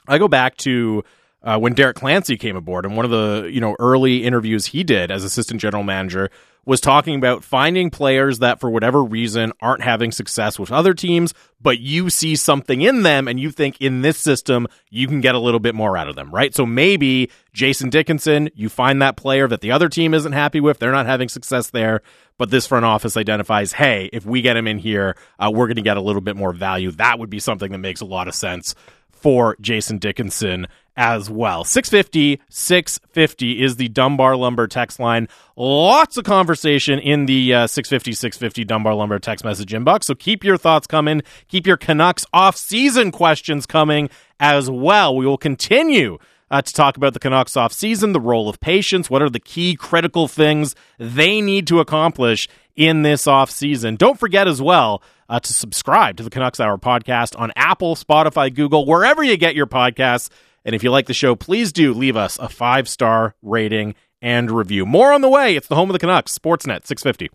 I 0.06 0.18
go 0.18 0.28
back 0.28 0.56
to 0.58 1.02
uh, 1.42 1.58
when 1.58 1.74
Derek 1.74 1.96
Clancey 1.96 2.38
came 2.38 2.56
aboard, 2.56 2.84
and 2.84 2.96
one 2.96 3.04
of 3.04 3.10
the 3.10 3.48
you 3.52 3.60
know 3.60 3.76
early 3.78 4.24
interviews 4.24 4.66
he 4.66 4.84
did 4.84 5.10
as 5.10 5.24
assistant 5.24 5.60
general 5.60 5.82
manager 5.82 6.30
was 6.66 6.80
talking 6.80 7.14
about 7.14 7.44
finding 7.44 7.90
players 7.90 8.40
that 8.40 8.60
for 8.60 8.68
whatever 8.68 9.02
reason 9.02 9.52
aren't 9.60 9.82
having 9.82 10.10
success 10.10 10.58
with 10.58 10.72
other 10.72 10.92
teams, 10.92 11.32
but 11.62 11.78
you 11.78 12.10
see 12.10 12.34
something 12.34 12.82
in 12.82 13.04
them 13.04 13.28
and 13.28 13.38
you 13.38 13.50
think 13.52 13.80
in 13.80 14.02
this 14.02 14.18
system 14.18 14.66
you 14.90 15.06
can 15.06 15.20
get 15.20 15.36
a 15.36 15.38
little 15.38 15.60
bit 15.60 15.76
more 15.76 15.96
out 15.96 16.08
of 16.08 16.16
them, 16.16 16.34
right? 16.34 16.54
So 16.54 16.66
maybe 16.66 17.30
Jason 17.52 17.88
Dickinson, 17.88 18.50
you 18.54 18.68
find 18.68 19.00
that 19.00 19.16
player 19.16 19.46
that 19.46 19.60
the 19.60 19.70
other 19.70 19.88
team 19.88 20.12
isn't 20.12 20.32
happy 20.32 20.60
with, 20.60 20.80
they're 20.80 20.92
not 20.92 21.06
having 21.06 21.28
success 21.28 21.70
there, 21.70 22.02
but 22.36 22.50
this 22.50 22.66
front 22.66 22.84
office 22.84 23.16
identifies, 23.16 23.72
hey, 23.72 24.10
if 24.12 24.26
we 24.26 24.42
get 24.42 24.56
him 24.56 24.66
in 24.66 24.78
here, 24.78 25.16
uh, 25.38 25.50
we're 25.54 25.68
going 25.68 25.76
to 25.76 25.82
get 25.82 25.96
a 25.96 26.02
little 26.02 26.20
bit 26.20 26.36
more 26.36 26.52
value. 26.52 26.90
That 26.90 27.20
would 27.20 27.30
be 27.30 27.38
something 27.38 27.70
that 27.72 27.78
makes 27.78 28.00
a 28.00 28.04
lot 28.04 28.28
of 28.28 28.34
sense 28.34 28.74
for 29.16 29.56
Jason 29.60 29.98
Dickinson 29.98 30.66
as 30.96 31.28
well. 31.28 31.64
650 31.64 32.40
650 32.48 33.62
is 33.62 33.76
the 33.76 33.88
Dunbar 33.88 34.36
Lumber 34.36 34.66
text 34.66 34.98
line. 34.98 35.28
Lots 35.56 36.16
of 36.16 36.24
conversation 36.24 36.98
in 36.98 37.26
the 37.26 37.52
uh, 37.52 37.66
650 37.66 38.12
650 38.12 38.64
Dunbar 38.64 38.94
Lumber 38.94 39.18
text 39.18 39.44
message 39.44 39.72
inbox. 39.72 40.04
So 40.04 40.14
keep 40.14 40.42
your 40.42 40.56
thoughts 40.56 40.86
coming. 40.86 41.22
Keep 41.48 41.66
your 41.66 41.76
Canucks 41.76 42.24
off-season 42.32 43.12
questions 43.12 43.66
coming 43.66 44.08
as 44.40 44.70
well. 44.70 45.14
We 45.14 45.26
will 45.26 45.38
continue 45.38 46.18
uh, 46.50 46.62
to 46.62 46.72
talk 46.72 46.96
about 46.96 47.12
the 47.12 47.20
Canucks 47.20 47.56
off 47.56 47.72
season, 47.72 48.12
the 48.12 48.20
role 48.20 48.48
of 48.48 48.60
patience, 48.60 49.10
what 49.10 49.20
are 49.20 49.30
the 49.30 49.40
key 49.40 49.74
critical 49.74 50.28
things 50.28 50.74
they 50.98 51.40
need 51.40 51.66
to 51.66 51.80
accomplish 51.80 52.48
in 52.76 53.02
this 53.02 53.26
off 53.26 53.50
season. 53.50 53.96
Don't 53.96 54.20
forget 54.20 54.46
as 54.46 54.62
well 54.62 55.02
uh, 55.28 55.40
to 55.40 55.52
subscribe 55.52 56.16
to 56.16 56.22
the 56.22 56.30
Canucks 56.30 56.60
Hour 56.60 56.78
podcast 56.78 57.38
on 57.38 57.52
Apple, 57.56 57.96
Spotify, 57.96 58.52
Google, 58.54 58.86
wherever 58.86 59.22
you 59.22 59.36
get 59.36 59.54
your 59.54 59.66
podcasts. 59.66 60.30
And 60.64 60.74
if 60.74 60.82
you 60.82 60.90
like 60.90 61.06
the 61.06 61.14
show, 61.14 61.36
please 61.36 61.72
do 61.72 61.94
leave 61.94 62.16
us 62.16 62.38
a 62.38 62.48
five 62.48 62.88
star 62.88 63.34
rating 63.42 63.94
and 64.20 64.50
review. 64.50 64.86
More 64.86 65.12
on 65.12 65.20
the 65.20 65.28
way. 65.28 65.56
It's 65.56 65.68
the 65.68 65.76
home 65.76 65.90
of 65.90 65.92
the 65.92 65.98
Canucks, 65.98 66.36
Sportsnet 66.36 66.86
650. 66.86 67.30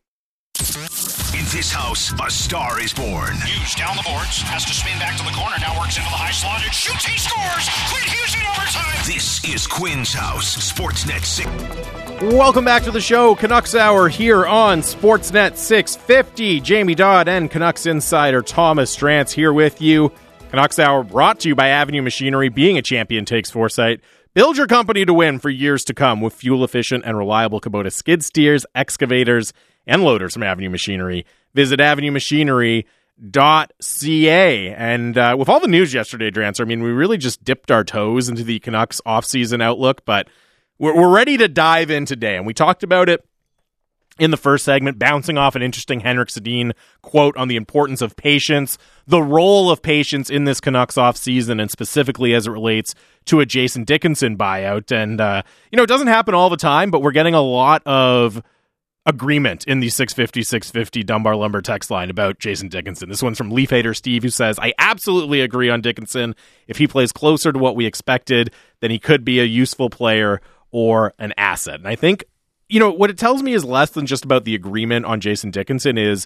In 1.37 1.45
this 1.57 1.71
house, 1.71 2.11
a 2.19 2.29
star 2.29 2.79
is 2.81 2.93
born. 2.93 3.33
Hughes 3.45 3.75
down 3.75 3.95
the 3.95 4.03
boards, 4.03 4.41
has 4.43 4.65
to 4.65 4.73
spin 4.73 4.97
back 4.99 5.17
to 5.17 5.23
the 5.23 5.31
corner, 5.31 5.55
now 5.59 5.79
works 5.79 5.97
into 5.97 6.09
the 6.09 6.15
high 6.15 6.31
slot 6.31 6.61
and 6.63 6.73
shoots, 6.73 7.05
he 7.05 7.17
scores! 7.17 7.69
Quinn 7.89 8.03
Hughes 8.03 8.35
in 8.35 8.41
overtime! 8.45 8.91
This 9.07 9.43
is 9.45 9.65
Quinn's 9.65 10.13
house. 10.13 10.71
Sportsnet 10.71 11.23
6. 11.23 12.00
Welcome 12.21 12.65
back 12.65 12.83
to 12.83 12.91
the 12.91 13.01
show, 13.01 13.33
Canucks 13.33 13.73
Hour 13.73 14.07
here 14.07 14.45
on 14.45 14.81
Sportsnet 14.81 15.57
650. 15.57 16.59
Jamie 16.59 16.93
Dodd 16.93 17.27
and 17.27 17.49
Canucks 17.49 17.87
insider 17.87 18.43
Thomas 18.43 18.95
Drance 18.95 19.31
here 19.31 19.51
with 19.51 19.81
you. 19.81 20.11
Canucks 20.51 20.77
Hour 20.77 21.03
brought 21.03 21.39
to 21.39 21.47
you 21.47 21.55
by 21.55 21.69
Avenue 21.69 22.03
Machinery. 22.03 22.49
Being 22.49 22.77
a 22.77 22.83
champion 22.83 23.25
takes 23.25 23.49
foresight. 23.49 24.01
Build 24.35 24.55
your 24.55 24.67
company 24.67 25.03
to 25.03 25.15
win 25.15 25.39
for 25.39 25.49
years 25.49 25.83
to 25.85 25.95
come 25.95 26.21
with 26.21 26.35
fuel 26.35 26.63
efficient 26.63 27.05
and 27.07 27.17
reliable 27.17 27.59
Kubota 27.59 27.91
skid 27.91 28.23
steers, 28.23 28.67
excavators, 28.75 29.51
and 29.87 30.03
loaders 30.03 30.35
from 30.35 30.43
Avenue 30.43 30.69
Machinery. 30.69 31.25
Visit 31.55 31.79
avenuemachinery.ca. 31.79 34.75
And 34.75 35.17
uh, 35.17 35.35
with 35.39 35.49
all 35.49 35.59
the 35.59 35.67
news 35.67 35.91
yesterday, 35.91 36.29
Drance, 36.29 36.61
I 36.61 36.65
mean, 36.65 36.83
we 36.83 36.91
really 36.91 37.17
just 37.17 37.43
dipped 37.43 37.71
our 37.71 37.83
toes 37.83 38.29
into 38.29 38.43
the 38.43 38.59
Canucks 38.59 39.01
offseason 39.07 39.63
outlook, 39.63 40.05
but 40.05 40.27
we're, 40.81 40.95
we're 40.95 41.13
ready 41.13 41.37
to 41.37 41.47
dive 41.47 41.89
in 41.91 42.05
today. 42.05 42.35
And 42.35 42.45
we 42.45 42.53
talked 42.53 42.83
about 42.83 43.07
it 43.07 43.23
in 44.19 44.31
the 44.31 44.37
first 44.37 44.65
segment, 44.65 44.99
bouncing 44.99 45.37
off 45.37 45.55
an 45.55 45.61
interesting 45.61 46.01
Henrik 46.01 46.29
Sedin 46.29 46.73
quote 47.01 47.37
on 47.37 47.47
the 47.47 47.55
importance 47.55 48.01
of 48.01 48.15
patience, 48.15 48.77
the 49.07 49.21
role 49.21 49.71
of 49.71 49.81
patience 49.81 50.29
in 50.29 50.43
this 50.43 50.59
Canucks 50.59 50.95
offseason, 50.95 51.61
and 51.61 51.71
specifically 51.71 52.33
as 52.33 52.47
it 52.47 52.51
relates 52.51 52.93
to 53.25 53.39
a 53.39 53.45
Jason 53.45 53.83
Dickinson 53.83 54.37
buyout. 54.37 54.91
And, 54.91 55.21
uh, 55.21 55.43
you 55.71 55.77
know, 55.77 55.83
it 55.83 55.87
doesn't 55.87 56.07
happen 56.07 56.33
all 56.33 56.49
the 56.49 56.57
time, 56.57 56.91
but 56.91 57.01
we're 57.01 57.11
getting 57.11 57.35
a 57.35 57.41
lot 57.41 57.83
of 57.85 58.43
agreement 59.05 59.65
in 59.65 59.79
the 59.79 59.89
650 59.89 60.43
650 60.43 61.03
Dunbar 61.03 61.35
Lumber 61.35 61.61
text 61.61 61.89
line 61.89 62.09
about 62.09 62.37
Jason 62.37 62.69
Dickinson. 62.69 63.09
This 63.09 63.23
one's 63.23 63.37
from 63.37 63.49
Leaf 63.49 63.69
Hater 63.69 63.93
Steve, 63.93 64.23
who 64.23 64.29
says, 64.29 64.59
I 64.59 64.73
absolutely 64.77 65.41
agree 65.41 65.69
on 65.69 65.81
Dickinson. 65.81 66.35
If 66.67 66.77
he 66.77 66.87
plays 66.87 67.11
closer 67.11 67.51
to 67.51 67.57
what 67.57 67.75
we 67.75 67.85
expected, 67.85 68.51
then 68.79 68.91
he 68.91 68.99
could 68.99 69.23
be 69.23 69.39
a 69.39 69.45
useful 69.45 69.89
player 69.89 70.41
or 70.71 71.13
an 71.19 71.33
asset. 71.37 71.75
And 71.75 71.87
I 71.87 71.95
think 71.95 72.25
you 72.69 72.79
know 72.79 72.91
what 72.91 73.09
it 73.09 73.17
tells 73.17 73.43
me 73.43 73.53
is 73.53 73.65
less 73.65 73.89
than 73.91 74.05
just 74.05 74.23
about 74.23 74.45
the 74.45 74.55
agreement 74.55 75.05
on 75.05 75.19
Jason 75.19 75.51
Dickinson 75.51 75.97
is 75.97 76.25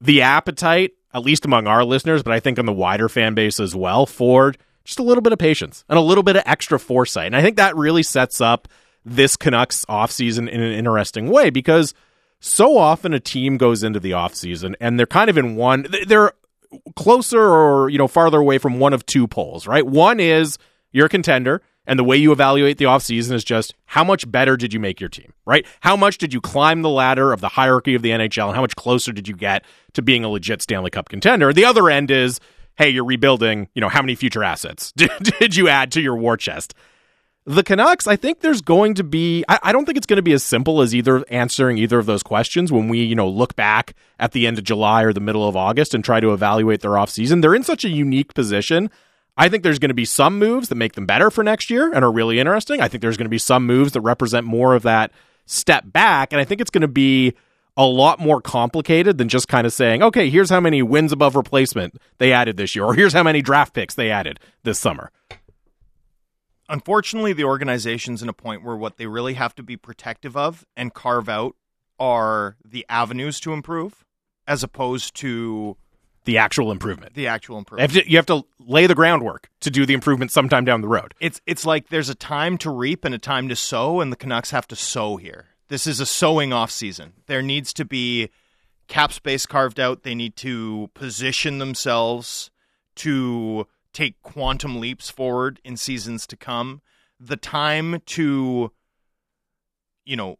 the 0.00 0.22
appetite, 0.22 0.92
at 1.12 1.22
least 1.22 1.44
among 1.44 1.66
our 1.66 1.84
listeners, 1.84 2.22
but 2.22 2.32
I 2.32 2.40
think 2.40 2.58
on 2.58 2.66
the 2.66 2.72
wider 2.72 3.08
fan 3.08 3.34
base 3.34 3.58
as 3.58 3.74
well, 3.74 4.06
for 4.06 4.54
just 4.84 4.98
a 4.98 5.02
little 5.02 5.22
bit 5.22 5.32
of 5.32 5.38
patience 5.38 5.84
and 5.88 5.98
a 5.98 6.02
little 6.02 6.22
bit 6.22 6.36
of 6.36 6.42
extra 6.46 6.78
foresight. 6.78 7.26
And 7.26 7.36
I 7.36 7.42
think 7.42 7.56
that 7.56 7.76
really 7.76 8.02
sets 8.02 8.40
up 8.40 8.68
this 9.04 9.36
Canucks 9.36 9.84
offseason 9.86 10.48
in 10.48 10.60
an 10.62 10.72
interesting 10.72 11.28
way 11.28 11.50
because 11.50 11.94
so 12.40 12.76
often 12.76 13.12
a 13.12 13.20
team 13.20 13.56
goes 13.56 13.82
into 13.82 13.98
the 13.98 14.12
offseason 14.12 14.74
and 14.80 14.98
they're 14.98 15.06
kind 15.06 15.30
of 15.30 15.38
in 15.38 15.56
one 15.56 15.86
they're 16.06 16.32
closer 16.96 17.40
or 17.40 17.88
you 17.88 17.98
know 17.98 18.08
farther 18.08 18.38
away 18.38 18.58
from 18.58 18.78
one 18.78 18.92
of 18.92 19.04
two 19.06 19.26
poles, 19.26 19.66
right? 19.66 19.86
One 19.86 20.20
is 20.20 20.58
you're 20.92 21.06
a 21.06 21.10
contender 21.10 21.62
and 21.86 21.98
the 21.98 22.04
way 22.04 22.16
you 22.16 22.32
evaluate 22.32 22.78
the 22.78 22.86
offseason 22.86 23.32
is 23.32 23.44
just 23.44 23.74
how 23.86 24.04
much 24.04 24.30
better 24.30 24.56
did 24.56 24.72
you 24.72 24.80
make 24.80 25.00
your 25.00 25.08
team, 25.08 25.32
right? 25.44 25.66
How 25.80 25.96
much 25.96 26.18
did 26.18 26.32
you 26.32 26.40
climb 26.40 26.82
the 26.82 26.90
ladder 26.90 27.32
of 27.32 27.40
the 27.40 27.48
hierarchy 27.48 27.94
of 27.94 28.02
the 28.02 28.10
NHL 28.10 28.46
and 28.46 28.54
how 28.54 28.62
much 28.62 28.76
closer 28.76 29.12
did 29.12 29.28
you 29.28 29.36
get 29.36 29.64
to 29.92 30.02
being 30.02 30.24
a 30.24 30.28
legit 30.28 30.62
Stanley 30.62 30.90
Cup 30.90 31.08
contender? 31.08 31.52
The 31.52 31.64
other 31.64 31.90
end 31.90 32.10
is, 32.10 32.40
hey, 32.76 32.88
you're 32.88 33.04
rebuilding, 33.04 33.68
you 33.74 33.80
know, 33.80 33.88
how 33.88 34.00
many 34.00 34.14
future 34.14 34.42
assets 34.42 34.92
did, 34.92 35.10
did 35.38 35.56
you 35.56 35.68
add 35.68 35.92
to 35.92 36.00
your 36.00 36.16
war 36.16 36.36
chest? 36.36 36.74
The 37.46 37.62
Canucks, 37.62 38.06
I 38.06 38.16
think 38.16 38.40
there's 38.40 38.62
going 38.62 38.94
to 38.94 39.04
be, 39.04 39.44
I, 39.46 39.58
I 39.64 39.72
don't 39.72 39.84
think 39.84 39.98
it's 39.98 40.06
going 40.06 40.16
to 40.16 40.22
be 40.22 40.32
as 40.32 40.42
simple 40.42 40.80
as 40.80 40.94
either 40.94 41.26
answering 41.28 41.76
either 41.76 41.98
of 41.98 42.06
those 42.06 42.22
questions 42.22 42.72
when 42.72 42.88
we, 42.88 43.02
you 43.02 43.14
know, 43.14 43.28
look 43.28 43.54
back 43.54 43.94
at 44.18 44.32
the 44.32 44.46
end 44.46 44.56
of 44.56 44.64
July 44.64 45.02
or 45.02 45.12
the 45.12 45.20
middle 45.20 45.46
of 45.46 45.54
August 45.54 45.92
and 45.92 46.02
try 46.02 46.20
to 46.20 46.32
evaluate 46.32 46.80
their 46.80 46.92
offseason. 46.92 47.42
They're 47.42 47.54
in 47.54 47.62
such 47.62 47.84
a 47.84 47.90
unique 47.90 48.32
position 48.32 48.90
I 49.36 49.48
think 49.48 49.62
there's 49.62 49.78
going 49.78 49.88
to 49.88 49.94
be 49.94 50.04
some 50.04 50.38
moves 50.38 50.68
that 50.68 50.76
make 50.76 50.92
them 50.92 51.06
better 51.06 51.30
for 51.30 51.42
next 51.42 51.70
year 51.70 51.92
and 51.92 52.04
are 52.04 52.12
really 52.12 52.38
interesting. 52.38 52.80
I 52.80 52.88
think 52.88 53.00
there's 53.00 53.16
going 53.16 53.26
to 53.26 53.30
be 53.30 53.38
some 53.38 53.66
moves 53.66 53.92
that 53.92 54.00
represent 54.00 54.46
more 54.46 54.74
of 54.74 54.82
that 54.84 55.10
step 55.46 55.84
back. 55.86 56.32
And 56.32 56.40
I 56.40 56.44
think 56.44 56.60
it's 56.60 56.70
going 56.70 56.82
to 56.82 56.88
be 56.88 57.34
a 57.76 57.84
lot 57.84 58.20
more 58.20 58.40
complicated 58.40 59.18
than 59.18 59.28
just 59.28 59.48
kind 59.48 59.66
of 59.66 59.72
saying, 59.72 60.02
okay, 60.02 60.30
here's 60.30 60.50
how 60.50 60.60
many 60.60 60.82
wins 60.82 61.10
above 61.10 61.34
replacement 61.34 61.96
they 62.18 62.32
added 62.32 62.56
this 62.56 62.76
year, 62.76 62.84
or 62.84 62.94
here's 62.94 63.12
how 63.12 63.22
many 63.22 63.42
draft 63.42 63.74
picks 63.74 63.94
they 63.94 64.10
added 64.10 64.38
this 64.62 64.78
summer. 64.78 65.10
Unfortunately, 66.68 67.32
the 67.32 67.44
organization's 67.44 68.22
in 68.22 68.28
a 68.28 68.32
point 68.32 68.62
where 68.62 68.76
what 68.76 68.96
they 68.96 69.06
really 69.06 69.34
have 69.34 69.54
to 69.56 69.62
be 69.62 69.76
protective 69.76 70.36
of 70.36 70.64
and 70.76 70.94
carve 70.94 71.28
out 71.28 71.56
are 71.98 72.56
the 72.64 72.86
avenues 72.88 73.40
to 73.40 73.52
improve 73.52 74.04
as 74.46 74.62
opposed 74.62 75.14
to 75.16 75.76
the 76.24 76.38
actual 76.38 76.70
improvement. 76.72 77.14
the 77.14 77.26
actual 77.26 77.56
You 77.56 77.58
improvement. 77.58 77.90
have, 77.92 78.02
to, 78.04 78.10
you 78.10 78.16
have 78.16 78.26
to 78.26 78.44
lay 78.58 78.86
the 78.86 78.94
groundwork 78.94 79.50
to 79.60 79.70
do 79.70 79.84
the 79.86 79.94
improvement 79.94 80.30
sometime 80.32 80.64
down 80.64 80.80
the 80.80 80.88
road. 80.88 81.14
It's 81.20 81.40
it's 81.46 81.66
like 81.66 81.88
there's 81.88 82.08
a 82.08 82.14
time 82.14 82.58
to 82.58 82.70
reap 82.70 83.04
and 83.04 83.14
a 83.14 83.18
time 83.18 83.48
to 83.48 83.56
sow, 83.56 84.00
and 84.00 84.10
the 84.10 84.16
Canucks 84.16 84.50
have 84.50 84.66
to 84.68 84.76
sow 84.76 85.16
here. 85.16 85.46
This 85.68 85.86
is 85.86 86.00
a 86.00 86.06
sowing 86.06 86.52
off 86.52 86.70
season. 86.70 87.14
There 87.26 87.42
needs 87.42 87.72
to 87.74 87.84
be 87.84 88.30
cap 88.88 89.12
space 89.12 89.46
carved 89.46 89.80
out. 89.80 90.02
They 90.02 90.14
need 90.14 90.36
to 90.36 90.90
position 90.94 91.58
themselves 91.58 92.50
to 92.96 93.66
take 93.92 94.20
quantum 94.22 94.78
leaps 94.80 95.08
forward 95.10 95.60
in 95.64 95.76
seasons 95.76 96.26
to 96.28 96.36
come. 96.36 96.82
The 97.18 97.36
time 97.36 98.02
to, 98.06 98.72
you 100.04 100.16
know, 100.16 100.38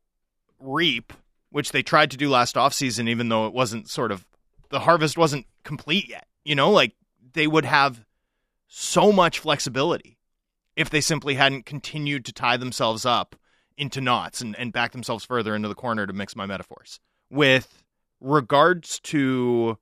reap, 0.61 1.13
which 1.51 1.73
they 1.73 1.83
tried 1.83 2.11
to 2.11 2.17
do 2.17 2.29
last 2.29 2.57
offseason, 2.57 3.09
even 3.09 3.29
though 3.29 3.47
it 3.47 3.53
wasn't 3.55 3.89
sort 3.89 4.13
of 4.13 4.27
the 4.75 4.81
harvest 4.81 5.17
wasn't 5.17 5.47
complete 5.63 6.09
yet. 6.09 6.27
You 6.45 6.57
know, 6.57 6.73
like 6.73 6.97
they 7.33 7.47
would 7.47 7.65
have 7.65 8.05
so 8.67 9.13
much 9.13 9.39
flexibility 9.39 10.19
if 10.75 10.91
they 10.91 11.01
simply 11.01 11.35
hadn't 11.37 11.65
continued 11.65 12.25
to 12.25 12.33
tie 12.33 12.57
themselves 12.57 13.07
up 13.07 13.37
into 13.79 14.01
knots 14.01 14.41
and, 14.41 14.59
and 14.59 14.73
back 14.73 14.91
themselves 14.91 15.25
further 15.25 15.55
into 15.55 15.69
the 15.69 15.77
corner 15.77 16.09
to 16.09 16.13
mix 16.13 16.35
my 16.35 16.45
metaphors. 16.45 16.99
With 17.31 17.85
regards 18.21 18.99
to 19.01 19.79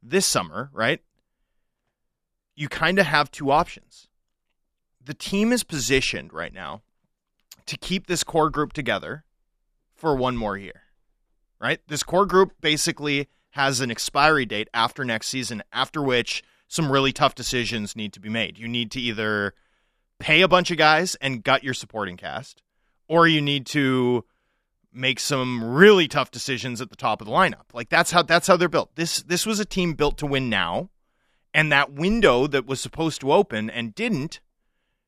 this 0.00 0.26
summer, 0.26 0.70
right? 0.72 1.00
You 2.54 2.68
kind 2.68 3.00
of 3.00 3.06
have 3.06 3.32
two 3.32 3.50
options. 3.50 4.06
The 5.04 5.14
team 5.14 5.52
is 5.52 5.64
positioned 5.64 6.32
right 6.32 6.54
now 6.54 6.82
to 7.66 7.76
keep 7.76 8.06
this 8.06 8.22
core 8.22 8.50
group 8.50 8.72
together 8.72 9.24
for 9.96 10.14
one 10.14 10.36
more 10.36 10.56
year, 10.56 10.82
right? 11.60 11.80
This 11.88 12.04
core 12.04 12.26
group 12.26 12.52
basically 12.60 13.28
has 13.56 13.80
an 13.80 13.90
expiry 13.90 14.44
date 14.44 14.68
after 14.74 15.02
next 15.02 15.28
season, 15.28 15.62
after 15.72 16.02
which 16.02 16.44
some 16.68 16.92
really 16.92 17.10
tough 17.10 17.34
decisions 17.34 17.96
need 17.96 18.12
to 18.12 18.20
be 18.20 18.28
made. 18.28 18.58
You 18.58 18.68
need 18.68 18.90
to 18.90 19.00
either 19.00 19.54
pay 20.18 20.42
a 20.42 20.48
bunch 20.48 20.70
of 20.70 20.76
guys 20.76 21.14
and 21.22 21.42
gut 21.42 21.64
your 21.64 21.72
supporting 21.72 22.18
cast, 22.18 22.60
or 23.08 23.26
you 23.26 23.40
need 23.40 23.64
to 23.68 24.26
make 24.92 25.18
some 25.18 25.64
really 25.64 26.06
tough 26.06 26.30
decisions 26.30 26.82
at 26.82 26.90
the 26.90 26.96
top 26.96 27.22
of 27.22 27.26
the 27.26 27.32
lineup. 27.32 27.64
Like 27.72 27.88
that's 27.88 28.10
how 28.10 28.22
that's 28.22 28.46
how 28.46 28.58
they're 28.58 28.68
built. 28.68 28.94
This 28.94 29.22
this 29.22 29.46
was 29.46 29.58
a 29.58 29.64
team 29.64 29.94
built 29.94 30.18
to 30.18 30.26
win 30.26 30.50
now, 30.50 30.90
and 31.54 31.72
that 31.72 31.94
window 31.94 32.46
that 32.46 32.66
was 32.66 32.78
supposed 32.78 33.22
to 33.22 33.32
open 33.32 33.70
and 33.70 33.94
didn't 33.94 34.40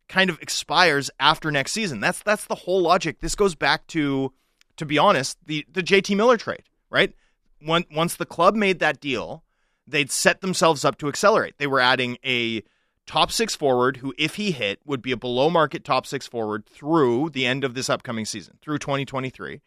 kind 0.09 0.31
of 0.31 0.41
expires 0.41 1.11
after 1.21 1.51
next 1.51 1.73
season. 1.73 2.01
That's 2.01 2.23
that's 2.23 2.47
the 2.47 2.55
whole 2.55 2.81
logic. 2.81 3.21
This 3.21 3.35
goes 3.35 3.55
back 3.55 3.87
to 3.89 4.33
to 4.79 4.87
be 4.87 4.97
honest, 4.97 5.37
the 5.45 5.67
the 5.71 5.83
JT 5.83 6.17
Miller 6.17 6.39
trade, 6.39 6.63
right? 6.89 7.13
Once 7.61 8.15
the 8.17 8.27
club 8.27 8.55
made 8.55 8.79
that 8.79 9.01
deal, 9.01 9.43
they'd 9.87 10.11
set 10.11 10.41
themselves 10.41 10.85
up 10.85 10.99
to 10.99 11.09
accelerate. 11.09 11.55
They 11.59 11.67
were 11.67 11.81
adding 11.81 12.19
a 12.25 12.63
top 13.07 13.33
six 13.33 13.57
forward 13.57 13.99
who, 13.99 14.15
if 14.19 14.37
he 14.37 14.53
hit, 14.53 14.81
would 14.85 15.03
be 15.03 15.13
a 15.13 15.17
below 15.17 15.51
market 15.51 15.83
top 15.83 16.07
six 16.07 16.27
forward 16.27 16.67
through 16.67 17.31
the 17.31 17.47
end 17.47 17.65
of 17.65 17.75
this 17.75 17.91
upcoming 17.91 18.25
season, 18.25 18.59
through 18.61 18.79
2023. 18.79 19.61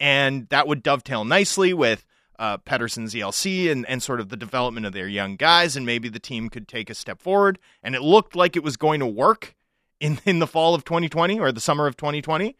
And 0.00 0.48
that 0.48 0.66
would 0.66 0.82
dovetail 0.82 1.24
nicely 1.24 1.72
with 1.72 2.04
uh, 2.38 2.58
Pettersson's 2.58 3.14
ELC 3.14 3.70
and, 3.70 3.86
and 3.88 4.02
sort 4.02 4.20
of 4.20 4.28
the 4.28 4.36
development 4.36 4.86
of 4.86 4.92
their 4.92 5.08
young 5.08 5.36
guys. 5.36 5.76
And 5.76 5.86
maybe 5.86 6.08
the 6.08 6.20
team 6.20 6.48
could 6.50 6.68
take 6.68 6.90
a 6.90 6.94
step 6.94 7.22
forward. 7.22 7.58
And 7.82 7.94
it 7.94 8.02
looked 8.02 8.36
like 8.36 8.56
it 8.56 8.62
was 8.62 8.76
going 8.76 9.00
to 9.00 9.06
work 9.06 9.54
in, 10.00 10.20
in 10.24 10.38
the 10.38 10.46
fall 10.46 10.74
of 10.74 10.84
2020 10.84 11.40
or 11.40 11.52
the 11.52 11.60
summer 11.60 11.86
of 11.86 11.96
2020. 11.96 12.56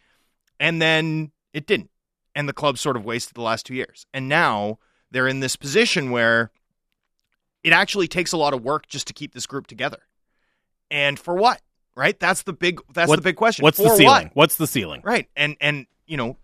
And 0.59 0.81
then 0.81 1.33
it 1.53 1.66
didn't. 1.66 1.90
And 2.38 2.48
the 2.48 2.53
club 2.53 2.79
sort 2.79 2.96
of 2.96 3.05
wasted 3.05 3.35
the 3.35 3.42
last 3.42 3.66
two 3.66 3.74
years. 3.74 4.07
And 4.14 4.29
now 4.29 4.79
they're 5.11 5.27
in 5.27 5.40
this 5.40 5.57
position 5.57 6.12
where 6.12 6.53
it 7.64 7.72
actually 7.72 8.07
takes 8.07 8.31
a 8.33 8.37
lot 8.37 8.55
of 8.55 8.62
work 8.62 8.87
just 8.87 9.09
to 9.09 9.12
keep 9.12 9.35
this 9.35 9.44
group 9.44 9.66
together 9.66 9.98
and 10.88 11.18
for 11.18 11.35
what? 11.35 11.61
Right? 11.96 12.18
That's 12.20 12.42
the 12.42 12.53
big 12.53 12.81
that's 12.94 13.09
What- 13.09 13.16
the 13.16 13.22
big 13.22 13.35
question. 13.35 13.64
What's 13.64 13.79
for 13.79 13.83
the 13.88 13.96
ceiling? 13.96 14.27
What? 14.29 14.37
What's 14.37 14.57
the 14.57 14.68
ceiling? 14.68 15.01
Right. 15.03 15.29
And 15.35 15.57
and 15.61 15.87
you 16.07 16.16
know, 16.16 16.37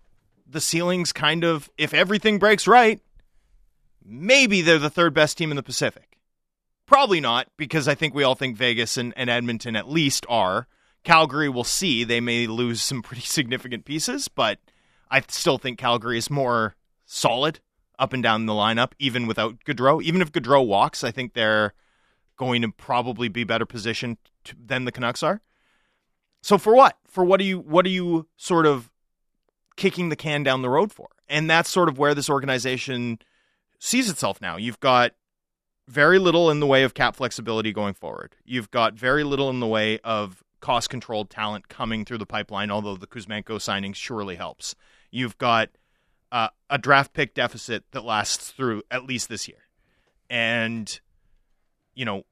the 0.48 0.60
ceiling's 0.60 1.12
kind 1.12 1.44
of 1.44 1.70
if 1.78 1.94
everything 1.94 2.40
breaks 2.40 2.66
right, 2.66 3.00
maybe 4.04 4.62
they're 4.62 4.80
the 4.80 4.90
third 4.90 5.14
best 5.14 5.38
team 5.38 5.50
in 5.52 5.56
the 5.56 5.62
Pacific. 5.62 6.18
Probably 6.86 7.20
not, 7.20 7.46
because 7.56 7.86
I 7.88 7.94
think 7.94 8.14
we 8.14 8.24
all 8.24 8.34
think 8.34 8.56
Vegas 8.56 8.96
and, 8.98 9.14
and 9.16 9.30
Edmonton 9.30 9.76
at 9.76 9.88
least 9.88 10.26
are. 10.28 10.66
Calgary 11.04 11.48
will 11.48 11.64
see. 11.64 12.02
They 12.04 12.20
may 12.20 12.46
lose 12.46 12.82
some 12.82 13.00
pretty 13.00 13.22
significant 13.38 13.84
pieces, 13.84 14.26
but 14.28 14.58
I 15.10 15.22
still 15.28 15.58
think 15.58 15.78
Calgary 15.78 16.18
is 16.18 16.30
more 16.30 16.74
solid 17.04 17.60
up 17.98 18.12
and 18.12 18.22
down 18.22 18.46
the 18.46 18.52
lineup, 18.52 18.92
even 18.98 19.26
without 19.26 19.64
Gaudreau. 19.64 20.02
Even 20.02 20.20
if 20.20 20.32
Gaudreau 20.32 20.66
walks, 20.66 21.04
I 21.04 21.10
think 21.10 21.34
they're 21.34 21.72
going 22.36 22.62
to 22.62 22.70
probably 22.70 23.28
be 23.28 23.44
better 23.44 23.66
positioned 23.66 24.18
to, 24.44 24.56
than 24.58 24.84
the 24.84 24.92
Canucks 24.92 25.22
are. 25.22 25.40
So 26.42 26.58
for 26.58 26.74
what? 26.74 26.98
For 27.06 27.24
what 27.24 27.40
are 27.40 27.44
you 27.44 27.60
what 27.60 27.86
are 27.86 27.90
you 27.90 28.26
sort 28.36 28.66
of 28.66 28.90
kicking 29.76 30.08
the 30.08 30.16
can 30.16 30.42
down 30.42 30.62
the 30.62 30.68
road 30.68 30.92
for? 30.92 31.08
And 31.28 31.48
that's 31.48 31.70
sort 31.70 31.88
of 31.88 31.98
where 31.98 32.14
this 32.14 32.28
organization 32.28 33.18
sees 33.78 34.10
itself 34.10 34.40
now. 34.40 34.56
You've 34.56 34.80
got 34.80 35.12
very 35.88 36.18
little 36.18 36.50
in 36.50 36.60
the 36.60 36.66
way 36.66 36.82
of 36.82 36.94
cap 36.94 37.16
flexibility 37.16 37.72
going 37.72 37.94
forward. 37.94 38.36
You've 38.44 38.70
got 38.70 38.94
very 38.94 39.24
little 39.24 39.50
in 39.50 39.60
the 39.60 39.66
way 39.66 39.98
of 40.00 40.42
cost 40.60 40.88
controlled 40.88 41.30
talent 41.30 41.68
coming 41.68 42.04
through 42.04 42.18
the 42.18 42.26
pipeline, 42.26 42.70
although 42.70 42.96
the 42.96 43.06
Kuzmenko 43.06 43.60
signing 43.60 43.92
surely 43.92 44.36
helps. 44.36 44.74
You've 45.14 45.38
got 45.38 45.68
uh, 46.32 46.48
a 46.68 46.76
draft 46.76 47.12
pick 47.12 47.34
deficit 47.34 47.84
that 47.92 48.04
lasts 48.04 48.50
through 48.50 48.82
at 48.90 49.04
least 49.04 49.28
this 49.28 49.46
year. 49.46 49.68
And, 50.28 51.00
you 51.94 52.04
know, 52.04 52.24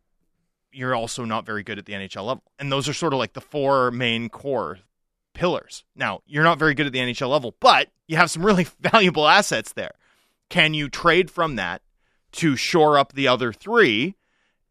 you're 0.73 0.93
also 0.93 1.25
not 1.25 1.47
very 1.47 1.63
good 1.63 1.79
at 1.79 1.87
the 1.87 1.93
NHL 1.93 2.27
level. 2.27 2.43
And 2.59 2.73
those 2.73 2.89
are 2.89 2.93
sort 2.93 3.13
of 3.13 3.21
like 3.21 3.35
the 3.35 3.41
four 3.41 3.93
main 3.93 4.29
core 4.29 4.81
pillars. 5.33 5.85
Now, 5.95 6.23
you're 6.27 6.43
not 6.43 6.59
very 6.59 6.75
good 6.75 6.87
at 6.87 6.93
the 6.93 6.99
NHL 6.99 7.31
level, 7.31 7.55
but 7.61 7.87
you 8.09 8.17
have 8.17 8.33
some 8.33 8.45
really 8.45 8.67
valuable 8.81 9.29
assets 9.29 9.73
there. 9.75 9.93
Can 10.49 10.75
you 10.75 10.89
trade 10.89 11.31
from 11.31 11.55
that 11.55 11.83
to 12.33 12.57
shore 12.57 12.99
up 12.99 13.13
the 13.13 13.29
other 13.29 13.53
three 13.53 14.17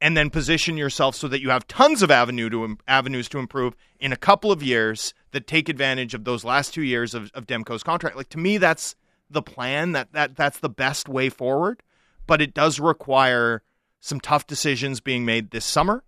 and 0.01 0.17
then 0.17 0.31
position 0.31 0.75
yourself 0.75 1.15
so 1.15 1.27
that 1.27 1.41
you 1.41 1.51
have 1.51 1.67
tons 1.67 2.01
of 2.01 2.09
avenue 2.09 2.49
to 2.49 2.77
avenues 2.87 3.29
to 3.29 3.37
improve 3.37 3.75
in 3.99 4.11
a 4.11 4.17
couple 4.17 4.51
of 4.51 4.63
years 4.63 5.13
that 5.31 5.45
take 5.45 5.69
advantage 5.69 6.15
of 6.15 6.25
those 6.25 6.43
last 6.43 6.73
two 6.73 6.81
years 6.81 7.13
of, 7.13 7.31
of 7.33 7.45
Demko's 7.45 7.83
contract? 7.83 8.17
Like 8.17 8.29
to 8.29 8.39
me, 8.39 8.57
that's 8.57 8.95
the 9.29 9.43
plan. 9.43 9.91
That 9.93 10.11
that 10.13 10.35
that's 10.35 10.59
the 10.59 10.69
best 10.69 11.07
way 11.07 11.29
forward. 11.29 11.83
But 12.25 12.41
it 12.41 12.53
does 12.53 12.79
require 12.79 13.61
some 13.99 14.19
tough 14.19 14.47
decisions 14.47 14.99
being 14.99 15.23
made 15.25 15.51
this 15.51 15.65
summer, 15.65 16.03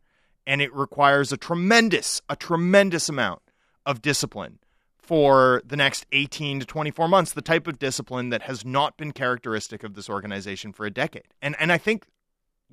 and 0.47 0.61
it 0.61 0.73
requires 0.73 1.31
a 1.31 1.37
tremendous, 1.37 2.21
a 2.27 2.35
tremendous 2.35 3.07
amount 3.07 3.41
of 3.85 4.01
discipline 4.01 4.59
for 4.97 5.61
the 5.65 5.75
next 5.75 6.05
18 6.11 6.61
to 6.61 6.65
24 6.65 7.07
months, 7.07 7.33
the 7.33 7.41
type 7.41 7.67
of 7.67 7.77
discipline 7.77 8.29
that 8.29 8.43
has 8.43 8.63
not 8.63 8.97
been 8.97 9.11
characteristic 9.11 9.83
of 9.83 9.95
this 9.95 10.09
organization 10.09 10.71
for 10.71 10.85
a 10.85 10.91
decade. 10.91 11.27
And 11.41 11.55
and 11.59 11.71
I 11.71 11.77
think 11.77 12.07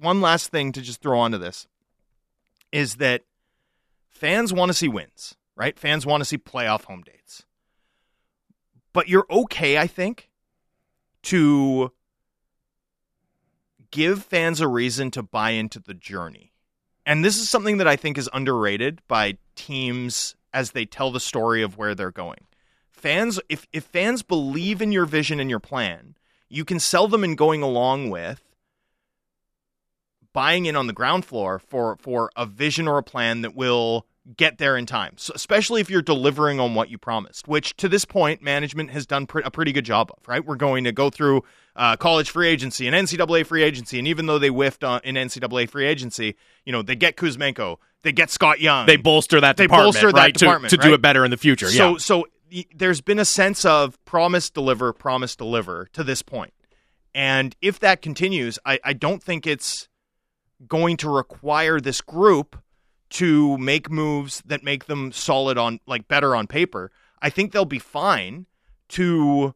one 0.00 0.20
last 0.20 0.50
thing 0.50 0.72
to 0.72 0.80
just 0.80 1.00
throw 1.00 1.18
onto 1.18 1.38
this 1.38 1.66
is 2.72 2.96
that 2.96 3.22
fans 4.08 4.52
want 4.52 4.70
to 4.70 4.74
see 4.74 4.88
wins, 4.88 5.34
right? 5.56 5.78
Fans 5.78 6.06
want 6.06 6.20
to 6.20 6.24
see 6.24 6.38
playoff 6.38 6.84
home 6.84 7.02
dates. 7.02 7.44
But 8.92 9.08
you're 9.08 9.26
okay, 9.30 9.78
I 9.78 9.86
think, 9.86 10.30
to 11.24 11.92
give 13.90 14.24
fans 14.24 14.60
a 14.60 14.68
reason 14.68 15.10
to 15.12 15.22
buy 15.22 15.50
into 15.50 15.78
the 15.78 15.94
journey. 15.94 16.52
And 17.06 17.24
this 17.24 17.38
is 17.38 17.48
something 17.48 17.78
that 17.78 17.88
I 17.88 17.96
think 17.96 18.18
is 18.18 18.28
underrated 18.32 19.00
by 19.08 19.38
teams 19.56 20.36
as 20.52 20.72
they 20.72 20.84
tell 20.84 21.10
the 21.10 21.20
story 21.20 21.62
of 21.62 21.76
where 21.76 21.94
they're 21.94 22.10
going. 22.10 22.46
Fans 22.90 23.40
if 23.48 23.66
if 23.72 23.84
fans 23.84 24.22
believe 24.22 24.82
in 24.82 24.92
your 24.92 25.06
vision 25.06 25.40
and 25.40 25.48
your 25.48 25.60
plan, 25.60 26.16
you 26.48 26.64
can 26.64 26.78
sell 26.78 27.08
them 27.08 27.24
in 27.24 27.34
going 27.34 27.62
along 27.62 28.10
with 28.10 28.42
buying 30.32 30.66
in 30.66 30.76
on 30.76 30.86
the 30.86 30.92
ground 30.92 31.24
floor 31.24 31.58
for 31.58 31.96
for 31.96 32.30
a 32.36 32.46
vision 32.46 32.86
or 32.88 32.98
a 32.98 33.02
plan 33.02 33.42
that 33.42 33.54
will 33.54 34.06
get 34.36 34.58
there 34.58 34.76
in 34.76 34.86
time. 34.86 35.14
So 35.16 35.32
especially 35.34 35.80
if 35.80 35.90
you're 35.90 36.02
delivering 36.02 36.60
on 36.60 36.74
what 36.74 36.90
you 36.90 36.98
promised, 36.98 37.48
which 37.48 37.76
to 37.78 37.88
this 37.88 38.04
point 38.04 38.42
management 38.42 38.90
has 38.90 39.06
done 39.06 39.26
pre- 39.26 39.42
a 39.44 39.50
pretty 39.50 39.72
good 39.72 39.84
job 39.84 40.10
of. 40.16 40.28
Right, 40.28 40.44
we're 40.44 40.56
going 40.56 40.84
to 40.84 40.92
go 40.92 41.10
through 41.10 41.42
uh, 41.74 41.96
college 41.96 42.30
free 42.30 42.48
agency 42.48 42.86
and 42.86 42.94
NCAA 42.94 43.46
free 43.46 43.62
agency, 43.62 43.98
and 43.98 44.06
even 44.06 44.26
though 44.26 44.38
they 44.38 44.48
whiffed 44.48 44.84
on, 44.84 45.00
in 45.04 45.14
NCAA 45.14 45.68
free 45.68 45.86
agency, 45.86 46.36
you 46.64 46.72
know 46.72 46.82
they 46.82 46.96
get 46.96 47.16
Kuzmenko, 47.16 47.76
they 48.02 48.12
get 48.12 48.30
Scott 48.30 48.60
Young, 48.60 48.86
They 48.86 48.96
bolster 48.96 49.40
that 49.40 49.56
They 49.56 49.64
department, 49.64 49.94
bolster 49.94 50.12
that 50.12 50.18
right, 50.18 50.34
to- 50.34 50.38
department, 50.38 50.70
to, 50.70 50.76
do 50.76 50.88
right? 50.88 50.94
it 50.94 51.02
better 51.02 51.24
in 51.24 51.30
the 51.30 51.36
future. 51.36 51.68
So 51.68 51.92
yeah. 51.92 51.98
so 51.98 52.26
there's 52.74 53.00
been 53.00 53.18
a 53.18 53.24
sense 53.24 53.64
of 53.64 54.02
promise 54.04 54.50
deliver, 54.50 54.92
promise 54.92 55.36
deliver 55.36 55.86
to 55.92 56.04
this 56.04 56.22
point. 56.22 56.52
And 57.14 57.56
if 57.60 57.80
that 57.80 58.02
continues, 58.02 58.58
I, 58.64 58.78
I 58.84 58.92
don't 58.92 59.22
think 59.22 59.46
it's 59.46 59.88
going 60.66 60.96
to 60.98 61.08
require 61.08 61.80
this 61.80 62.00
group 62.00 62.60
to 63.10 63.58
make 63.58 63.90
moves 63.90 64.42
that 64.46 64.62
make 64.62 64.86
them 64.86 65.12
solid 65.12 65.58
on 65.58 65.80
like 65.86 66.08
better 66.08 66.36
on 66.36 66.46
paper. 66.46 66.90
I 67.20 67.30
think 67.30 67.52
they'll 67.52 67.64
be 67.64 67.78
fine 67.78 68.46
to 68.90 69.54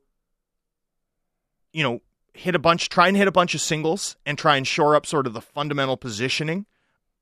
you 1.74 1.82
know, 1.82 2.00
hit 2.32 2.54
a 2.54 2.58
bunch 2.58 2.88
try 2.88 3.08
and 3.08 3.16
hit 3.16 3.28
a 3.28 3.32
bunch 3.32 3.54
of 3.54 3.60
singles 3.60 4.16
and 4.24 4.38
try 4.38 4.56
and 4.56 4.66
shore 4.66 4.96
up 4.96 5.04
sort 5.04 5.26
of 5.26 5.34
the 5.34 5.40
fundamental 5.40 5.96
positioning 5.96 6.66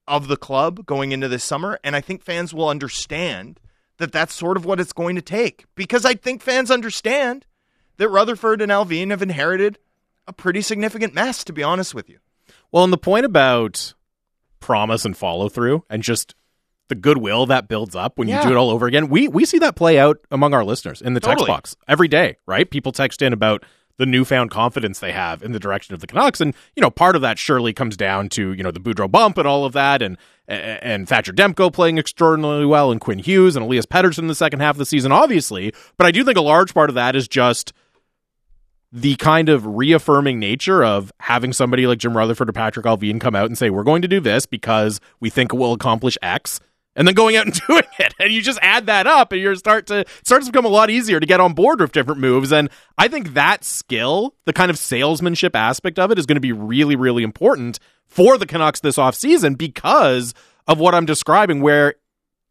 of 0.07 0.28
the 0.28 0.37
club 0.37 0.87
going 0.87 1.12
into 1.12 1.28
this 1.28 1.45
summer 1.45 1.78
and 1.85 1.95
I 1.95 2.01
think 2.01 2.22
fans 2.22 2.55
will 2.55 2.68
understand 2.68 3.61
that 3.99 4.11
that's 4.11 4.35
sort 4.35 4.57
of 4.57 4.64
what 4.64 4.80
it's 4.80 4.93
going 4.93 5.16
to 5.16 5.22
take 5.22 5.66
because 5.74 6.05
I 6.05 6.14
think 6.14 6.43
fans 6.43 6.70
understand 6.70 7.47
that 7.99 8.09
Rutherford 8.09 8.62
and 8.62 8.72
Allvin 8.72 9.11
have 9.11 9.22
inherited 9.22 9.78
a 10.26 10.33
pretty 10.33 10.62
significant 10.62 11.14
mess 11.14 11.45
to 11.45 11.53
be 11.53 11.62
honest 11.62 11.95
with 11.95 12.09
you. 12.09 12.18
Well, 12.73 12.85
and 12.85 12.93
the 12.93 12.99
point 12.99 13.25
about 13.27 13.95
promise 14.61 15.05
and 15.05 15.16
follow 15.16 15.49
through 15.49 15.85
and 15.91 16.03
just 16.03 16.35
the 16.89 16.95
goodwill 16.95 17.47
that 17.47 17.68
builds 17.68 17.95
up 17.97 18.18
when 18.18 18.29
Yeah. 18.29 18.43
you 18.43 18.49
do 18.49 18.55
it 18.55 18.59
all 18.59 18.70
over 18.70 18.87
again. 18.87 19.09
We 19.09 19.29
we 19.29 19.45
see 19.45 19.59
that 19.59 19.77
play 19.77 19.99
out 19.99 20.18
among 20.31 20.55
our 20.55 20.64
listeners 20.64 21.01
in 21.03 21.14
the 21.14 21.20
text 21.20 21.47
box 21.47 21.77
every 21.89 22.09
day, 22.09 22.37
right? 22.47 22.68
People 22.70 22.93
text 22.93 23.23
in 23.23 23.33
about 23.33 23.64
the 23.99 24.07
newfound 24.07 24.51
confidence 24.51 24.99
they 25.01 25.12
have 25.12 25.43
in 25.43 25.53
the 25.53 25.59
direction 25.61 25.95
of 25.95 26.01
the 26.01 26.07
Canucks, 26.07 26.41
and 26.41 26.55
you 26.75 26.81
know 26.81 26.91
part 26.91 27.14
of 27.14 27.23
that 27.23 27.39
surely 27.39 27.73
comes 27.73 27.97
down 27.97 28.29
to 28.31 28.53
you 28.53 28.62
know 28.62 28.70
the 28.70 28.81
Boudreau 28.81 29.11
bump 29.11 29.37
and 29.39 29.47
all 29.47 29.64
of 29.64 29.73
that, 29.75 30.01
and 30.03 30.16
and 30.49 31.09
Thatcher 31.09 31.33
Demko 31.33 31.73
playing 31.73 31.99
extraordinarily 31.99 32.66
well, 32.66 32.91
and 32.91 33.01
Quinn 33.01 33.18
Hughes 33.18 33.55
and 33.57 33.64
Elias 33.64 33.87
Pettersson 33.87 34.20
in 34.20 34.27
the 34.29 34.35
second 34.35 34.61
half 34.61 34.75
of 34.75 34.79
the 34.79 34.87
season, 34.87 35.12
obviously. 35.12 35.73
But 35.99 36.07
I 36.07 36.11
do 36.11 36.25
think 36.25 36.37
a 36.39 36.43
large 36.43 36.73
part 36.75 36.89
of 36.91 36.95
that 36.95 37.14
is 37.16 37.29
just 37.29 37.73
the 38.93 39.16
kind 39.16 39.49
of 39.49 39.66
reaffirming 39.66 40.38
nature 40.38 40.84
of 40.84 41.11
having 41.18 41.53
somebody 41.55 41.86
like 41.86 41.99
Jim 41.99 42.16
Rutherford 42.16 42.51
or 42.51 42.53
Patrick 42.53 42.84
Allvin 42.84 43.20
come 43.20 43.34
out 43.34 43.47
and 43.47 43.57
say, 43.57 43.70
we're 43.70 43.84
going 43.84 44.03
to 44.03 44.09
do 44.09 44.20
this 44.20 44.45
because 44.45 45.01
we 45.18 45.30
think 45.30 45.55
it 45.55 45.57
will 45.57 45.72
accomplish 45.72 46.18
X. 46.20 46.61
And 46.95 47.09
then 47.09 47.14
going 47.14 47.36
out 47.36 47.47
and 47.47 47.59
doing 47.68 47.84
it, 47.99 48.14
and 48.18 48.30
you 48.30 48.43
just 48.43 48.59
add 48.61 48.84
that 48.86 49.07
up, 49.07 49.32
and 49.32 49.40
you 49.40 49.57
start 49.57 49.86
to 49.86 50.05
starts 50.22 50.45
to 50.45 50.53
become 50.53 50.66
a 50.66 50.68
lot 50.68 50.90
easier 50.90 51.18
to 51.18 51.24
get 51.24 51.40
on 51.40 51.55
board 51.55 51.80
with 51.80 51.93
different 51.93 52.20
moves. 52.20 52.53
And 52.53 52.68
I 52.99 53.09
think 53.09 53.32
that 53.32 53.64
skill, 53.64 54.34
the 54.45 54.53
kind 54.53 54.70
of 54.70 54.76
salesmanship 54.76 55.57
aspect 55.57 55.99
of 55.99 56.11
it, 56.11 56.18
is 56.18 56.26
going 56.26 56.36
to 56.36 56.40
be 56.40 56.53
really, 56.53 56.95
really 56.95 57.22
important 57.22 57.78
for 58.05 58.36
the 58.36 58.45
Canucks 58.45 58.80
this 58.80 58.99
offseason 58.99 59.57
because 59.57 60.34
of 60.68 60.78
what 60.78 60.95
I'm 60.95 61.07
describing, 61.07 61.62
where 61.62 61.95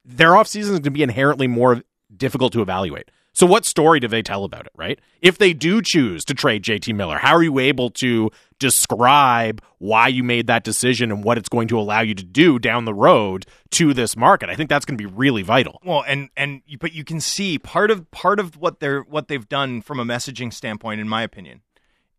their 0.04 0.32
offseason 0.32 0.58
is 0.58 0.70
going 0.70 0.84
to 0.84 0.92
be 0.92 1.04
inherently 1.04 1.46
more 1.46 1.84
difficult 2.18 2.52
to 2.54 2.64
evaluate. 2.64 3.12
So, 3.34 3.46
what 3.46 3.66
story 3.66 4.00
do 4.00 4.08
they 4.08 4.22
tell 4.22 4.44
about 4.44 4.66
it, 4.66 4.74
right? 4.76 5.00
If 5.22 5.38
they 5.38 5.54
do 5.54 5.82
choose 5.82 6.26
to 6.26 6.34
trade 6.34 6.64
JT 6.64 6.94
Miller, 6.94 7.18
how 7.18 7.36
are 7.36 7.44
you 7.44 7.60
able 7.60 7.90
to 7.92 8.30
describe 8.60 9.62
why 9.78 10.10
you 10.10 10.24
made 10.24 10.48
that 10.48 10.64
decision 10.64 11.12
and 11.12 11.24
what 11.24 11.38
it's 11.38 11.48
going 11.48 11.70
to 11.70 11.80
allow 11.80 12.02
you 12.02 12.14
to 12.14 12.26
do 12.26 12.60
down 12.60 12.84
the 12.84 12.94
road 12.94 13.46
to 13.72 13.94
this 13.94 14.18
market? 14.18 14.50
I 14.50 14.56
think 14.56 14.70
that's 14.70 14.84
going 14.84 14.98
to 14.98 15.02
be 15.02 15.12
really 15.12 15.44
vital. 15.44 15.80
Well, 15.84 16.04
and 16.06 16.30
and 16.36 16.62
but 16.80 16.94
you 16.94 17.06
can 17.06 17.22
see 17.22 17.58
part 17.58 17.90
of 17.90 18.10
part 18.12 18.40
of 18.40 18.58
what 18.58 18.82
they're 18.82 19.02
what 19.02 19.30
they've 19.30 19.48
done 19.48 19.82
from 19.82 20.00
a 20.00 20.06
messaging 20.06 20.54
standpoint, 20.54 21.00
in 21.00 21.08
my 21.08 21.24
opinion, 21.24 21.62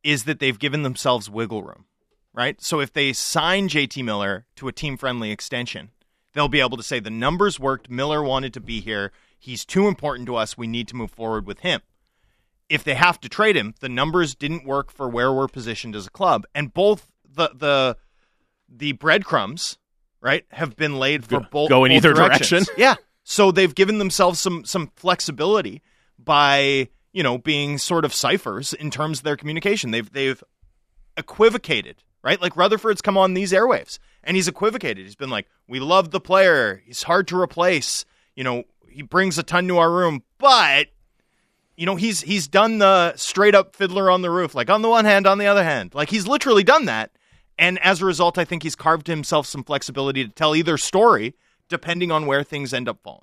is 0.03 0.25
that 0.25 0.41
they've 0.41 0.59
given 0.59 0.83
themselves 0.83 1.29
wiggle 1.29 1.63
room, 1.63 1.85
right? 2.33 2.61
So 2.63 2.81
if 2.81 2.91
they 2.91 3.13
sign 3.13 3.69
JT 3.69 4.03
Miller 4.03 4.47
to 4.57 4.67
a 4.67 4.73
team 4.73 4.97
friendly 4.97 5.31
extension, 5.31 5.91
they'll 6.33 6.49
be 6.49 6.61
able 6.61 6.77
to 6.77 6.83
say 6.83 7.01
the 7.01 7.11
numbers 7.11 7.59
worked. 7.61 7.91
Miller 7.91 8.23
wanted 8.23 8.55
to 8.55 8.61
be 8.61 8.81
here. 8.81 9.13
He's 9.39 9.65
too 9.65 9.89
important 9.89 10.27
to 10.27 10.37
us. 10.37 10.57
We 10.57 10.67
need 10.67 10.89
to 10.89 10.97
move 10.97 11.11
forward 11.11 11.47
with 11.47 11.61
him. 11.61 11.81
If 12.69 12.85
they 12.85 12.95
have 12.95 13.21
to 13.21 13.29
trade 13.29 13.57
him, 13.57 13.75
the 13.81 13.89
numbers 13.89 14.35
didn't 14.35 14.65
work 14.65 14.91
for 14.91 15.09
where 15.09 15.33
we're 15.33 15.49
positioned 15.49 15.95
as 15.95 16.07
a 16.07 16.11
club, 16.11 16.47
and 16.55 16.73
both 16.73 17.11
the 17.31 17.51
the 17.55 17.97
the 18.69 18.93
breadcrumbs, 18.93 19.79
right, 20.21 20.47
have 20.51 20.77
been 20.77 20.99
laid 20.99 21.25
for 21.27 21.41
both 21.41 21.69
go 21.69 21.85
in 21.85 21.91
both 21.91 21.97
either 21.97 22.15
directions. 22.15 22.67
direction. 22.67 22.75
Yeah. 22.79 22.95
So 23.25 23.53
they've 23.53 23.75
given 23.75 23.99
themselves 23.99 24.41
some 24.41 24.65
some 24.65 24.91
flexibility 24.97 25.83
by, 26.19 26.89
you 27.13 27.23
know, 27.23 27.39
being 27.39 27.79
sort 27.79 28.05
of 28.05 28.15
ciphers 28.15 28.73
in 28.73 28.91
terms 28.91 29.19
of 29.19 29.25
their 29.25 29.37
communication. 29.37 29.91
They've 29.91 30.11
they've 30.11 30.43
equivocated, 31.17 32.03
right? 32.23 32.41
Like 32.41 32.57
Rutherford's 32.57 33.03
come 33.03 33.19
on 33.19 33.35
these 33.35 33.53
airwaves 33.53 33.99
and 34.25 34.37
he's 34.37 34.49
equivocated. 34.49 35.05
He's 35.05 35.17
been 35.17 35.31
like, 35.31 35.47
"We 35.67 35.81
love 35.81 36.11
the 36.11 36.21
player. 36.21 36.83
He's 36.87 37.05
hard 37.05 37.29
to 37.29 37.41
replace. 37.41 38.05
You 38.35 38.45
know, 38.45 38.65
he 38.89 39.03
brings 39.03 39.39
a 39.39 39.43
ton 39.43 39.69
to 39.69 39.79
our 39.79 39.91
room, 39.91 40.23
but 40.39 40.89
you 41.77 41.87
know, 41.87 41.97
he's 41.97 42.21
he's 42.21 42.49
done 42.49 42.79
the 42.79 43.17
straight 43.17 43.55
up 43.55 43.75
fiddler 43.75 44.11
on 44.11 44.23
the 44.23 44.31
roof, 44.31 44.55
like 44.55 44.71
on 44.71 44.83
the 44.83 44.89
one 44.89 45.05
hand, 45.05 45.27
on 45.27 45.39
the 45.39 45.47
other 45.47 45.65
hand. 45.65 45.95
Like 45.95 46.11
he's 46.11 46.27
literally 46.27 46.65
done 46.65 46.85
that. 46.87 47.11
And 47.59 47.79
as 47.81 48.03
a 48.03 48.05
result, 48.05 48.39
I 48.39 48.45
think 48.45 48.63
he's 48.63 48.75
carved 48.75 49.07
himself 49.07 49.47
some 49.47 49.65
flexibility 49.65 50.25
to 50.25 50.31
tell 50.31 50.55
either 50.55 50.77
story 50.77 51.35
depending 51.69 52.11
on 52.11 52.27
where 52.27 52.43
things 52.43 52.75
end 52.75 52.89
up 52.89 52.99
falling. 53.03 53.23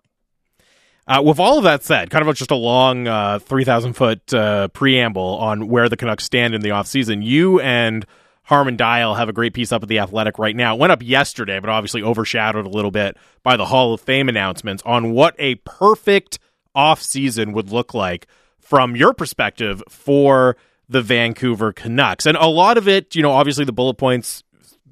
Uh, 1.08 1.22
with 1.24 1.40
all 1.40 1.58
of 1.58 1.64
that 1.64 1.84
said, 1.84 2.10
kind 2.10 2.28
of 2.28 2.36
just 2.36 2.52
a 2.52 2.56
long 2.56 3.08
uh, 3.08 3.40
3,000 3.40 3.94
foot 3.94 4.34
uh, 4.34 4.68
preamble 4.70 5.38
on 5.40 5.68
where 5.68 5.90
the 5.90 5.98
Canucks 5.98 6.24
stand 6.24 6.54
in 6.54 6.62
the 6.62 6.70
offseason, 6.70 7.24
you 7.24 7.60
and 7.62 8.06
Harman 8.50 8.78
Dhillon 8.78 9.16
have 9.16 9.30
a 9.30 9.34
great 9.34 9.54
piece 9.54 9.72
up 9.72 9.84
at 9.84 9.90
The 9.90 10.00
Athletic 10.00 10.40
right 10.40 10.56
now. 10.56 10.74
It 10.74 10.80
went 10.80 10.92
up 10.92 11.04
yesterday, 11.04 11.60
but 11.60 11.70
obviously 11.70 12.02
overshadowed 12.02 12.66
a 12.66 12.70
little 12.70 12.90
bit 12.90 13.16
by 13.44 13.56
the 13.56 13.66
Hall 13.66 13.94
of 13.94 14.02
Fame 14.02 14.28
announcements 14.28 14.82
on 14.88 15.12
what 15.12 15.36
a 15.38 15.56
perfect 15.66 16.40
offseason 16.76 17.54
would 17.54 17.70
look 17.70 17.94
like 17.94 18.26
from 18.60 18.96
your 18.96 19.14
perspective 19.14 19.84
for 19.88 20.58
the 20.90 21.04
Vancouver 21.04 21.72
Canucks. 21.72 22.26
And 22.26 22.36
a 22.38 22.48
lot 22.48 22.80
of 22.80 22.88
it, 22.88 23.16
you 23.16 23.22
know, 23.22 23.34
obviously 23.34 23.66
the 23.66 23.72
bullet 23.72 24.00
points 24.00 24.44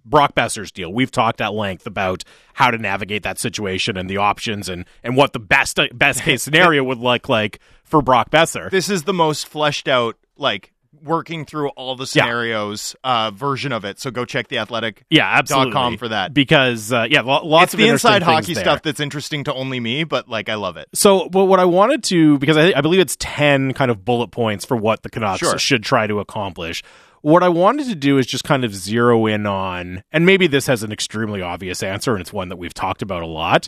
Brock 0.05 0.35
Boeser's 0.35 0.71
deal. 0.71 0.93
We've 0.93 1.09
talked 1.09 1.41
at 1.41 1.55
length 1.55 1.87
about 1.87 2.23
how 2.53 2.69
to 2.69 2.77
navigate 2.77 3.23
that 3.23 3.39
situation 3.39 3.97
and 3.97 4.07
the 4.07 4.17
options 4.17 4.69
and 4.69 4.85
and 5.03 5.17
what 5.17 5.33
the 5.33 5.39
best 5.39 5.79
best 5.95 6.21
case 6.21 6.43
scenario 6.43 6.83
would 6.85 6.99
look 6.99 7.27
like 7.27 7.59
for 7.83 8.03
Brock 8.03 8.29
Boeser. 8.29 8.69
This 8.69 8.87
is 8.87 9.03
the 9.03 9.13
most 9.13 9.47
fleshed 9.47 9.87
out, 9.87 10.15
like 10.37 10.73
working 11.03 11.45
through 11.45 11.69
all 11.69 11.95
the 11.95 12.05
scenarios 12.07 12.95
uh, 13.03 13.31
version 13.31 13.71
of 13.71 13.85
it. 13.85 13.99
So 13.99 14.11
go 14.11 14.25
check 14.25 14.47
the 14.47 14.57
athletic. 14.57 15.03
Yeah, 15.09 15.27
absolutely. 15.29 15.73
com 15.73 15.97
for 15.97 16.07
that. 16.09 16.33
because 16.33 16.91
uh, 16.91 17.05
yeah, 17.09 17.21
lo- 17.21 17.45
lots 17.45 17.65
it's 17.65 17.73
of 17.75 17.77
the 17.79 17.87
inside 17.89 18.23
hockey 18.23 18.53
there. 18.53 18.63
stuff 18.63 18.81
that's 18.81 18.99
interesting 18.99 19.43
to 19.45 19.53
only 19.53 19.79
me, 19.79 20.03
but 20.03 20.27
like 20.29 20.49
I 20.49 20.55
love 20.55 20.77
it. 20.77 20.87
So, 20.93 21.29
but 21.29 21.45
what 21.45 21.59
I 21.59 21.65
wanted 21.65 22.03
to, 22.05 22.37
because 22.39 22.57
I, 22.57 22.73
I 22.75 22.81
believe 22.81 22.99
it's 22.99 23.15
10 23.19 23.73
kind 23.73 23.91
of 23.91 24.03
bullet 24.05 24.31
points 24.31 24.65
for 24.65 24.75
what 24.77 25.03
the 25.03 25.09
Canucks 25.09 25.39
Sure. 25.39 25.57
should 25.57 25.83
try 25.83 26.07
to 26.07 26.19
accomplish. 26.19 26.83
What 27.21 27.43
I 27.43 27.49
wanted 27.49 27.87
to 27.87 27.95
do 27.95 28.17
is 28.19 28.27
just 28.27 28.43
kind 28.43 28.63
of 28.63 28.73
zero 28.75 29.25
in 29.25 29.45
on, 29.47 30.03
and 30.11 30.25
maybe 30.25 30.47
this 30.47 30.67
has 30.67 30.83
an 30.83 30.91
extremely 30.91 31.41
obvious 31.41 31.81
answer, 31.83 32.11
and 32.13 32.21
it's 32.21 32.31
one 32.31 32.49
that 32.49 32.57
we've 32.57 32.73
talked 32.73 33.01
about 33.01 33.23
a 33.23 33.27
lot. 33.27 33.67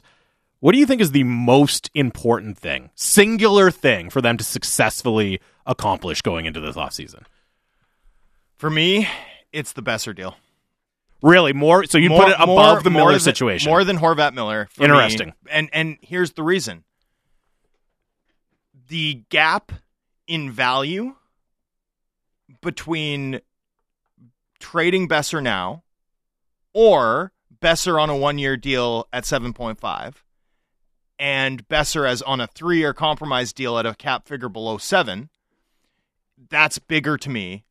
What 0.61 0.73
do 0.73 0.77
you 0.77 0.85
think 0.85 1.01
is 1.01 1.11
the 1.11 1.23
most 1.23 1.89
important 1.95 2.57
thing, 2.57 2.89
singular 2.95 3.71
thing 3.71 4.09
for 4.09 4.21
them 4.21 4.37
to 4.37 4.43
successfully 4.43 5.39
accomplish 5.69 6.21
going 6.21 6.45
into 6.45 6.59
this 6.59 6.75
offseason? 6.75 7.23
For 8.57 8.69
me, 8.69 9.07
it's 9.53 9.71
the 9.71 9.81
Boeser 9.81 10.13
deal. 10.13 10.35
Really, 11.21 11.53
more? 11.53 11.85
So 11.85 11.97
you 11.97 12.09
put 12.09 12.29
it 12.29 12.35
above 12.35 12.47
more- 12.47 12.81
the 12.81 12.89
Miller 12.89 13.11
than- 13.11 13.19
situation. 13.21 13.69
More 13.69 13.83
than 13.83 13.97
Horvat 13.97 14.33
Miller. 14.33 14.67
for 14.71 14.81
me. 14.81 14.85
Interesting. 14.87 15.33
And 15.49 15.69
and 15.73 15.97
here's 16.01 16.33
the 16.33 16.43
reason. 16.43 16.83
The 18.87 19.23
gap 19.29 19.71
in 20.27 20.51
value 20.51 21.15
between 22.61 23.41
trading 24.59 25.07
Boeser 25.07 25.41
now 25.43 25.83
or 26.73 27.31
Boeser 27.61 28.01
on 28.01 28.09
a 28.09 28.15
one 28.15 28.37
year 28.37 28.57
deal 28.57 29.07
at 29.13 29.23
7.5 29.25 30.13
and 31.17 31.67
Boeser 31.67 32.07
as 32.07 32.21
on 32.21 32.39
a 32.41 32.47
three 32.47 32.77
year 32.79 32.93
compromise 32.93 33.51
deal 33.53 33.77
at 33.77 33.85
a 33.85 33.93
cap 33.95 34.25
figure 34.27 34.49
below 34.49 34.77
seven, 34.77 35.29
that's 36.49 36.79
bigger 36.79 37.17
to 37.17 37.29
me 37.29 37.65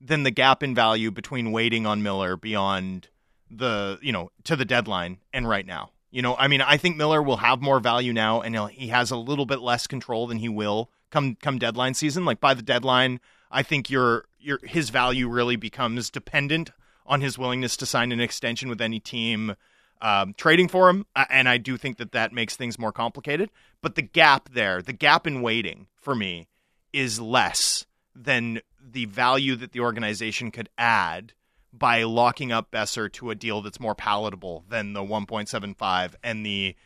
than 0.00 0.22
the 0.22 0.30
gap 0.30 0.62
in 0.62 0.74
value 0.74 1.10
between 1.10 1.52
waiting 1.52 1.86
on 1.86 2.02
Miller 2.02 2.36
beyond 2.36 3.08
the 3.50 3.98
you 4.02 4.12
know 4.12 4.30
to 4.44 4.56
the 4.56 4.64
deadline 4.64 5.18
and 5.32 5.48
right 5.48 5.66
now. 5.66 5.90
You 6.10 6.20
know, 6.20 6.36
I 6.36 6.46
mean, 6.46 6.60
I 6.60 6.76
think 6.76 6.96
Miller 6.96 7.22
will 7.22 7.38
have 7.38 7.62
more 7.62 7.80
value 7.80 8.12
now, 8.12 8.42
and 8.42 8.54
he 8.70 8.88
has 8.88 9.10
a 9.10 9.16
little 9.16 9.46
bit 9.46 9.60
less 9.60 9.86
control 9.86 10.26
than 10.26 10.38
he 10.38 10.48
will 10.48 10.90
come 11.10 11.36
come 11.36 11.58
deadline 11.58 11.94
season. 11.94 12.24
Like 12.24 12.40
by 12.40 12.54
the 12.54 12.62
deadline, 12.62 13.20
I 13.50 13.62
think 13.62 13.88
your 13.88 14.26
your 14.38 14.58
his 14.62 14.90
value 14.90 15.28
really 15.28 15.56
becomes 15.56 16.10
dependent 16.10 16.70
on 17.06 17.20
his 17.20 17.38
willingness 17.38 17.76
to 17.78 17.86
sign 17.86 18.12
an 18.12 18.20
extension 18.20 18.68
with 18.68 18.80
any 18.80 19.00
team 19.00 19.56
um, 20.00 20.34
trading 20.34 20.68
for 20.68 20.90
him, 20.90 21.06
and 21.30 21.48
I 21.48 21.58
do 21.58 21.76
think 21.76 21.96
that 21.98 22.12
that 22.12 22.32
makes 22.32 22.56
things 22.56 22.78
more 22.78 22.92
complicated. 22.92 23.50
But 23.80 23.94
the 23.94 24.02
gap 24.02 24.50
there, 24.50 24.82
the 24.82 24.92
gap 24.92 25.26
in 25.26 25.42
waiting 25.42 25.86
for 25.96 26.14
me, 26.14 26.48
is 26.92 27.20
less 27.20 27.86
than 28.14 28.60
the 28.80 29.06
value 29.06 29.56
that 29.56 29.72
the 29.72 29.80
organization 29.80 30.50
could 30.50 30.68
add 30.76 31.32
by 31.72 32.02
locking 32.02 32.52
up 32.52 32.70
Boeser 32.70 33.10
to 33.12 33.30
a 33.30 33.34
deal 33.34 33.62
that's 33.62 33.80
more 33.80 33.94
palatable 33.94 34.64
than 34.68 34.92
the 34.92 35.00
1.75 35.00 36.14
and 36.22 36.44
the, 36.44 36.76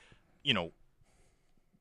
you 0.45 0.55
know, 0.55 0.73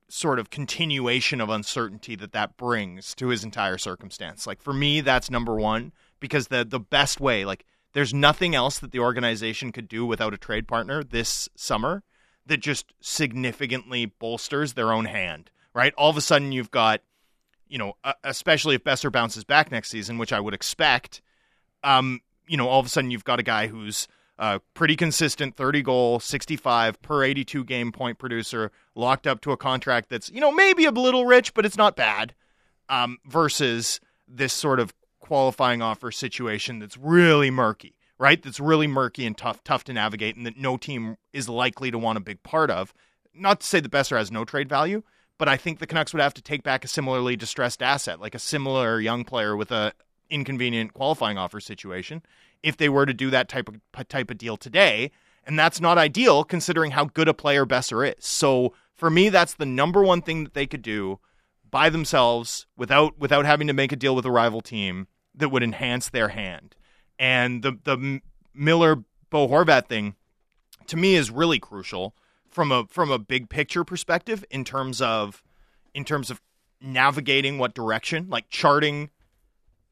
sort 0.07 0.39
of 0.39 0.49
continuation 0.49 1.41
of 1.41 1.49
uncertainty 1.49 2.15
that 2.15 2.31
that 2.31 2.57
brings 2.57 3.13
to 3.15 3.27
his 3.27 3.43
entire 3.43 3.77
circumstance. 3.77 4.47
Like 4.47 4.61
for 4.61 4.73
me, 4.73 5.01
that's 5.01 5.29
number 5.29 5.55
one 5.55 5.91
because 6.19 6.47
the 6.47 6.63
the 6.63 6.79
best 6.79 7.19
way, 7.19 7.45
like, 7.45 7.65
there's 7.93 8.13
nothing 8.13 8.55
else 8.55 8.79
that 8.79 8.91
the 8.91 8.99
organization 8.99 9.71
could 9.71 9.87
do 9.87 10.05
without 10.05 10.33
a 10.33 10.37
trade 10.37 10.67
partner 10.67 11.03
this 11.03 11.47
summer 11.55 12.03
that 12.45 12.57
just 12.57 12.93
significantly 12.99 14.05
bolsters 14.05 14.73
their 14.73 14.91
own 14.91 15.05
hand. 15.05 15.49
Right? 15.73 15.93
All 15.97 16.09
of 16.09 16.17
a 16.17 16.21
sudden, 16.21 16.51
you've 16.51 16.71
got, 16.71 17.01
you 17.75 17.79
know, 17.79 17.97
uh, 18.05 18.13
especially 18.23 18.73
if 18.73 18.85
Boeser 18.85 19.11
bounces 19.11 19.43
back 19.43 19.69
next 19.69 19.89
season, 19.89 20.17
which 20.17 20.31
I 20.31 20.39
would 20.39 20.53
expect. 20.53 21.21
Um, 21.83 22.21
you 22.47 22.55
know, 22.55 22.69
all 22.69 22.79
of 22.79 22.85
a 22.85 22.89
sudden 22.89 23.11
you've 23.11 23.25
got 23.25 23.37
a 23.37 23.43
guy 23.43 23.67
who's 23.67 24.07
uh, 24.39 24.59
pretty 24.73 24.95
consistent 24.95 25.57
30 25.57 25.81
goal, 25.81 26.21
65 26.21 27.01
per 27.01 27.25
82 27.25 27.65
game 27.65 27.91
point 27.91 28.17
producer, 28.17 28.71
locked 28.95 29.27
up 29.27 29.41
to 29.41 29.51
a 29.51 29.57
contract 29.57 30.07
that's, 30.07 30.31
you 30.31 30.39
know, 30.39 30.53
maybe 30.53 30.85
a 30.85 30.91
little 30.91 31.25
rich, 31.25 31.53
but 31.53 31.65
it's 31.65 31.75
not 31.75 31.97
bad, 31.97 32.33
um, 32.87 33.17
versus 33.25 33.99
this 34.25 34.53
sort 34.53 34.79
of 34.79 34.93
qualifying 35.19 35.81
offer 35.81 36.11
situation 36.11 36.79
that's 36.79 36.97
really 36.97 37.51
murky, 37.51 37.97
right? 38.17 38.41
That's 38.41 38.61
really 38.61 38.87
murky 38.87 39.25
and 39.25 39.37
tough, 39.37 39.61
tough 39.65 39.83
to 39.83 39.93
navigate, 39.93 40.37
and 40.37 40.45
that 40.45 40.55
no 40.55 40.77
team 40.77 41.17
is 41.33 41.49
likely 41.49 41.91
to 41.91 41.97
want 41.97 42.17
a 42.17 42.21
big 42.21 42.41
part 42.41 42.71
of. 42.71 42.93
Not 43.33 43.59
to 43.59 43.67
say 43.67 43.81
that 43.81 43.91
Boeser 43.91 44.17
has 44.17 44.31
no 44.31 44.45
trade 44.45 44.69
value, 44.69 45.03
but 45.37 45.49
I 45.49 45.57
think 45.57 45.79
the 45.79 45.87
Canucks 45.87 46.13
would 46.13 46.21
have 46.21 46.33
to 46.35 46.41
take 46.41 46.63
back 46.63 46.85
a 46.85 46.87
similarly 46.87 47.35
distressed 47.35 47.81
asset, 47.81 48.19
like 48.19 48.35
a 48.35 48.39
similar 48.39 48.99
young 48.99 49.23
player 49.23 49.55
with 49.55 49.71
a 49.71 49.93
inconvenient 50.29 50.93
qualifying 50.93 51.37
offer 51.37 51.59
situation, 51.59 52.23
if 52.63 52.77
they 52.77 52.89
were 52.89 53.05
to 53.05 53.13
do 53.13 53.29
that 53.29 53.49
type 53.49 53.69
of 53.69 54.07
type 54.07 54.31
of 54.31 54.37
deal 54.37 54.57
today. 54.57 55.11
And 55.45 55.59
that's 55.59 55.79
not 55.79 55.97
ideal 55.97 56.43
considering 56.43 56.91
how 56.91 57.05
good 57.05 57.27
a 57.27 57.33
player 57.33 57.65
Boeser 57.65 58.07
is. 58.17 58.25
So 58.25 58.73
for 58.95 59.09
me, 59.09 59.29
that's 59.29 59.53
the 59.53 59.65
number 59.65 60.03
one 60.03 60.21
thing 60.21 60.43
that 60.43 60.53
they 60.53 60.65
could 60.65 60.81
do 60.81 61.19
by 61.69 61.89
themselves 61.89 62.65
without 62.77 63.19
without 63.19 63.45
having 63.45 63.67
to 63.67 63.73
make 63.73 63.91
a 63.91 63.97
deal 63.97 64.15
with 64.15 64.25
a 64.25 64.31
rival 64.31 64.61
team 64.61 65.07
that 65.35 65.49
would 65.49 65.63
enhance 65.63 66.09
their 66.09 66.29
hand. 66.29 66.75
And 67.19 67.61
the 67.61 67.77
the 67.83 68.21
Miller 68.53 69.03
Bo 69.29 69.47
Horvat 69.47 69.87
thing 69.87 70.15
to 70.87 70.97
me 70.97 71.15
is 71.15 71.29
really 71.29 71.59
crucial 71.59 72.15
from 72.55 72.71
a 72.71 72.85
from 72.89 73.11
a 73.11 73.19
big 73.19 73.49
picture 73.49 73.83
perspective 73.83 74.45
in 74.49 74.63
terms 74.63 75.01
of 75.01 75.43
in 75.93 76.05
terms 76.05 76.31
of 76.31 76.41
navigating 76.79 77.57
what 77.57 77.73
direction, 77.75 78.29
like 78.29 78.49
charting 78.49 79.09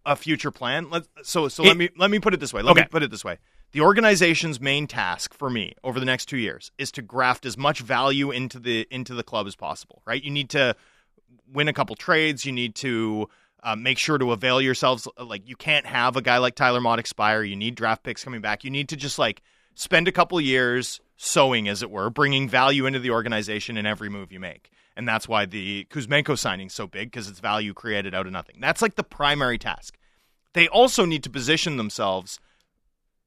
a 0.06 0.16
future 0.16 0.50
plan. 0.50 0.90
Let 0.90 1.04
so 1.24 1.50
so 1.50 1.64
It- 1.64 1.68
let 1.68 1.78
me 1.78 1.90
let 1.98 2.10
me 2.10 2.20
put 2.20 2.34
it 2.34 2.40
this 2.40 2.54
way. 2.54 2.62
Let 2.62 2.72
Okay. 2.72 2.82
me 2.82 2.88
put 2.90 3.04
it 3.04 3.12
this 3.12 3.26
way. 3.26 3.38
The 3.74 3.82
organization's 3.82 4.62
main 4.62 4.88
task 4.88 5.34
for 5.34 5.50
me 5.50 5.74
over 5.84 6.00
the 6.00 6.06
next 6.06 6.28
2 6.28 6.38
years 6.38 6.72
is 6.78 6.90
to 6.94 7.02
graft 7.02 7.46
as 7.46 7.58
much 7.58 7.80
value 7.82 8.32
into 8.32 8.60
the 8.60 8.88
into 8.90 9.14
the 9.14 9.24
club 9.24 9.46
as 9.46 9.56
possible, 9.58 10.02
right? 10.06 10.24
You 10.24 10.32
need 10.32 10.50
to 10.52 10.76
win 11.52 11.68
a 11.68 11.74
couple 11.74 11.96
trades, 11.98 12.46
you 12.46 12.54
need 12.54 12.76
to 12.76 13.28
uh, 13.62 13.76
make 13.76 13.98
sure 13.98 14.18
to 14.18 14.32
avail 14.32 14.62
yourselves 14.62 15.08
like 15.18 15.48
you 15.48 15.56
can't 15.58 15.86
have 15.86 16.16
a 16.16 16.22
guy 16.22 16.38
like 16.38 16.56
Tyler 16.56 16.80
Motte 16.82 17.00
expire. 17.00 17.44
You 17.44 17.56
need 17.58 17.76
draft 17.76 18.04
picks 18.04 18.24
coming 18.24 18.42
back. 18.42 18.64
You 18.64 18.70
need 18.70 18.88
to 18.90 18.96
just 18.96 19.18
like 19.20 19.42
spend 19.76 20.08
a 20.08 20.12
couple 20.12 20.40
years 20.40 21.00
sowing, 21.16 21.68
as 21.68 21.82
it 21.82 21.92
were, 21.92 22.10
bringing 22.10 22.50
value 22.50 22.86
into 22.86 23.00
the 23.00 23.12
organization 23.12 23.78
in 23.78 23.86
every 23.86 24.10
move 24.10 24.32
you 24.32 24.40
make. 24.40 24.72
And 24.96 25.08
that's 25.08 25.28
why 25.28 25.46
the 25.46 25.86
Kuzmenko 25.90 26.38
signing's 26.38 26.74
so 26.74 26.88
big 26.88 27.12
because 27.12 27.28
it's 27.28 27.40
value 27.40 27.74
created 27.74 28.14
out 28.14 28.28
of 28.28 28.32
nothing. 28.32 28.58
That's 28.60 28.82
like 28.82 28.96
the 28.96 29.04
primary 29.04 29.58
task. 29.58 29.98
They 30.54 30.68
also 30.68 31.06
need 31.06 31.24
to 31.24 31.30
position 31.30 31.78
themselves 31.78 32.40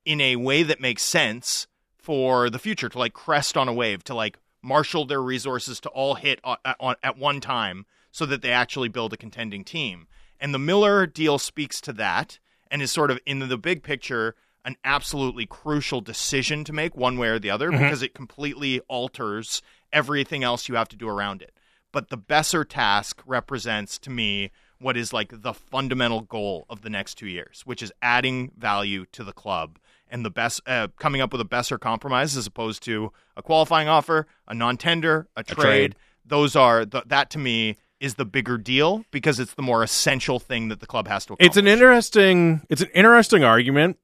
in 0.05 0.21
a 0.21 0.37
way 0.37 0.63
that 0.63 0.81
makes 0.81 1.03
sense 1.03 1.67
for 1.99 2.49
the 2.49 2.59
future 2.59 2.89
to 2.89 2.99
like 2.99 3.13
crest 3.13 3.57
on 3.57 3.69
a 3.69 3.73
wave, 3.73 4.05
to 4.05 4.15
like 4.15 4.39
marshal 4.63 5.05
their 5.05 5.23
resources 5.23 5.81
to 5.81 5.89
all 5.89 6.15
hit 6.15 6.41
on, 6.45 6.57
at 7.03 7.19
one 7.19 7.41
time 7.41 7.85
so 8.13 8.25
that 8.27 8.43
they 8.43 8.53
actually 8.53 8.89
build 8.89 9.13
a 9.13 9.17
contending 9.17 9.65
team. 9.65 10.07
And 10.39 10.55
the 10.55 10.59
Miller 10.59 11.07
deal 11.07 11.39
speaks 11.39 11.81
to 11.83 11.93
that 11.95 12.39
and 12.71 12.81
is 12.81 12.93
sort 12.93 13.11
of 13.11 13.19
in 13.27 13.41
the 13.41 13.59
big 13.59 13.83
picture 13.83 14.37
an 14.67 14.77
absolutely 14.85 15.47
crucial 15.47 16.01
decision 16.01 16.65
to 16.65 16.73
make 16.73 16.97
one 16.97 17.17
way 17.17 17.29
or 17.29 17.39
the 17.39 17.49
other 17.49 17.71
because 17.71 18.03
it 18.03 18.13
completely 18.13 18.81
alters 18.89 19.63
everything 19.93 20.43
else 20.43 20.69
you 20.69 20.75
have 20.75 20.89
to 20.89 20.97
do 20.97 21.09
around 21.09 21.41
it. 21.41 21.55
But 21.93 22.11
the 22.11 22.19
Boeser 22.19 22.69
task 22.69 23.23
represents 23.25 23.97
to 24.01 24.11
me 24.11 24.51
what 24.81 24.97
is 24.97 25.13
like 25.13 25.41
the 25.41 25.55
fundamental 25.55 26.21
goal 26.21 26.67
of 26.69 26.83
the 26.83 26.91
next 26.91 27.15
two 27.15 27.29
years, 27.29 27.63
which 27.65 27.81
is 27.81 27.93
adding 28.03 28.51
value 28.59 29.07
to 29.13 29.23
the 29.23 29.33
club 29.33 29.79
and 30.09 30.25
the 30.25 30.31
best 30.31 30.61
uh, 30.67 30.89
coming 30.99 31.21
up 31.21 31.33
with 31.33 31.41
a 31.41 31.45
Boeser 31.45 31.79
compromise 31.79 32.37
as 32.37 32.47
opposed 32.47 32.83
to 32.83 33.13
a 33.37 33.43
qualifying 33.43 33.89
offer, 33.89 34.27
a 34.49 34.55
non-tender, 34.55 35.29
a 35.37 35.45
trade. 35.45 35.57
trade. 35.57 35.97
Those 36.25 36.57
are 36.57 36.85
the, 36.85 37.05
that 37.07 37.31
to 37.31 37.39
me 37.39 37.77
is 38.01 38.17
the 38.17 38.25
bigger 38.25 38.59
deal 38.59 39.05
because 39.11 39.41
it's 39.41 39.55
the 39.55 39.63
more 39.63 39.83
essential 39.83 40.39
thing 40.39 40.69
that 40.69 40.81
the 40.81 40.87
club 40.87 41.07
has 41.07 41.25
to 41.27 41.33
accomplish. 41.33 41.47
It's 41.47 41.57
an 41.57 41.69
interesting 41.69 42.63
it's 42.69 42.83
an 42.83 42.91
interesting 42.95 43.45
argument 43.45 43.97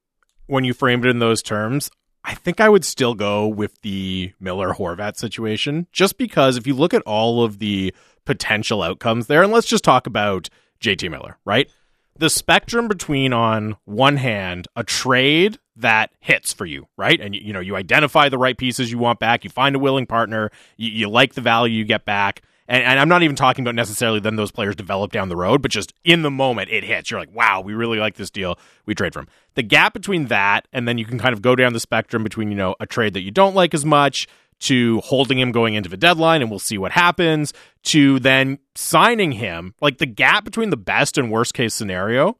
when 0.53 0.65
you 0.65 0.75
framed 0.75 1.07
it 1.07 1.09
in 1.09 1.19
those 1.19 1.43
terms. 1.43 1.91
I 2.25 2.35
think 2.35 2.61
I 2.61 2.69
would 2.69 2.85
still 2.85 3.15
go 3.15 3.49
with 3.49 3.81
the 3.81 4.35
Miller 4.39 4.75
Horvat 4.75 5.17
situation 5.17 5.87
just 5.93 6.19
because 6.19 6.59
if 6.59 6.67
you 6.67 6.75
look 6.75 6.93
at 6.93 7.01
all 7.03 7.43
of 7.43 7.59
the 7.59 7.95
potential 8.27 8.83
outcomes 8.83 9.29
there 9.29 9.43
and 9.43 9.51
let's 9.51 9.67
just 9.67 9.83
talk 9.83 10.07
about 10.07 10.51
JT 10.79 11.11
Miller, 11.11 11.39
right? 11.47 11.71
The 12.19 12.29
spectrum 12.29 12.87
between 12.87 13.33
on 13.33 13.77
one 13.87 14.19
hand 14.19 14.69
a 14.77 14.85
trade 14.85 15.59
that 15.77 16.11
hits 16.21 16.53
for 16.53 16.67
you, 16.67 16.87
right? 16.99 17.19
And 17.19 17.35
you, 17.35 17.55
know, 17.55 17.61
you 17.61 17.75
identify 17.75 18.29
the 18.29 18.37
right 18.37 18.57
pieces 18.57 18.93
you 18.93 18.99
want 18.99 19.21
back, 19.21 19.45
you 19.45 19.51
find 19.51 19.75
a 19.75 19.79
willing 19.79 20.05
partner, 20.05 20.51
you, 20.77 20.91
you 20.91 21.09
like 21.09 21.33
the 21.33 21.41
value 21.41 21.79
you 21.79 21.85
get 21.87 22.05
back. 22.05 22.43
And, 22.73 22.83
and 22.85 22.99
I'm 22.99 23.09
not 23.09 23.23
even 23.23 23.37
talking 23.37 23.63
about 23.63 23.75
necessarily 23.75 24.19
then 24.19 24.37
those 24.37 24.51
players 24.51 24.75
develop 24.75 25.13
down 25.13 25.29
the 25.29 25.37
road, 25.37 25.61
but 25.61 25.71
just 25.71 25.93
in 26.05 26.23
the 26.23 26.31
moment 26.31 26.71
it 26.71 26.83
hits. 26.83 27.11
You're 27.11 27.21
like, 27.21 27.35
wow, 27.35 27.61
we 27.61 27.75
really 27.75 27.99
like 27.99 28.15
this 28.15 28.31
deal. 28.31 28.59
We 28.87 28.95
trade 28.95 29.13
for 29.13 29.21
him. 29.21 29.29
The 29.55 29.63
gap 29.63 29.93
between 29.93 30.29
that 30.29 30.67
and 30.73 30.89
then 30.89 30.97
you 30.97 31.05
can 31.05 31.19
kind 31.19 31.35
of 31.35 31.43
go 31.43 31.55
down 31.55 31.75
the 31.75 31.81
spectrum 31.81 32.25
between, 32.25 32.49
you 32.49 32.57
know, 32.57 32.75
a 32.81 32.87
trade 32.87 33.13
that 33.13 33.21
you 33.21 33.31
don't 33.31 33.55
like 33.55 33.75
as 33.75 33.85
much 33.85 34.27
to 34.61 35.01
holding 35.01 35.39
him 35.39 35.53
going 35.53 35.75
into 35.75 35.91
the 35.91 35.99
deadline 35.99 36.41
and 36.41 36.49
we'll 36.49 36.59
see 36.59 36.79
what 36.79 36.93
happens 36.93 37.53
to 37.83 38.19
then 38.21 38.59
signing 38.75 39.33
him. 39.33 39.75
Like 39.83 39.99
the 39.99 40.07
gap 40.07 40.43
between 40.43 40.71
the 40.71 40.79
best 40.79 41.19
and 41.19 41.31
worst 41.31 41.53
case 41.53 41.75
scenario 41.75 42.39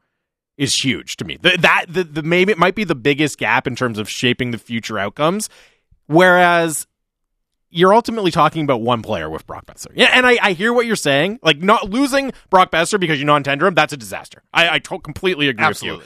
is 0.57 0.75
huge 0.75 1.19
to 1.19 1.27
me. 1.27 1.37
The, 1.43 1.59
that 1.59 1.87
the, 1.91 2.05
the 2.05 2.23
maybe 2.23 2.53
it 2.53 2.59
might 2.59 2.75
be 2.75 2.85
the 2.85 2.95
biggest 2.95 3.37
gap 3.37 3.67
in 3.67 3.77
terms 3.77 3.99
of 3.99 4.09
shaping 4.09 4.51
the 4.51 4.59
future 4.59 4.99
outcomes. 4.99 5.51
Whereas 6.07 6.87
you're 7.73 7.95
ultimately 7.95 8.31
talking 8.31 8.63
about 8.65 8.83
one 8.83 9.03
player 9.03 9.29
with 9.31 9.47
Brock 9.47 9.67
Boeser. 9.67 9.89
Yeah, 9.95 10.11
and 10.13 10.27
I, 10.27 10.39
I 10.43 10.53
hear 10.53 10.73
what 10.73 10.87
you're 10.87 10.95
saying. 10.95 11.41
Like 11.43 11.59
not 11.59 11.89
losing 11.91 12.33
Brock 12.51 12.71
Boeser 12.71 13.01
because 13.01 13.19
you 13.19 13.25
non-tender 13.25 13.67
him, 13.67 13.75
that's 13.75 13.93
a 13.93 13.97
disaster. 13.97 14.43
I, 14.53 14.69
I 14.69 14.79
completely 14.79 15.49
agree 15.49 15.67
with 15.67 15.83
you. 15.83 16.03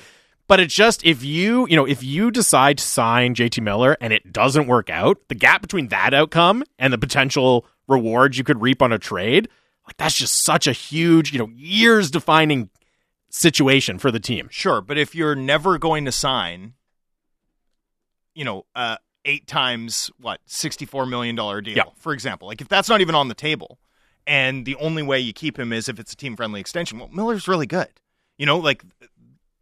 But 0.48 0.60
it's 0.60 0.74
just 0.74 1.04
if 1.04 1.24
you, 1.24 1.66
you 1.68 1.74
know, 1.74 1.84
if 1.84 2.04
you 2.04 2.30
decide 2.30 2.78
to 2.78 2.84
sign 2.84 3.34
JT 3.34 3.60
Miller 3.62 3.96
and 4.00 4.12
it 4.12 4.32
doesn't 4.32 4.68
work 4.68 4.88
out, 4.88 5.18
the 5.28 5.34
gap 5.34 5.60
between 5.60 5.88
that 5.88 6.14
outcome 6.14 6.62
and 6.78 6.92
the 6.92 6.98
potential 6.98 7.66
rewards 7.88 8.38
you 8.38 8.44
could 8.44 8.62
reap 8.62 8.80
on 8.80 8.92
a 8.92 8.98
trade, 8.98 9.48
like 9.86 9.96
that's 9.96 10.14
just 10.14 10.44
such 10.44 10.68
a 10.68 10.72
huge, 10.72 11.32
you 11.32 11.40
know, 11.40 11.48
years 11.56 12.12
defining 12.12 12.70
situation 13.28 13.98
for 13.98 14.12
the 14.12 14.20
team. 14.20 14.48
Sure, 14.52 14.80
but 14.80 14.96
if 14.96 15.16
you're 15.16 15.34
never 15.34 15.78
going 15.78 16.04
to 16.04 16.12
sign, 16.12 16.74
you 18.34 18.44
know, 18.44 18.66
uh, 18.76 18.98
eight 19.26 19.46
times 19.46 20.10
what 20.18 20.40
sixty-four 20.46 21.04
million 21.04 21.36
dollar 21.36 21.60
deal, 21.60 21.76
Yeah. 21.76 21.84
for 21.98 22.14
example, 22.14 22.48
like 22.48 22.60
if 22.62 22.68
that's 22.68 22.88
not 22.88 23.00
even 23.02 23.14
on 23.14 23.28
the 23.28 23.34
table, 23.34 23.78
and 24.26 24.64
the 24.64 24.76
only 24.76 25.02
way 25.02 25.20
you 25.20 25.32
keep 25.34 25.58
him 25.58 25.72
is 25.72 25.88
if 25.88 25.98
it's 26.00 26.12
a 26.12 26.16
team-friendly 26.16 26.60
extension, 26.60 26.98
well, 26.98 27.08
Miller's 27.12 27.46
really 27.46 27.66
good. 27.66 27.88
You 28.38 28.46
know, 28.46 28.56
like 28.58 28.82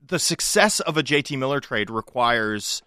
the 0.06 0.18
success 0.18 0.80
of 0.80 0.96
a 0.96 1.02
JT 1.02 1.36
Miller 1.38 1.60
trade 1.60 1.90
requires, 1.90 2.82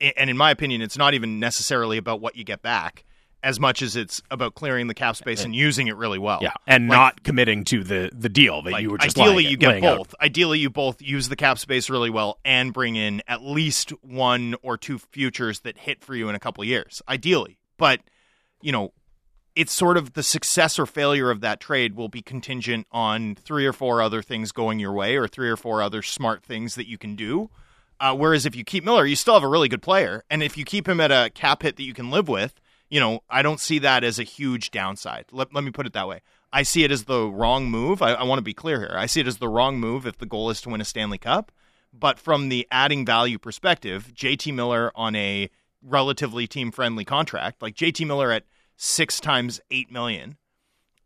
and 0.00 0.30
in 0.30 0.36
my 0.36 0.50
opinion, 0.50 0.82
it's 0.82 0.96
not 0.98 1.14
even 1.14 1.40
necessarily 1.40 1.96
about 1.98 2.20
what 2.20 2.36
you 2.36 2.44
get 2.44 2.62
back 2.62 3.04
as 3.42 3.58
much 3.58 3.82
as 3.82 3.96
it's 3.96 4.22
about 4.30 4.54
clearing 4.54 4.86
the 4.86 4.94
cap 4.94 5.16
space 5.16 5.44
and 5.44 5.54
using 5.54 5.86
it 5.86 5.96
really 5.96 6.18
well. 6.18 6.40
Yeah, 6.42 6.52
and 6.66 6.88
Like, 6.88 6.96
not 6.96 7.22
committing 7.22 7.64
to 7.64 7.82
the 7.82 8.10
the 8.12 8.28
deal 8.28 8.62
that 8.62 8.72
like, 8.72 8.82
you 8.82 8.90
were 8.90 8.98
just 8.98 9.18
ideally 9.18 9.46
you 9.46 9.56
get 9.56 9.68
laying 9.68 9.86
out. 9.86 9.98
both. 9.98 10.14
Ideally, 10.20 10.58
you 10.58 10.70
both 10.70 11.00
use 11.00 11.28
the 11.28 11.36
cap 11.36 11.58
space 11.58 11.88
really 11.88 12.10
well 12.10 12.38
and 12.44 12.72
bring 12.72 12.96
in 12.96 13.22
at 13.26 13.42
least 13.42 13.90
one 14.02 14.54
or 14.62 14.76
two 14.76 14.98
futures 14.98 15.60
that 15.60 15.78
hit 15.78 16.02
for 16.02 16.14
you 16.14 16.28
in 16.28 16.34
a 16.34 16.38
couple 16.38 16.62
of 16.62 16.68
years. 16.68 17.00
Ideally, 17.08 17.58
but 17.78 18.00
you 18.60 18.72
know, 18.72 18.92
it's 19.56 19.72
sort 19.72 19.96
of 19.96 20.12
the 20.12 20.22
success 20.22 20.78
or 20.78 20.86
failure 20.86 21.30
of 21.30 21.40
that 21.40 21.60
trade 21.60 21.96
will 21.96 22.08
be 22.08 22.22
contingent 22.22 22.86
on 22.92 23.34
three 23.34 23.66
or 23.66 23.72
four 23.72 24.02
other 24.02 24.22
things 24.22 24.52
going 24.52 24.78
your 24.78 24.92
way, 24.92 25.16
or 25.16 25.26
three 25.26 25.48
or 25.48 25.56
four 25.56 25.82
other 25.82 26.02
smart 26.02 26.42
things 26.42 26.74
that 26.74 26.88
you 26.88 26.98
can 26.98 27.16
do. 27.16 27.50
Uh, 27.98 28.14
whereas 28.14 28.46
if 28.46 28.56
you 28.56 28.64
keep 28.64 28.82
Miller, 28.84 29.04
you 29.04 29.16
still 29.16 29.34
have 29.34 29.42
a 29.42 29.48
really 29.48 29.68
good 29.68 29.82
player, 29.82 30.24
and 30.30 30.42
if 30.42 30.56
you 30.56 30.64
keep 30.64 30.88
him 30.88 31.00
at 31.00 31.10
a 31.10 31.30
cap 31.34 31.62
hit 31.62 31.76
that 31.76 31.82
you 31.82 31.92
can 31.92 32.10
live 32.10 32.28
with, 32.28 32.60
you 32.90 33.00
know, 33.00 33.20
I 33.30 33.42
don't 33.42 33.60
see 33.60 33.78
that 33.78 34.04
as 34.04 34.18
a 34.18 34.24
huge 34.24 34.70
downside. 34.70 35.26
Let, 35.30 35.54
let 35.54 35.64
me 35.64 35.70
put 35.70 35.86
it 35.86 35.92
that 35.94 36.08
way. 36.08 36.20
I 36.52 36.64
see 36.64 36.82
it 36.82 36.90
as 36.90 37.04
the 37.04 37.26
wrong 37.26 37.70
move. 37.70 38.02
I, 38.02 38.12
I 38.12 38.24
want 38.24 38.38
to 38.38 38.42
be 38.42 38.52
clear 38.52 38.80
here. 38.80 38.94
I 38.94 39.06
see 39.06 39.20
it 39.20 39.28
as 39.28 39.38
the 39.38 39.48
wrong 39.48 39.78
move 39.78 40.06
if 40.06 40.18
the 40.18 40.26
goal 40.26 40.50
is 40.50 40.60
to 40.62 40.68
win 40.68 40.80
a 40.80 40.84
Stanley 40.84 41.18
Cup. 41.18 41.52
But 41.92 42.18
from 42.18 42.48
the 42.48 42.66
adding 42.70 43.06
value 43.06 43.38
perspective, 43.38 44.12
JT 44.14 44.52
Miller 44.54 44.92
on 44.94 45.14
a 45.16 45.50
relatively 45.82 46.46
team 46.46 46.70
friendly 46.70 47.04
contract, 47.04 47.62
like 47.62 47.74
JT 47.74 48.06
Miller 48.06 48.32
at 48.32 48.44
six 48.76 49.20
times 49.20 49.60
eight 49.70 49.90
million, 49.90 50.36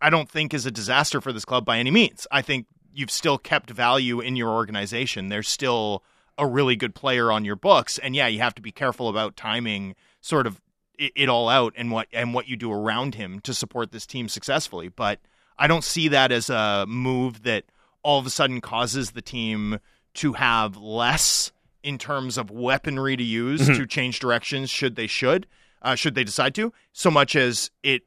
I 0.00 0.10
don't 0.10 0.28
think 0.28 0.52
is 0.52 0.66
a 0.66 0.70
disaster 0.70 1.20
for 1.20 1.32
this 1.32 1.44
club 1.44 1.64
by 1.64 1.78
any 1.78 1.90
means. 1.90 2.26
I 2.30 2.42
think 2.42 2.66
you've 2.92 3.10
still 3.10 3.38
kept 3.38 3.70
value 3.70 4.20
in 4.20 4.36
your 4.36 4.50
organization. 4.50 5.28
There's 5.28 5.48
still 5.48 6.04
a 6.36 6.46
really 6.46 6.76
good 6.76 6.94
player 6.94 7.30
on 7.30 7.44
your 7.44 7.56
books, 7.56 7.98
and 7.98 8.14
yeah, 8.14 8.26
you 8.26 8.40
have 8.40 8.54
to 8.56 8.62
be 8.62 8.72
careful 8.72 9.08
about 9.08 9.36
timing 9.36 9.94
sort 10.20 10.46
of 10.46 10.60
it, 10.98 11.12
it 11.14 11.28
all 11.28 11.48
out 11.48 11.74
and 11.76 11.90
what 11.90 12.08
and 12.12 12.34
what 12.34 12.48
you 12.48 12.56
do 12.56 12.72
around 12.72 13.14
him 13.14 13.40
to 13.40 13.54
support 13.54 13.92
this 13.92 14.06
team 14.06 14.28
successfully. 14.28 14.88
But 14.88 15.20
I 15.58 15.66
don't 15.66 15.84
see 15.84 16.08
that 16.08 16.32
as 16.32 16.50
a 16.50 16.84
move 16.88 17.42
that 17.44 17.64
all 18.02 18.18
of 18.18 18.26
a 18.26 18.30
sudden 18.30 18.60
causes 18.60 19.12
the 19.12 19.22
team 19.22 19.78
to 20.14 20.32
have 20.34 20.76
less 20.76 21.52
in 21.82 21.98
terms 21.98 22.38
of 22.38 22.50
weaponry 22.50 23.16
to 23.16 23.22
use 23.22 23.66
to 23.66 23.86
change 23.86 24.18
directions 24.18 24.70
should 24.70 24.96
they 24.96 25.06
should 25.06 25.46
uh, 25.82 25.94
should 25.94 26.14
they 26.14 26.24
decide 26.24 26.54
to 26.54 26.72
so 26.92 27.10
much 27.10 27.36
as 27.36 27.70
it 27.82 28.02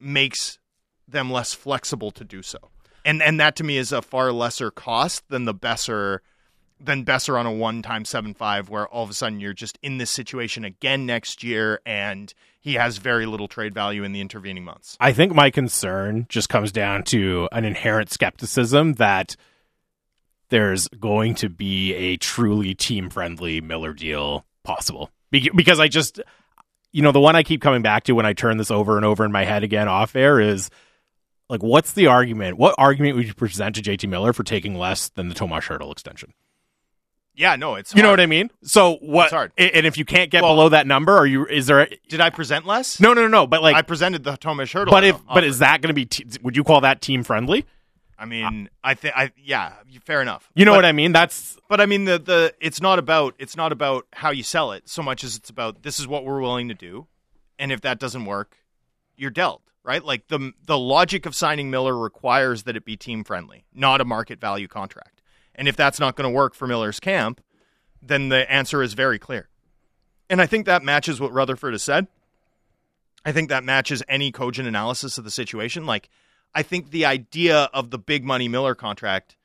makes 0.00 0.58
them 1.06 1.30
less 1.30 1.52
flexible 1.52 2.10
to 2.10 2.24
do 2.24 2.42
so 2.42 2.58
and 3.04 3.22
and 3.22 3.38
that 3.38 3.56
to 3.56 3.64
me 3.64 3.76
is 3.76 3.92
a 3.92 4.02
far 4.02 4.32
lesser 4.32 4.70
cost 4.70 5.22
than 5.28 5.44
the 5.44 5.54
Boeser 5.54 6.18
than 6.80 7.04
Boeser 7.04 7.38
on 7.38 7.46
a 7.46 7.52
one 7.52 7.82
time 7.82 8.04
seven 8.04 8.34
five, 8.34 8.68
where 8.68 8.88
all 8.88 9.04
of 9.04 9.10
a 9.10 9.14
sudden 9.14 9.40
you're 9.40 9.52
just 9.52 9.78
in 9.82 9.98
this 9.98 10.10
situation 10.10 10.64
again 10.64 11.06
next 11.06 11.44
year, 11.44 11.80
and 11.84 12.32
he 12.60 12.74
has 12.74 12.98
very 12.98 13.26
little 13.26 13.48
trade 13.48 13.74
value 13.74 14.04
in 14.04 14.12
the 14.12 14.20
intervening 14.20 14.64
months. 14.64 14.96
I 15.00 15.12
think 15.12 15.34
my 15.34 15.50
concern 15.50 16.26
just 16.28 16.48
comes 16.48 16.72
down 16.72 17.04
to 17.04 17.48
an 17.52 17.64
inherent 17.64 18.10
skepticism 18.10 18.94
that 18.94 19.36
there's 20.50 20.88
going 20.88 21.34
to 21.36 21.48
be 21.48 21.94
a 21.94 22.16
truly 22.16 22.74
team 22.74 23.08
friendly 23.08 23.60
Miller 23.60 23.92
deal 23.92 24.44
possible. 24.64 25.10
Because 25.30 25.78
I 25.78 25.88
just, 25.88 26.20
you 26.92 27.02
know, 27.02 27.12
the 27.12 27.20
one 27.20 27.36
I 27.36 27.44
keep 27.44 27.62
coming 27.62 27.82
back 27.82 28.04
to 28.04 28.14
when 28.14 28.26
I 28.26 28.32
turn 28.32 28.56
this 28.56 28.70
over 28.70 28.96
and 28.96 29.06
over 29.06 29.24
in 29.24 29.32
my 29.32 29.44
head 29.44 29.62
again 29.62 29.86
off 29.86 30.16
air 30.16 30.40
is 30.40 30.70
like, 31.48 31.62
what's 31.62 31.92
the 31.92 32.08
argument? 32.08 32.58
What 32.58 32.74
argument 32.78 33.16
would 33.16 33.26
you 33.26 33.34
present 33.34 33.76
to 33.76 33.82
JT 33.82 34.08
Miller 34.08 34.32
for 34.32 34.42
taking 34.42 34.74
less 34.74 35.08
than 35.10 35.28
the 35.28 35.34
Tomas 35.34 35.64
Hertl 35.64 35.92
extension? 35.92 36.34
Yeah, 37.40 37.56
no, 37.56 37.76
it's 37.76 37.94
You 37.94 38.02
know 38.02 38.10
what 38.10 38.20
I 38.20 38.26
mean? 38.26 38.50
So 38.62 38.96
what? 38.96 39.24
It's 39.24 39.32
hard. 39.32 39.52
And 39.56 39.86
if 39.86 39.96
you 39.96 40.04
can't 40.04 40.30
get 40.30 40.42
Well- 40.42 40.54
below 40.54 40.68
that 40.68 40.86
number, 40.86 41.16
are 41.16 41.26
you? 41.26 41.46
Is 41.46 41.66
there? 41.66 41.80
A, 41.80 41.96
Did 42.08 42.20
I 42.20 42.28
present 42.28 42.66
less? 42.66 43.00
no, 43.00 43.14
no, 43.14 43.22
no, 43.22 43.28
no. 43.28 43.46
But 43.46 43.62
like, 43.62 43.74
I 43.74 43.80
presented 43.82 44.24
the 44.24 44.36
Thomas 44.36 44.70
Hertl. 44.70 44.90
but 44.90 45.04
if, 45.04 45.16
but 45.26 45.42
is 45.42 45.60
that 45.60 45.80
going 45.80 45.88
to 45.88 45.94
be? 45.94 46.04
T- 46.04 46.26
would 46.42 46.54
you 46.54 46.62
call 46.64 46.82
that 46.82 47.00
team 47.00 47.24
friendly? 47.24 47.64
I 48.18 48.26
mean, 48.26 48.68
I 48.84 48.92
think 48.92 49.16
I 49.16 49.32
yeah, 49.42 49.72
fair 50.04 50.20
enough. 50.20 50.50
You 50.54 50.66
know 50.66 50.72
But- 50.72 50.76
what 50.78 50.84
I 50.84 50.92
mean? 50.92 51.12
That's 51.12 51.56
But 51.70 51.80
I 51.80 51.86
mean 51.86 52.04
the 52.04 52.18
the 52.18 52.54
it's 52.60 52.82
not 52.82 52.98
about 52.98 53.34
it's 53.38 53.56
not 53.56 53.72
about 53.72 54.06
how 54.12 54.30
you 54.30 54.42
sell 54.42 54.72
it 54.72 54.86
so 54.90 55.02
much 55.02 55.24
as 55.24 55.34
it's 55.36 55.48
about 55.48 55.82
this 55.82 55.98
is 55.98 56.06
what 56.06 56.26
we're 56.26 56.42
willing 56.42 56.68
to 56.68 56.74
do, 56.74 57.06
and 57.58 57.72
if 57.72 57.80
that 57.80 57.98
doesn't 57.98 58.26
work, 58.26 58.58
you're 59.16 59.30
dealt, 59.30 59.62
right? 59.82 60.04
Like 60.04 60.28
the 60.28 60.52
the 60.66 60.76
logic 60.76 61.24
of 61.24 61.34
signing 61.34 61.70
Miller 61.70 61.96
requires 61.96 62.64
that 62.64 62.76
it 62.76 62.84
be 62.84 62.98
team 62.98 63.24
friendly, 63.24 63.64
not 63.72 64.02
a 64.02 64.04
market 64.04 64.38
value 64.38 64.68
contract. 64.68 65.19
And 65.54 65.68
if 65.68 65.76
that's 65.76 66.00
not 66.00 66.16
going 66.16 66.30
to 66.30 66.34
work 66.34 66.54
for 66.54 66.66
Miller's 66.66 67.00
camp, 67.00 67.40
then 68.02 68.28
the 68.28 68.50
answer 68.50 68.82
is 68.82 68.94
very 68.94 69.18
clear. 69.18 69.48
And 70.28 70.40
I 70.40 70.46
think 70.46 70.66
that 70.66 70.82
matches 70.82 71.20
what 71.20 71.32
Rutherford 71.32 71.74
has 71.74 71.82
said. 71.82 72.06
I 73.24 73.32
think 73.32 73.48
that 73.48 73.64
matches 73.64 74.02
any 74.08 74.32
cogent 74.32 74.66
analysis 74.66 75.18
of 75.18 75.24
the 75.24 75.30
situation. 75.30 75.86
Like, 75.86 76.08
I 76.54 76.62
think 76.62 76.90
the 76.90 77.04
idea 77.04 77.68
of 77.74 77.90
the 77.90 77.98
big 77.98 78.24
money 78.24 78.48
Miller 78.48 78.74
contract, 78.74 79.36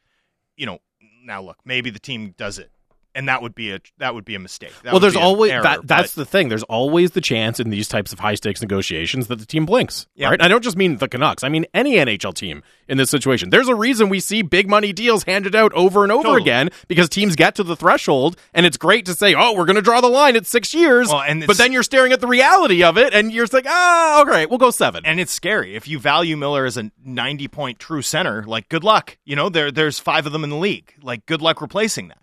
you 0.55 0.65
know, 0.65 0.79
now 1.23 1.41
look, 1.41 1.57
maybe 1.65 1.89
the 1.89 1.99
team 1.99 2.33
does 2.37 2.59
it, 2.59 2.71
and 3.15 3.27
that 3.29 3.41
would 3.41 3.55
be 3.55 3.71
a 3.71 3.79
that 3.97 4.13
would 4.13 4.25
be 4.25 4.35
a 4.35 4.39
mistake. 4.39 4.73
That 4.83 4.91
well. 4.93 4.99
There's 4.99 5.15
always 5.15 5.51
error, 5.51 5.63
that. 5.63 5.87
That's 5.87 6.13
but- 6.13 6.21
the 6.21 6.25
thing. 6.25 6.49
There's 6.49 6.63
always 6.63 7.11
the 7.11 7.21
chance 7.21 7.59
in 7.59 7.69
these 7.69 7.87
types 7.87 8.13
of 8.13 8.19
high 8.19 8.35
stakes 8.35 8.61
negotiations 8.61 9.27
that 9.27 9.37
the 9.39 9.45
team 9.45 9.65
blinks. 9.65 10.05
Yeah. 10.15 10.29
Right. 10.29 10.41
I 10.41 10.47
don't 10.47 10.63
just 10.63 10.77
mean 10.77 10.97
the 10.97 11.07
Canucks. 11.07 11.43
I 11.43 11.49
mean 11.49 11.65
any 11.73 11.95
NHL 11.95 12.33
team 12.33 12.61
in 12.87 12.97
this 12.97 13.09
situation. 13.09 13.49
There's 13.49 13.67
a 13.67 13.75
reason 13.75 14.09
we 14.09 14.19
see 14.19 14.41
big 14.43 14.69
money 14.69 14.93
deals 14.93 15.23
handed 15.23 15.55
out 15.55 15.73
over 15.73 16.03
and 16.03 16.11
over 16.11 16.23
Totally. 16.23 16.41
again 16.41 16.69
because 16.87 17.09
teams 17.09 17.35
get 17.35 17.55
to 17.55 17.63
the 17.63 17.75
threshold, 17.75 18.37
and 18.53 18.65
it's 18.65 18.77
great 18.77 19.05
to 19.07 19.13
say, 19.15 19.33
"Oh, 19.33 19.53
we're 19.53 19.65
going 19.65 19.75
to 19.77 19.81
draw 19.81 20.01
the 20.01 20.07
line 20.09 20.35
at 20.35 20.45
six 20.45 20.73
years," 20.73 21.07
Well, 21.07 21.21
and 21.21 21.47
but 21.47 21.57
then 21.57 21.71
you're 21.71 21.83
staring 21.83 22.11
at 22.11 22.21
the 22.21 22.27
reality 22.27 22.83
of 22.83 22.97
it, 22.97 23.13
and 23.13 23.31
you're 23.31 23.47
like, 23.51 23.65
"Ah, 23.67 24.21
okay, 24.21 24.45
we'll 24.45 24.57
go 24.59 24.71
seven. 24.71 25.05
and 25.05 25.19
it's 25.19 25.31
scary 25.31 25.75
if 25.75 25.87
you 25.87 25.97
value 25.99 26.35
Miller 26.37 26.65
as 26.65 26.77
a 26.77 26.91
90 27.03 27.47
point 27.47 27.79
true 27.79 28.01
center. 28.01 28.43
Like, 28.43 28.69
good 28.69 28.83
luck. 28.83 29.17
You 29.25 29.35
know, 29.35 29.49
there 29.49 29.71
there's 29.71 29.99
five 29.99 30.25
of 30.25 30.31
them 30.33 30.43
in 30.43 30.49
the 30.49 30.55
league. 30.57 30.93
Like, 31.01 31.25
good 31.25 31.41
luck 31.41 31.61
replacing 31.61 32.09
that. 32.09 32.17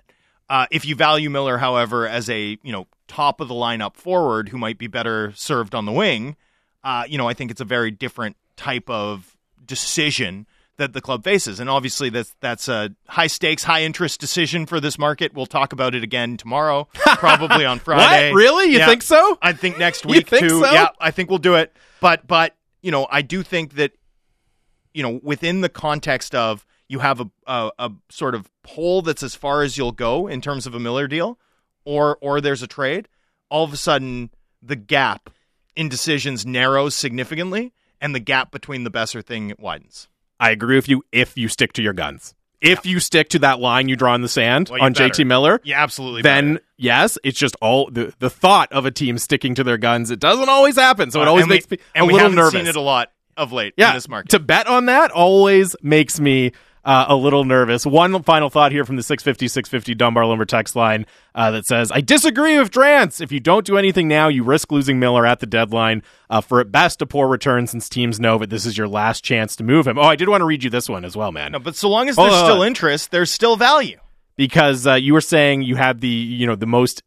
Uh, 0.53 0.67
if 0.71 0.85
you 0.85 0.95
value 0.95 1.31
Miller, 1.31 1.57
however, 1.57 2.07
as 2.07 2.29
a 2.29 2.59
you 2.63 2.73
know 2.73 2.87
top 3.09 3.41
of 3.41 3.49
the 3.49 3.55
lineup 3.55 3.97
forward 3.97 4.51
who 4.51 4.59
might 4.59 4.77
be 4.77 4.87
better 4.87 5.33
served 5.35 5.75
on 5.75 5.87
the 5.87 5.93
wing, 5.93 6.37
uh, 6.85 7.05
you 7.09 7.17
know, 7.17 7.27
I 7.27 7.33
think 7.33 7.51
it's 7.51 7.63
a 7.63 7.65
very 7.65 7.91
different 7.91 8.37
type 8.57 8.91
of 8.91 9.35
decision 9.65 10.47
that 10.77 10.93
the 10.93 11.01
club 11.01 11.25
faces. 11.25 11.59
And 11.59 11.71
obviously, 11.71 12.11
that's 12.11 12.35
that's 12.41 12.69
a 12.69 12.91
high 13.09 13.29
stakes, 13.29 13.65
high 13.65 13.83
interest 13.83 14.21
decision 14.21 14.67
for 14.67 14.79
this 14.79 14.99
market. 14.99 15.33
We'll 15.33 15.47
talk 15.47 15.73
about 15.73 15.95
it 15.95 16.03
again 16.03 16.37
tomorrow, 16.37 16.87
probably 16.95 17.65
on 17.65 17.79
Friday. 17.79 18.35
Really? 18.35 18.73
You 18.73 18.79
Yeah. 18.79 18.89
think 18.89 19.03
so? 19.03 19.39
I 19.41 19.55
think 19.55 19.79
next 19.79 20.05
week 20.05 20.29
think 20.29 20.43
too. 20.49 20.61
so? 20.61 20.71
Yeah, 20.71 20.89
I 21.01 21.13
think 21.13 21.31
we'll 21.31 21.39
do 21.39 21.55
it. 21.55 21.75
But 22.01 22.27
but 22.27 22.55
you 22.83 22.91
know, 22.91 23.07
I 23.11 23.23
do 23.23 23.43
think 23.43 23.77
that 23.77 23.93
you 24.93 25.03
know 25.03 25.19
within 25.23 25.63
the 25.63 25.71
context 25.71 26.35
of 26.35 26.67
you 26.93 26.99
have 27.01 27.21
a, 27.21 27.31
a 27.47 27.71
a 27.79 27.91
sort 28.11 28.35
of 28.35 28.51
poll 28.63 29.01
that's 29.03 29.23
as 29.23 29.35
far 29.35 29.63
as 29.63 29.77
you'll 29.79 29.93
go 29.93 30.27
in 30.29 30.41
terms 30.43 30.67
of 30.67 30.75
a 30.75 30.79
Miller 30.79 31.09
deal, 31.09 31.39
or 31.85 32.19
or 32.21 32.41
there's 32.41 32.63
a 32.63 32.67
trade. 32.67 33.09
All 33.49 33.65
of 33.65 33.73
a 33.73 33.77
sudden, 33.77 34.31
the 34.63 34.77
gap 34.77 35.31
in 35.75 35.89
decisions 35.89 36.45
narrows 36.45 36.95
significantly, 36.95 37.73
and 38.01 38.15
the 38.15 38.21
gap 38.21 38.51
between 38.51 38.85
the 38.85 38.91
Boeser 38.91 39.25
thing 39.25 39.55
widens. 39.59 40.09
I 40.39 40.51
agree 40.51 40.77
with 40.77 40.89
you 40.89 41.03
if 41.13 41.37
you 41.39 41.49
stick 41.49 41.73
to 41.75 41.83
your 41.83 41.93
guns. 41.95 42.35
If 42.61 42.87
you 42.87 43.01
stick 43.01 43.29
to 43.31 43.39
that 43.41 43.59
line 43.59 43.89
you 43.89 43.97
draw 43.97 44.15
in 44.15 44.21
the 44.23 44.29
sand 44.29 44.69
Well, 44.71 44.83
on 44.83 44.93
better. 44.93 45.09
JT 45.13 45.27
Miller, 45.27 45.61
Yeah, 45.65 45.83
absolutely. 45.83 46.23
then 46.23 46.55
better. 46.55 46.65
yes, 46.77 47.19
it's 47.25 47.37
just 47.39 47.57
all 47.61 47.91
the, 47.91 48.15
the 48.21 48.31
thought 48.31 48.71
of 48.73 48.87
a 48.87 48.93
team 48.93 49.19
sticking 49.19 49.57
to 49.57 49.65
their 49.65 49.79
guns. 49.79 50.13
It 50.13 50.21
doesn't 50.21 50.49
always 50.49 50.77
happen, 50.77 51.11
so 51.11 51.21
it 51.23 51.27
always 51.29 51.43
Uh, 51.43 51.45
and 51.47 51.51
we- 51.51 51.57
makes 51.57 51.71
me 51.71 51.79
and 51.97 52.03
a 52.05 52.07
we 52.07 52.13
little 52.13 52.31
nervous. 52.31 52.53
Seen 52.53 52.67
it 52.69 52.77
a 52.77 52.81
lot 52.81 53.11
of 53.37 53.51
late 53.51 53.75
yeah, 53.77 53.89
in 53.89 53.95
this 53.95 54.09
market. 54.09 54.31
to 54.31 54.39
bet 54.39 54.69
on 54.69 54.87
that 54.87 55.11
always 55.11 55.75
makes 55.83 56.21
me 56.21 56.53
uh, 56.85 57.07
a 57.09 57.17
little 57.17 57.45
nervous. 57.45 57.87
One 57.87 58.23
final 58.23 58.51
thought 58.51 58.73
here 58.73 58.85
from 58.85 58.97
the 58.97 59.03
650 59.03 59.49
650 59.49 59.95
Dunbar 59.95 60.27
Lumber 60.27 60.45
text 60.45 60.75
line 60.75 61.07
uh, 61.35 61.51
that 61.53 61.67
says, 61.67 61.93
I 61.93 62.01
disagree 62.01 62.59
with 62.59 62.71
Drance. 62.71 63.21
If 63.21 63.33
you 63.33 63.41
don't 63.41 63.65
do 63.67 63.77
anything 63.77 64.09
now, 64.09 64.29
you 64.29 64.43
risk 64.43 64.73
losing 64.73 64.99
Miller 64.99 65.25
at 65.25 65.41
the 65.41 65.47
deadline 65.47 66.03
uh, 66.29 66.41
for 66.41 66.61
at 66.61 66.73
best 66.73 67.01
a 67.03 67.07
poor 67.07 67.29
return 67.29 67.67
since 67.67 67.89
teams 67.89 68.19
know 68.19 68.39
that 68.39 68.51
this 68.51 68.67
is 68.67 68.77
your 68.77 68.89
last 68.89 69.25
chance 69.25 69.55
to 69.57 69.65
move 69.65 69.87
him. 69.87 69.99
Oh, 69.99 70.03
I 70.03 70.17
did 70.17 70.29
want 70.29 70.41
to 70.41 70.47
read 70.47 70.65
you 70.65 70.71
this 70.71 70.89
one 70.89 71.05
as 71.05 71.17
well, 71.17 71.33
man. 71.33 71.53
no, 71.53 71.59
but 71.59 71.77
so 71.77 71.89
long 71.89 72.09
as 72.09 72.17
there's 72.17 72.33
on, 72.33 72.45
still 72.45 72.63
interest, 72.63 73.11
there's 73.11 73.31
still 73.31 73.57
value. 73.57 73.99
because 74.37 74.87
uh, 74.87 74.95
you 74.95 75.13
were 75.13 75.21
saying 75.21 75.63
you 75.63 75.77
had 75.77 76.01
the 76.01 76.09
you 76.09 76.47
know 76.47 76.57
the 76.57 76.67
most 76.67 77.03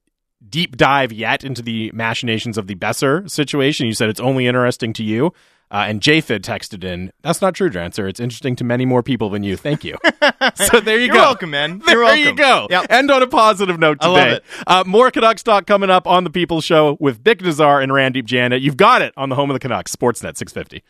deep 0.49 0.77
dive 0.77 1.11
yet 1.11 1.43
into 1.43 1.61
the 1.61 1.91
machinations 1.93 2.57
of 2.57 2.67
the 2.67 2.75
Boeser 2.75 3.29
situation. 3.29 3.87
You 3.87 3.93
said 3.93 4.09
it's 4.09 4.19
only 4.19 4.47
interesting 4.47 4.93
to 4.93 5.03
you. 5.03 5.33
Uh, 5.71 5.85
and 5.87 5.99
JFid 5.99 6.41
texted 6.41 6.83
in, 6.83 7.11
"That's 7.23 7.41
not 7.41 7.55
true, 7.55 7.71
Drancer. 7.71 8.07
It's 8.07 8.19
interesting 8.19 8.55
to 8.57 8.63
many 8.63 8.85
more 8.85 9.01
people 9.01 9.31
than 9.31 9.41
you. 9.41 9.57
Thank 9.57 9.83
you." 9.83 9.97
so 10.55 10.79
there 10.79 10.99
you 10.99 11.05
You're 11.07 11.15
go. 11.15 11.21
welcome, 11.21 11.49
man. 11.49 11.79
There 11.85 11.95
You're 11.95 12.03
welcome. 12.03 12.23
you 12.23 12.35
go. 12.35 12.67
Yep. 12.69 12.85
End 12.91 13.09
on 13.09 13.23
a 13.23 13.27
positive 13.27 13.79
note 13.79 13.97
I 13.99 14.07
today. 14.07 14.29
love 14.29 14.37
it. 14.37 14.43
Uh, 14.67 14.83
more 14.85 15.09
Canucks 15.09 15.41
talk 15.41 15.65
coming 15.65 15.89
up 15.89 16.05
on 16.05 16.23
the 16.23 16.29
People 16.29 16.61
Show 16.61 16.97
with 16.99 17.23
Bik 17.23 17.41
Nizzar 17.41 17.81
and 17.81 17.91
Randip 17.91 18.27
Janda. 18.27 18.61
You've 18.61 18.77
got 18.77 19.01
it 19.01 19.11
on 19.17 19.29
the 19.29 19.35
home 19.35 19.49
of 19.49 19.55
the 19.55 19.59
Canucks, 19.59 19.93
Sportsnet 19.93 20.37
650. 20.37 20.83